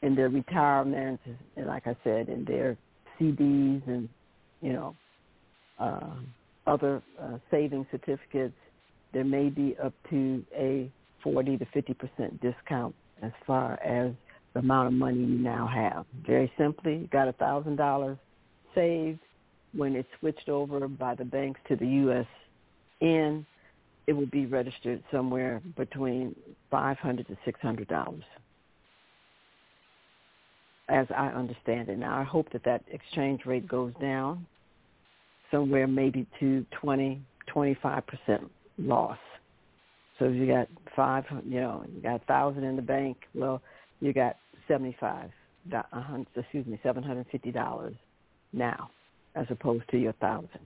in 0.02 0.16
their 0.16 0.30
retirements, 0.30 1.24
and 1.58 1.66
like 1.66 1.88
I 1.88 1.96
said, 2.04 2.30
in 2.30 2.46
their 2.46 2.78
CDs 3.20 3.86
and 3.88 4.08
you 4.62 4.74
know 4.74 4.96
uh, 5.80 6.16
other 6.68 7.02
uh, 7.22 7.38
saving 7.52 7.86
certificates. 7.92 8.56
There 9.14 9.24
may 9.24 9.50
be 9.50 9.76
up 9.82 9.94
to 10.10 10.44
a 10.56 10.92
40 11.24 11.58
to 11.58 11.66
50 11.74 11.94
percent 11.94 12.42
discount 12.42 12.94
as 13.22 13.32
far 13.48 13.80
as 13.82 14.12
the 14.54 14.60
amount 14.60 14.88
of 14.88 14.94
money 14.94 15.20
you 15.20 15.38
now 15.38 15.68
have. 15.68 16.06
Very 16.26 16.52
simply, 16.58 16.98
you 16.98 17.08
got 17.08 17.28
a 17.28 17.34
thousand 17.34 17.76
dollars 17.76 18.18
saved. 18.74 19.20
When 19.74 19.96
it's 19.96 20.08
switched 20.20 20.48
over 20.48 20.88
by 20.88 21.16
the 21.16 21.26
banks 21.26 21.60
to 21.68 21.76
the 21.76 21.88
U.S. 21.88 22.26
in, 23.02 23.46
it 24.08 24.14
will 24.14 24.28
be 24.28 24.46
registered 24.46 25.04
somewhere 25.12 25.62
between 25.76 26.34
five 26.72 26.98
hundred 26.98 27.28
to 27.28 27.38
six 27.44 27.60
hundred 27.60 27.90
dollars, 27.90 28.24
as 30.88 31.08
I 31.16 31.28
understand 31.28 31.90
it. 31.90 31.98
Now, 31.98 32.18
I 32.18 32.24
hope 32.24 32.52
that 32.54 32.64
that 32.64 32.84
exchange 32.90 33.46
rate 33.46 33.68
goes 33.68 33.92
down 34.00 34.46
somewhere 35.56 35.88
maybe 35.88 36.28
to 36.40 36.66
twenty, 36.82 37.22
twenty-five 37.48 38.04
percent 38.08 38.52
loss. 38.78 39.18
So 40.20 40.26
if 40.26 40.36
you 40.36 40.48
got 40.48 40.68
five, 40.96 41.24
you 41.46 41.62
know, 41.62 41.86
you 41.94 42.02
got 42.02 42.22
a 42.22 42.26
thousand 42.26 42.64
in 42.64 42.76
the 42.76 42.82
bank, 42.82 43.18
well, 43.34 43.62
you 44.00 44.14
got 44.14 44.36
seventy-five, 44.68 45.30
excuse 46.36 46.66
me, 46.66 46.80
seven 46.84 47.04
hundred 47.04 47.26
fifty 47.32 47.52
dollars 47.52 47.96
now, 48.54 48.90
as 49.36 49.46
opposed 49.50 49.84
to 49.92 49.98
your 49.98 50.14
thousand. 50.14 50.66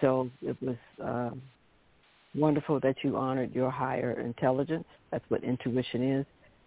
So 0.00 0.28
it 0.42 0.56
was 0.62 0.76
um, 1.02 1.42
wonderful 2.34 2.80
that 2.80 2.96
you 3.02 3.16
honored 3.16 3.54
your 3.54 3.70
higher 3.70 4.20
intelligence. 4.20 4.86
That's 5.10 5.24
what 5.28 5.44
intuition 5.44 6.18
is, 6.18 6.26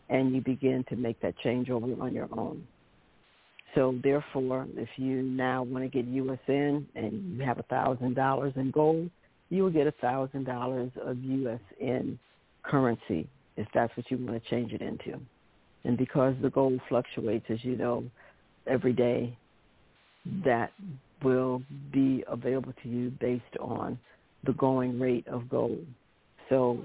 and 0.09 0.33
you 0.33 0.41
begin 0.41 0.85
to 0.89 0.95
make 0.95 1.19
that 1.21 1.37
change 1.39 1.69
over 1.69 1.87
on 2.01 2.13
your 2.13 2.29
own. 2.31 2.65
So 3.75 3.99
therefore, 4.01 4.67
if 4.77 4.89
you 4.95 5.21
now 5.21 5.63
want 5.63 5.83
to 5.83 5.89
get 5.89 6.09
USN 6.11 6.85
and 6.95 7.37
you 7.37 7.43
have 7.43 7.59
a 7.59 7.63
thousand 7.63 8.15
dollars 8.15 8.53
in 8.55 8.71
gold, 8.71 9.09
you 9.49 9.63
will 9.63 9.71
get 9.71 9.85
a 9.85 9.91
thousand 9.91 10.45
dollars 10.45 10.91
of 11.01 11.17
USN 11.17 12.17
currency 12.63 13.27
if 13.57 13.67
that's 13.73 13.95
what 13.95 14.09
you 14.09 14.17
want 14.17 14.41
to 14.41 14.49
change 14.49 14.73
it 14.73 14.81
into. 14.81 15.19
And 15.83 15.97
because 15.97 16.35
the 16.41 16.49
gold 16.49 16.79
fluctuates, 16.89 17.45
as 17.49 17.63
you 17.63 17.75
know, 17.75 18.03
every 18.65 18.93
day, 18.93 19.37
that 20.43 20.71
will 21.23 21.61
be 21.91 22.23
available 22.27 22.73
to 22.81 22.89
you 22.89 23.11
based 23.19 23.43
on 23.59 23.99
the 24.45 24.53
going 24.53 24.99
rate 24.99 25.27
of 25.27 25.47
gold. 25.49 25.85
So 26.49 26.79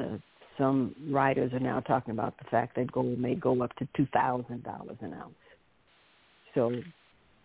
uh, 0.00 0.18
some 0.56 0.94
writers 1.10 1.52
are 1.52 1.60
now 1.60 1.80
talking 1.80 2.12
about 2.12 2.36
the 2.38 2.44
fact 2.50 2.76
that 2.76 2.92
gold 2.92 3.18
may 3.18 3.34
go 3.34 3.62
up 3.62 3.74
to 3.76 3.88
$2,000 3.98 5.02
an 5.02 5.14
ounce. 5.14 5.34
So 6.54 6.72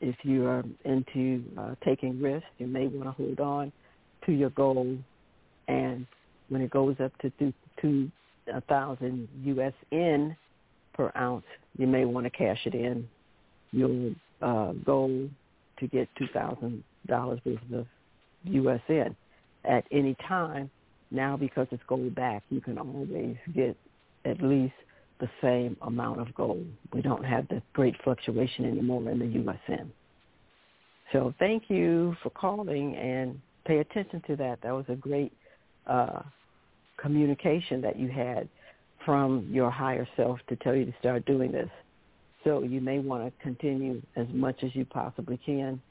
if 0.01 0.16
you 0.24 0.45
are 0.47 0.64
into 0.86 1.43
uh, 1.58 1.76
taking 1.84 2.22
risks, 2.22 2.47
you 2.58 2.68
may 2.68 2.88
want 2.88 3.04
to 3.06 3.12
hold 3.12 3.39
on 3.39 3.72
to 4.26 4.32
your 4.32 4.49
gold. 4.51 4.97
And 5.68 6.06
when 6.49 6.62
it 6.62 6.70
goes 6.72 6.95
up 7.04 7.12
to 7.20 7.32
two, 7.39 7.54
two 7.82 8.12
USN 9.45 10.36
per 10.93 11.12
ounce, 11.18 11.45
you 11.78 11.88
may 11.88 12.06
want 12.06 12.26
to 12.26 12.30
cash 12.30 12.60
it 12.66 12.76
in. 12.76 13.08
Your 13.72 14.12
uh, 14.41 14.74
gold 14.86 15.30
to 15.80 15.88
get 15.88 16.08
two 16.18 16.28
thousand 16.34 16.84
dollars 17.08 17.39
worth 17.45 17.60
of 17.74 17.88
USN 18.47 19.16
at 19.66 19.86
any 19.91 20.16
time. 20.28 20.70
Now, 21.12 21.38
because 21.38 21.68
it's 21.72 21.84
gold 21.88 22.14
back, 22.16 22.43
you 22.49 22.60
can 22.60 22.78
always 22.78 23.38
get 23.56 23.78
at 24.26 24.41
least 24.41 24.74
the 25.24 25.30
same 25.41 25.78
amount 25.84 26.19
of 26.19 26.36
gold. 26.36 26.67
We 26.93 27.01
don't 27.01 27.24
have 27.24 27.47
the 27.47 27.61
great 27.71 27.95
fluctuation 28.03 28.65
anymore 28.65 29.09
in 29.09 29.19
the 29.19 29.26
USN. 29.26 29.88
So 31.13 31.34
thank 31.39 31.69
you 31.69 32.13
for 32.21 32.30
calling 32.30 32.93
and 32.97 33.39
pay 33.65 33.78
attention 33.78 34.21
to 34.28 34.36
that. 34.36 34.59
That 34.63 34.71
was 34.71 34.84
a 34.89 34.95
great 34.95 35.32
uh, 35.88 36.24
communication 36.97 37.80
that 37.82 37.97
you 37.97 38.09
had 38.09 38.49
from 39.05 39.47
your 39.49 39.71
higher 39.71 40.05
self 40.17 40.39
to 40.49 40.57
tell 40.57 40.76
you 40.76 40.84
to 40.86 40.93
start 40.99 41.26
doing 41.26 41.53
this. 41.53 41.69
So 42.43 42.63
you 42.63 42.82
may 42.82 42.99
want 42.99 43.24
to 43.24 43.43
continue 43.43 44.01
as 44.17 44.28
much 44.34 44.61
as 44.61 44.76
you 44.76 44.84
possibly 44.84 45.39
can. 45.45 45.82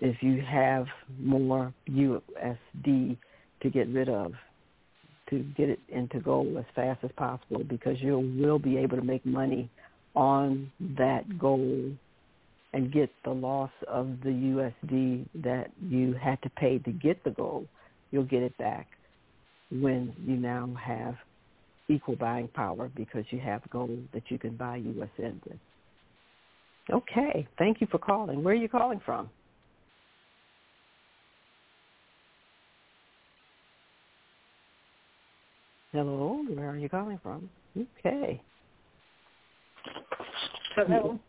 If 0.00 0.22
you 0.22 0.40
have 0.40 0.86
more 1.20 1.74
USD 1.90 3.18
to 3.62 3.70
get 3.70 3.88
rid 3.88 4.08
of, 4.08 4.32
to 5.30 5.40
get 5.56 5.68
it 5.68 5.80
into 5.88 6.20
gold 6.20 6.56
as 6.56 6.64
fast 6.74 7.00
as 7.02 7.10
possible 7.16 7.64
because 7.64 8.00
you 8.00 8.18
will 8.38 8.58
be 8.58 8.76
able 8.76 8.96
to 8.96 9.04
make 9.04 9.24
money 9.24 9.70
on 10.14 10.70
that 10.80 11.38
gold 11.38 11.96
and 12.72 12.92
get 12.92 13.10
the 13.24 13.30
loss 13.30 13.70
of 13.88 14.08
the 14.22 14.30
USD 14.30 15.26
that 15.42 15.70
you 15.80 16.14
had 16.14 16.40
to 16.42 16.50
pay 16.50 16.78
to 16.78 16.92
get 16.92 17.22
the 17.24 17.30
gold. 17.30 17.68
You'll 18.10 18.24
get 18.24 18.42
it 18.42 18.56
back 18.58 18.88
when 19.70 20.12
you 20.26 20.36
now 20.36 20.74
have 20.80 21.16
equal 21.88 22.16
buying 22.16 22.48
power 22.48 22.90
because 22.94 23.24
you 23.30 23.38
have 23.40 23.62
gold 23.70 23.98
that 24.12 24.24
you 24.28 24.38
can 24.38 24.56
buy 24.56 24.80
USN 24.80 25.40
with. 25.46 25.58
Okay. 26.90 27.46
Thank 27.58 27.80
you 27.80 27.86
for 27.90 27.98
calling. 27.98 28.42
Where 28.42 28.54
are 28.54 28.56
you 28.58 28.68
calling 28.68 29.00
from? 29.04 29.30
Hello, 35.94 36.44
where 36.52 36.70
are 36.70 36.76
you 36.76 36.88
calling 36.88 37.20
from? 37.22 37.48
Okay. 38.00 38.42
Hello? 40.74 41.20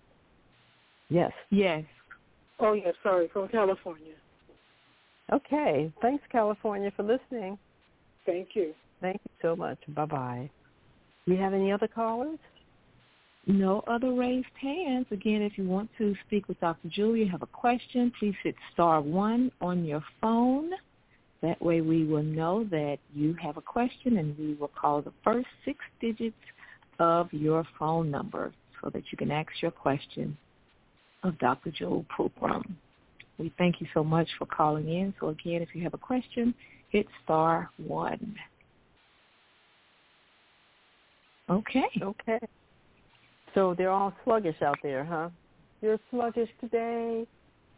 Yes. 1.08 1.32
Yes. 1.52 1.84
Oh, 2.60 2.74
yes, 2.74 2.96
sorry, 3.04 3.30
from 3.32 3.48
California. 3.50 4.16
Okay. 5.32 5.94
Thanks, 6.02 6.24
California, 6.32 6.92
for 6.96 7.04
listening. 7.04 7.60
Thank 8.26 8.56
you. 8.56 8.74
Thank 9.02 9.22
you 9.24 9.32
so 9.40 9.56
much. 9.56 9.78
Bye-bye. 9.90 10.50
Do 11.28 11.34
you 11.36 11.40
have 11.40 11.54
any 11.54 11.72
other 11.72 11.88
callers? 11.88 12.40
No 13.46 13.84
other 13.86 14.14
raised 14.14 14.48
hands. 14.60 15.06
Again, 15.12 15.44
if 15.44 15.60
you 15.60 15.66
want 15.66 15.92
to 16.00 16.16
speak 16.26 16.48
with 16.48 16.60
Dr. 16.60 16.90
Jewel, 16.90 17.28
have 17.30 17.44
a 17.44 17.48
question, 17.48 18.12
please 18.18 18.34
hit 18.42 18.56
star 18.74 19.00
one 19.00 19.52
on 19.62 19.86
your 19.86 20.04
phone. 20.20 20.72
That 21.46 21.62
way 21.62 21.82
we 21.82 22.06
will 22.06 22.24
know 22.24 22.64
that 22.72 22.98
you 23.14 23.36
have 23.40 23.58
a 23.58 23.62
question 23.62 24.18
and 24.18 24.36
we 24.36 24.56
will 24.56 24.72
call 24.82 25.04
the 25.04 25.14
first 25.24 25.46
six 25.64 25.78
digits 26.02 26.36
of 26.98 27.32
your 27.32 27.64
phone 27.78 28.10
number 28.10 28.52
so 28.82 28.90
that 28.90 29.04
you 29.12 29.18
can 29.20 29.30
ask 29.30 29.50
your 29.62 29.70
question 29.70 30.36
of 31.22 31.38
Dr. 31.38 31.70
Jewel 31.70 32.04
Pookrum. 32.18 32.64
We 33.38 33.54
thank 33.60 33.80
you 33.80 33.86
so 33.94 34.04
much 34.04 34.28
for 34.40 34.48
calling 34.48 34.90
in. 34.90 35.14
So 35.20 35.30
again, 35.30 35.62
if 35.62 35.70
you 35.76 35.84
have 35.84 35.94
a 35.94 36.00
question, 36.00 36.52
hit 36.90 37.06
star 37.24 37.70
one. 37.78 38.36
Okay. 41.48 41.86
Okay. 42.02 42.40
So 43.54 43.76
they're 43.78 43.92
all 43.92 44.16
sluggish 44.24 44.64
out 44.64 44.80
there, 44.82 45.06
huh? 45.06 45.30
You're 45.84 46.00
sluggish 46.10 46.50
today. 46.60 47.28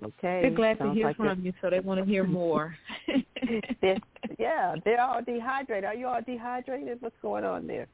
Okay. 0.03 0.41
They're 0.41 0.51
glad 0.51 0.77
Sounds 0.77 0.91
to 0.91 0.95
hear 0.95 1.07
like 1.07 1.17
from 1.17 1.43
you, 1.43 1.53
so 1.61 1.69
they 1.69 1.79
want 1.79 1.99
to 1.99 2.05
hear 2.05 2.23
more. 2.23 2.75
they're, 3.81 3.97
yeah, 4.37 4.75
they're 4.85 5.01
all 5.01 5.21
dehydrated. 5.21 5.85
Are 5.85 5.95
you 5.95 6.07
all 6.07 6.21
dehydrated? 6.21 7.01
What's 7.01 7.15
going 7.21 7.43
on 7.43 7.65
there? 7.67 7.87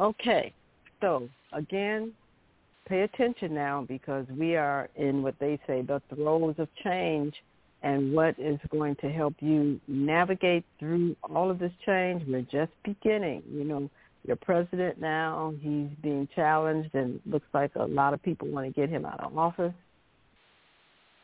Okay. 0.00 0.52
So 1.00 1.28
again, 1.52 2.12
pay 2.88 3.02
attention 3.02 3.54
now 3.54 3.84
because 3.88 4.26
we 4.36 4.56
are 4.56 4.88
in 4.96 5.22
what 5.22 5.34
they 5.40 5.58
say 5.66 5.82
the 5.82 6.00
throes 6.14 6.54
of 6.58 6.68
change 6.84 7.34
and 7.82 8.12
what 8.12 8.38
is 8.38 8.58
going 8.70 8.96
to 8.96 9.10
help 9.10 9.34
you 9.40 9.80
navigate 9.86 10.64
through 10.78 11.14
all 11.22 11.50
of 11.50 11.58
this 11.58 11.72
change. 11.86 12.22
We're 12.26 12.42
just 12.42 12.72
beginning. 12.84 13.42
You 13.50 13.64
know, 13.64 13.90
your 14.26 14.36
president 14.36 15.00
now, 15.00 15.54
he's 15.60 15.88
being 16.02 16.28
challenged 16.34 16.94
and 16.94 17.20
looks 17.24 17.46
like 17.54 17.70
a 17.76 17.84
lot 17.84 18.14
of 18.14 18.22
people 18.22 18.48
want 18.48 18.66
to 18.66 18.72
get 18.72 18.88
him 18.90 19.04
out 19.04 19.20
of 19.20 19.36
office. 19.36 19.74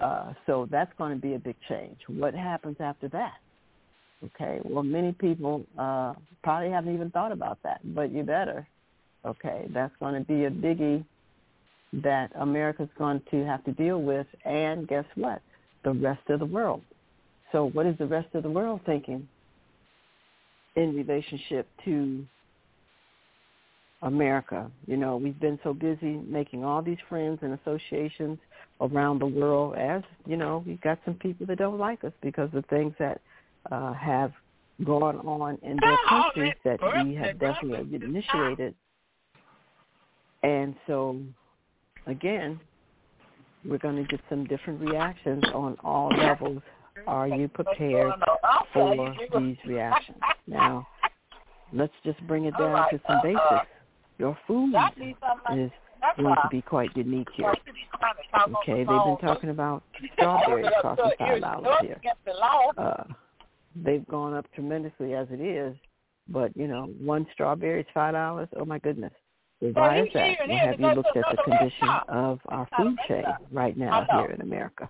Uh, 0.00 0.32
so 0.46 0.68
that's 0.70 0.92
going 0.98 1.14
to 1.14 1.20
be 1.20 1.34
a 1.34 1.38
big 1.38 1.56
change. 1.68 1.96
What 2.08 2.34
happens 2.34 2.76
after 2.80 3.08
that? 3.08 3.34
Okay, 4.24 4.60
well, 4.64 4.82
many 4.82 5.12
people 5.12 5.64
uh, 5.78 6.14
probably 6.42 6.70
haven't 6.70 6.94
even 6.94 7.10
thought 7.10 7.32
about 7.32 7.58
that, 7.62 7.80
but 7.94 8.10
you 8.10 8.22
better. 8.22 8.66
Okay, 9.24 9.68
that's 9.72 9.94
going 10.00 10.14
to 10.14 10.26
be 10.26 10.44
a 10.44 10.50
biggie 10.50 11.04
that 12.02 12.30
America's 12.36 12.88
going 12.98 13.22
to 13.30 13.44
have 13.44 13.62
to 13.64 13.72
deal 13.72 14.02
with, 14.02 14.26
and 14.44 14.88
guess 14.88 15.04
what? 15.14 15.40
The 15.84 15.92
rest 15.92 16.22
of 16.28 16.40
the 16.40 16.46
world. 16.46 16.82
So 17.52 17.66
what 17.66 17.86
is 17.86 17.96
the 17.98 18.06
rest 18.06 18.34
of 18.34 18.42
the 18.42 18.50
world 18.50 18.80
thinking 18.84 19.28
in 20.76 20.94
relationship 20.94 21.68
to 21.84 22.24
America? 24.04 24.70
You 24.86 24.96
know, 24.96 25.16
we've 25.16 25.38
been 25.40 25.58
so 25.64 25.74
busy 25.74 26.20
making 26.26 26.64
all 26.64 26.82
these 26.82 26.98
friends 27.08 27.40
and 27.42 27.58
associations 27.58 28.38
around 28.80 29.18
the 29.18 29.26
world 29.26 29.76
as, 29.76 30.02
you 30.26 30.36
know, 30.36 30.62
we've 30.66 30.80
got 30.80 30.98
some 31.04 31.14
people 31.14 31.46
that 31.46 31.58
don't 31.58 31.78
like 31.78 32.04
us 32.04 32.12
because 32.22 32.50
of 32.54 32.64
things 32.66 32.94
that 32.98 33.20
uh, 33.72 33.92
have 33.94 34.32
gone 34.84 35.18
on 35.18 35.58
in 35.62 35.78
their 35.80 35.96
countries 36.08 36.54
that 36.64 36.78
we 37.04 37.14
have 37.14 37.38
definitely 37.38 37.96
initiated. 37.96 38.74
And 40.42 40.74
so 40.86 41.18
again, 42.06 42.60
we're 43.64 43.78
going 43.78 43.96
to 43.96 44.04
get 44.04 44.20
some 44.28 44.44
different 44.44 44.80
reactions 44.80 45.44
on 45.54 45.76
all 45.82 46.10
levels. 46.10 46.60
Are 47.06 47.28
you 47.28 47.48
prepared 47.48 48.12
for 48.72 49.14
these 49.38 49.56
reactions? 49.66 50.18
Now, 50.46 50.86
let's 51.72 51.92
just 52.04 52.24
bring 52.26 52.44
it 52.44 52.54
down 52.58 52.90
to 52.90 53.00
some 53.08 53.20
basics. 53.22 53.70
Your 54.18 54.38
food 54.46 54.74
is 55.56 55.70
going 56.16 56.36
to 56.42 56.48
be 56.50 56.62
quite 56.62 56.96
unique 56.96 57.28
here. 57.34 57.52
Okay, 58.62 58.78
they've 58.78 58.86
been 58.86 59.18
talking 59.20 59.50
about 59.50 59.82
strawberries 60.14 60.66
costing 60.82 61.10
five 61.18 61.40
dollars 61.40 61.76
here. 61.82 62.00
Uh, 62.76 63.04
they've 63.74 64.06
gone 64.08 64.34
up 64.34 64.46
tremendously 64.54 65.14
as 65.14 65.26
it 65.30 65.40
is, 65.40 65.74
but 66.28 66.56
you 66.56 66.68
know, 66.68 66.86
one 67.00 67.26
strawberry 67.32 67.80
is 67.80 67.86
five 67.92 68.14
dollars. 68.14 68.48
Oh 68.56 68.64
my 68.64 68.78
goodness. 68.78 69.12
Why 69.60 70.00
is 70.02 70.08
that? 70.14 70.36
Well, 70.46 70.58
have 70.58 70.80
you 70.80 70.86
looked 70.92 71.16
at 71.16 71.24
the 71.30 71.42
condition 71.42 71.88
of 72.08 72.40
our 72.48 72.68
food 72.76 72.96
chain 73.08 73.24
right 73.50 73.76
now 73.76 74.06
here 74.10 74.30
in 74.30 74.40
America? 74.42 74.88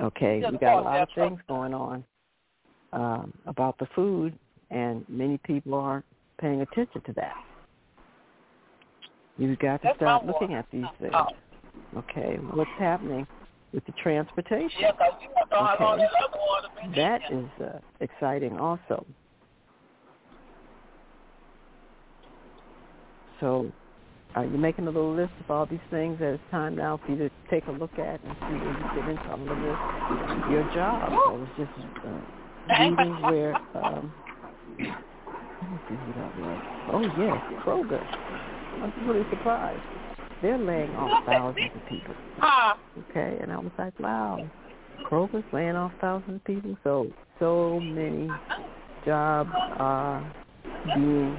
Okay, 0.00 0.42
we 0.50 0.58
got 0.58 0.78
a 0.78 0.82
lot 0.82 1.00
of 1.00 1.08
things 1.14 1.40
going 1.48 1.74
on 1.74 2.04
um, 2.92 3.32
about 3.46 3.78
the 3.78 3.86
food, 3.94 4.38
and 4.70 5.04
many 5.08 5.38
people 5.38 5.74
aren't 5.74 6.04
paying 6.40 6.60
attention 6.60 7.00
to 7.06 7.12
that. 7.14 7.34
You've 9.38 9.58
got 9.60 9.80
to 9.82 9.92
start 9.96 10.26
looking 10.26 10.54
at 10.54 10.66
these 10.72 10.84
things. 11.00 11.14
Okay, 11.96 12.38
what's 12.52 12.70
happening 12.78 13.26
with 13.72 13.84
the 13.86 13.92
transportation? 13.92 14.84
Okay, 14.84 16.04
that 16.96 17.20
is 17.30 17.48
uh, 17.62 17.78
exciting 18.00 18.58
also. 18.58 19.06
So 23.40 23.72
are 24.34 24.44
you 24.44 24.58
making 24.58 24.86
a 24.88 24.90
little 24.90 25.14
list 25.14 25.32
of 25.40 25.50
all 25.50 25.66
these 25.66 25.78
things 25.90 26.18
that 26.18 26.34
it's 26.34 26.42
time 26.50 26.74
now 26.74 27.00
for 27.04 27.12
you 27.12 27.18
to 27.18 27.30
take 27.48 27.66
a 27.68 27.72
look 27.72 27.96
at 27.98 28.22
and 28.22 28.36
see 28.40 28.54
where 28.54 28.76
you 28.76 28.84
fit 28.94 29.08
into 29.08 29.30
all 29.30 29.40
of 29.40 29.48
this? 29.48 29.78
Your 30.50 30.64
job. 30.74 31.12
I 31.12 31.32
was 31.32 31.48
just 31.56 31.70
uh, 32.04 32.20
reading 32.80 33.22
where 33.22 33.54
um, 33.74 34.12
let 34.78 35.70
me 35.70 35.78
see 35.88 35.94
who 35.94 36.12
that 36.14 36.36
was. 36.38 36.60
Oh 36.92 37.02
yes, 37.02 37.40
Kroger. 37.64 38.04
I 38.80 38.84
was 38.86 38.92
really 39.06 39.24
surprised. 39.30 39.82
They're 40.40 40.58
laying 40.58 40.90
off 40.90 41.24
thousands 41.26 41.70
of 41.74 41.88
people. 41.88 42.14
Okay, 43.10 43.38
and 43.42 43.50
I 43.52 43.58
was 43.58 43.72
like, 43.78 43.98
wow, 43.98 44.48
Kroger's 45.10 45.44
laying 45.52 45.74
off 45.74 45.92
thousands 46.00 46.36
of 46.36 46.44
people. 46.44 46.76
So 46.84 47.08
so 47.38 47.80
many 47.80 48.28
jobs 49.04 49.50
are 49.78 50.22
being 50.94 51.36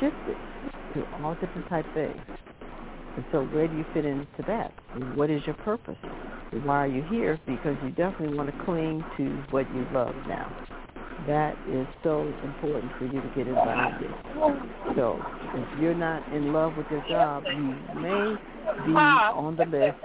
shifted 0.00 0.36
to 0.94 1.06
all 1.22 1.34
different 1.34 1.68
type 1.68 1.86
things. 1.94 2.20
And 3.16 3.24
so 3.32 3.44
where 3.46 3.68
do 3.68 3.76
you 3.76 3.84
fit 3.94 4.04
into 4.04 4.42
that? 4.46 4.72
And 4.94 5.16
what 5.16 5.30
is 5.30 5.42
your 5.46 5.56
purpose? 5.56 5.98
Why 6.64 6.84
are 6.84 6.88
you 6.88 7.02
here? 7.10 7.38
Because 7.46 7.76
you 7.82 7.90
definitely 7.90 8.36
want 8.36 8.50
to 8.50 8.64
cling 8.64 9.04
to 9.16 9.24
what 9.50 9.72
you 9.74 9.86
love 9.92 10.14
now. 10.26 10.50
That 11.26 11.56
is 11.68 11.86
so 12.02 12.22
important 12.42 12.92
for 12.98 13.04
you 13.04 13.20
to 13.20 13.28
get 13.34 13.48
involved 13.48 14.02
in. 14.02 14.94
So 14.96 15.20
if 15.54 15.80
you're 15.80 15.94
not 15.94 16.26
in 16.32 16.52
love 16.52 16.76
with 16.76 16.86
your 16.90 17.04
job, 17.08 17.44
you 17.46 17.76
may 18.00 18.36
be 18.86 18.92
on 18.92 19.56
the 19.56 19.64
list 19.64 19.98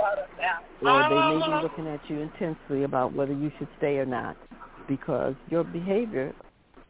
or 0.82 1.04
they 1.10 1.16
may 1.16 1.46
be 1.46 1.62
looking 1.62 1.88
at 1.88 2.02
you 2.10 2.20
intensely 2.22 2.84
about 2.84 3.14
whether 3.14 3.34
you 3.34 3.52
should 3.58 3.70
stay 3.78 3.98
or 3.98 4.06
not 4.06 4.36
because 4.88 5.36
your 5.50 5.64
behavior 5.64 6.34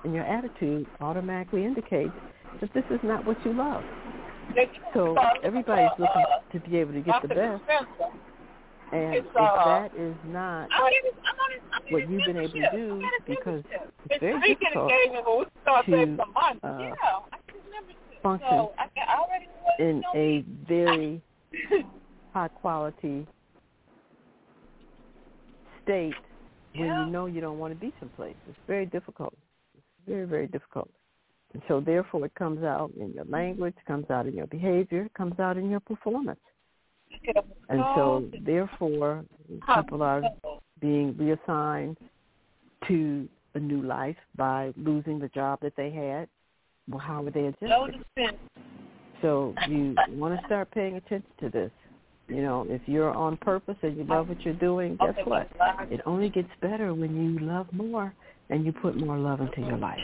and 0.03 0.13
your 0.13 0.23
attitude 0.23 0.87
automatically 1.01 1.65
indicates 1.65 2.13
that 2.61 2.73
this 2.73 2.83
is 2.89 2.99
not 3.03 3.25
what 3.25 3.37
you 3.45 3.53
love. 3.53 3.83
So 4.93 5.15
everybody's 5.43 5.91
looking 5.99 6.25
to 6.51 6.59
be 6.69 6.77
able 6.77 6.93
to 6.93 7.01
get 7.01 7.21
the 7.21 7.27
best. 7.27 7.63
And 8.91 9.15
if 9.15 9.25
that 9.33 9.91
is 9.97 10.15
not 10.25 10.69
what 11.89 12.09
you've 12.09 12.21
been 12.25 12.37
able 12.37 12.49
to 12.49 12.71
do, 12.71 13.03
because 13.25 13.63
it's 14.09 14.19
very 14.19 14.55
difficult 14.55 14.91
to 15.85 16.17
uh, 16.63 16.91
function 18.21 18.67
in 19.79 20.03
a 20.15 20.45
very 20.67 21.21
high 22.33 22.47
quality 22.47 23.27
state 25.83 26.13
when 26.75 26.87
you 26.87 27.05
know 27.07 27.25
you 27.25 27.41
don't 27.41 27.59
want 27.59 27.73
to 27.73 27.79
be 27.79 27.93
someplace. 27.99 28.35
It's 28.49 28.57
very 28.67 28.85
difficult. 28.85 29.33
It's 29.75 29.85
very, 30.07 30.25
very 30.25 30.47
difficult. 30.47 30.89
And 31.53 31.61
so 31.67 31.79
therefore 31.79 32.25
it 32.25 32.33
comes 32.35 32.63
out 32.63 32.91
in 32.99 33.13
your 33.13 33.25
language, 33.25 33.75
comes 33.85 34.09
out 34.09 34.25
in 34.25 34.33
your 34.33 34.47
behavior, 34.47 35.07
comes 35.15 35.39
out 35.39 35.57
in 35.57 35.69
your 35.69 35.81
performance. 35.81 36.39
And 37.69 37.79
so 37.95 38.29
therefore 38.45 39.23
people 39.75 40.03
are 40.03 40.21
being 40.79 41.15
reassigned 41.17 41.97
to 42.87 43.27
a 43.55 43.59
new 43.59 43.81
life 43.81 44.17
by 44.35 44.73
losing 44.77 45.19
the 45.19 45.29
job 45.29 45.59
that 45.61 45.75
they 45.77 45.91
had. 45.91 46.27
Well, 46.89 46.99
how 46.99 47.23
are 47.25 47.31
they 47.31 47.45
adjusting? 47.45 48.03
So 49.21 49.53
you 49.69 49.95
want 50.09 50.39
to 50.39 50.45
start 50.45 50.69
paying 50.71 50.95
attention 50.95 51.31
to 51.39 51.49
this. 51.49 51.71
You 52.27 52.41
know, 52.41 52.65
if 52.69 52.81
you're 52.85 53.13
on 53.13 53.37
purpose 53.37 53.75
and 53.81 53.97
you 53.97 54.03
love 54.05 54.29
what 54.29 54.41
you're 54.41 54.53
doing, 54.53 54.97
guess 54.97 55.15
what? 55.25 55.49
It 55.89 56.01
only 56.05 56.29
gets 56.29 56.49
better 56.61 56.93
when 56.93 57.15
you 57.15 57.39
love 57.45 57.67
more 57.71 58.13
and 58.49 58.65
you 58.65 58.71
put 58.71 58.97
more 58.97 59.17
love 59.17 59.39
into 59.39 59.61
your 59.61 59.77
life. 59.77 59.99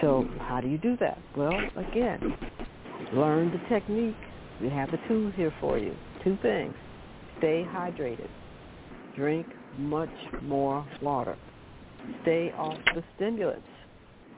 So 0.00 0.28
how 0.40 0.60
do 0.60 0.68
you 0.68 0.78
do 0.78 0.96
that? 0.98 1.18
Well, 1.36 1.58
again, 1.76 2.36
learn 3.12 3.50
the 3.50 3.58
technique. 3.68 4.16
We 4.60 4.68
have 4.70 4.90
the 4.90 4.98
tools 5.06 5.32
here 5.36 5.52
for 5.60 5.78
you. 5.78 5.94
Two 6.24 6.36
things. 6.42 6.74
Stay 7.38 7.66
hydrated. 7.70 8.28
Drink 9.14 9.46
much 9.78 10.10
more 10.42 10.86
water. 11.00 11.36
Stay 12.22 12.52
off 12.56 12.78
the 12.94 13.04
stimulants. 13.16 13.66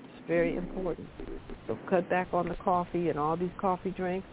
It's 0.04 0.28
very 0.28 0.56
important. 0.56 1.08
So 1.66 1.78
cut 1.88 2.08
back 2.10 2.28
on 2.32 2.48
the 2.48 2.54
coffee 2.56 3.08
and 3.08 3.18
all 3.18 3.36
these 3.36 3.50
coffee 3.58 3.90
drinks 3.90 4.26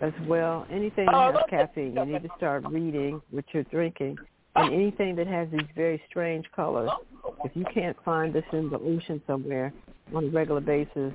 as 0.00 0.12
well. 0.26 0.66
Anything 0.70 1.06
that 1.06 1.34
has 1.34 1.44
caffeine, 1.50 1.94
you 1.96 2.04
need 2.06 2.22
to 2.22 2.30
start 2.36 2.64
reading 2.68 3.20
what 3.30 3.44
you're 3.52 3.64
drinking. 3.64 4.16
And 4.54 4.72
anything 4.72 5.16
that 5.16 5.26
has 5.26 5.48
these 5.50 5.68
very 5.74 6.00
strange 6.08 6.46
colors, 6.54 6.90
if 7.44 7.54
you 7.54 7.66
can't 7.74 7.96
find 8.04 8.32
this 8.32 8.44
in 8.52 8.70
the 8.70 8.78
ocean 8.78 9.20
somewhere 9.26 9.72
on 10.14 10.24
a 10.24 10.28
regular 10.28 10.62
basis, 10.62 11.12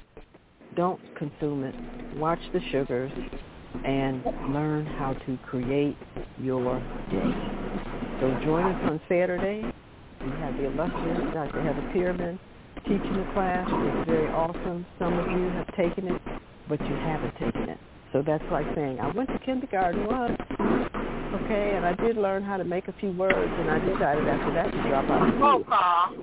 don't 0.76 1.00
consume 1.16 1.64
it. 1.64 1.76
Watch 2.18 2.40
the 2.54 2.60
sugars 2.72 3.12
and 3.86 4.24
learn 4.54 4.86
how 4.86 5.14
to 5.26 5.38
create 5.48 5.98
your 6.40 6.80
day. 7.10 7.32
So 8.20 8.40
join 8.44 8.66
us 8.66 8.90
on 8.90 9.02
Saturday. 9.10 9.64
We 10.22 10.32
have 10.40 10.56
the 10.58 10.66
illustrious 10.66 11.34
Dr. 11.34 11.64
Heather 11.64 11.90
Pearman 11.94 12.40
teaching 12.84 13.14
the 13.14 13.30
class. 13.34 13.68
It's 13.70 14.10
very 14.10 14.28
awesome. 14.28 14.86
Some 15.00 15.18
of 15.18 15.28
you 15.28 15.50
have 15.50 15.68
taken 15.76 16.08
it, 16.08 16.22
but 16.70 16.80
you 16.82 16.96
haven't 16.96 17.34
taken 17.38 17.70
it. 17.70 17.78
So 18.14 18.22
that's 18.26 18.44
like 18.52 18.66
saying, 18.76 19.00
I 19.00 19.10
went 19.12 19.30
to 19.30 19.40
kindergarten 19.40 20.06
once, 20.06 20.38
okay, 20.52 21.74
and 21.76 21.86
I 21.86 21.94
did 21.96 22.18
learn 22.18 22.44
how 22.44 22.58
to 22.58 22.64
make 22.64 22.88
a 22.88 22.94
few 23.00 23.12
words, 23.14 23.36
and 23.38 23.72
I 23.72 23.80
decided 23.80 24.28
after 24.28 24.54
that 24.54 24.72
to 24.72 24.90
drop 24.90 25.10
out 25.10 25.30
of 25.30 25.36
school. 25.36 25.64
Oh, 25.72 26.16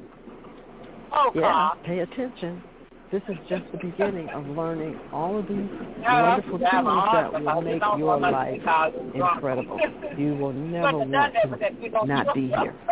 oh 1.13 1.31
Yeah, 1.35 1.71
pay 1.85 2.01
attention. 2.01 2.63
This 3.11 3.23
is 3.31 3.37
just 3.49 3.63
the 3.73 3.79
beginning 3.79 4.29
of 4.31 4.47
learning 4.49 5.01
all 5.15 5.39
of 5.39 5.49
these 5.49 5.67
wonderful 6.03 6.59
tools 6.59 7.09
that 7.13 7.33
will 7.33 7.63
make 7.63 7.83
your 7.97 8.21
life 8.21 8.61
incredible. 9.15 9.81
You 10.19 10.35
will 10.35 10.53
never 10.53 10.99
want 10.99 11.33
to 11.33 12.07
not 12.07 12.35
be 12.35 12.49
here. 12.49 12.75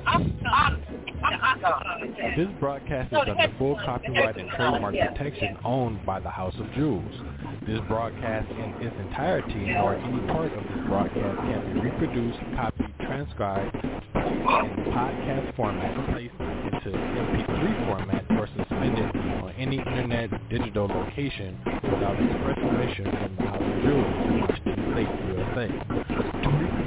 This 2.35 2.49
broadcast 2.59 3.13
is 3.13 3.19
under 3.19 3.47
full 3.57 3.75
copyright 3.85 4.35
and 4.37 4.49
trademark 4.49 4.93
protection 4.95 5.57
owned 5.63 6.05
by 6.05 6.19
the 6.19 6.29
House 6.29 6.53
of 6.59 6.69
Jewels. 6.73 7.09
This 7.65 7.79
broadcast 7.87 8.49
in 8.51 8.73
its 8.85 8.93
entirety 8.99 9.67
nor 9.67 9.95
any 9.95 10.19
part 10.27 10.51
of 10.51 10.63
this 10.63 10.83
broadcast 10.87 11.37
can 11.37 11.73
be 11.73 11.79
reproduced, 11.79 12.37
copied, 12.55 12.93
transcribed 12.99 13.73
in 13.75 13.81
podcast 14.91 15.55
format, 15.55 15.95
placed 16.11 16.33
into 16.33 16.89
MP3 16.97 17.85
format, 17.87 18.25
or 18.31 18.47
suspended 18.57 19.15
on 19.43 19.51
any 19.57 19.77
internet 19.77 20.29
digital 20.49 20.87
location 20.87 21.57
without 21.83 22.19
express 22.19 22.57
permission 22.57 23.05
from 23.05 23.35
the 23.37 23.43
House 23.43 23.61
of 23.61 23.81
Jewels 23.83 24.15
in 24.25 24.41
Washington 24.41 24.91
State, 24.91 25.11
USA. 25.29 25.67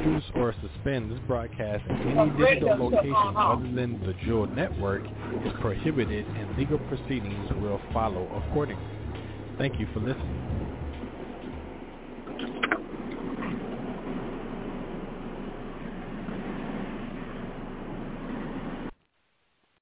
Reproduce 0.04 0.30
or 0.34 0.54
suspend 0.60 1.10
this 1.10 1.18
broadcast 1.26 1.82
in 1.86 2.18
any 2.18 2.30
digital 2.30 2.76
location 2.90 3.14
other 3.14 3.62
than 3.72 3.98
the 4.04 4.12
Jewel 4.24 4.46
Network 4.46 5.02
is 5.46 5.52
prohibited 5.62 6.26
and 6.26 6.58
legal 6.58 6.78
proceedings 6.78 7.50
will 7.62 7.80
follow 7.92 8.28
accordingly. 8.44 8.84
Thank 9.56 9.80
you 9.80 9.86
for 9.94 10.00
listening. 10.00 10.43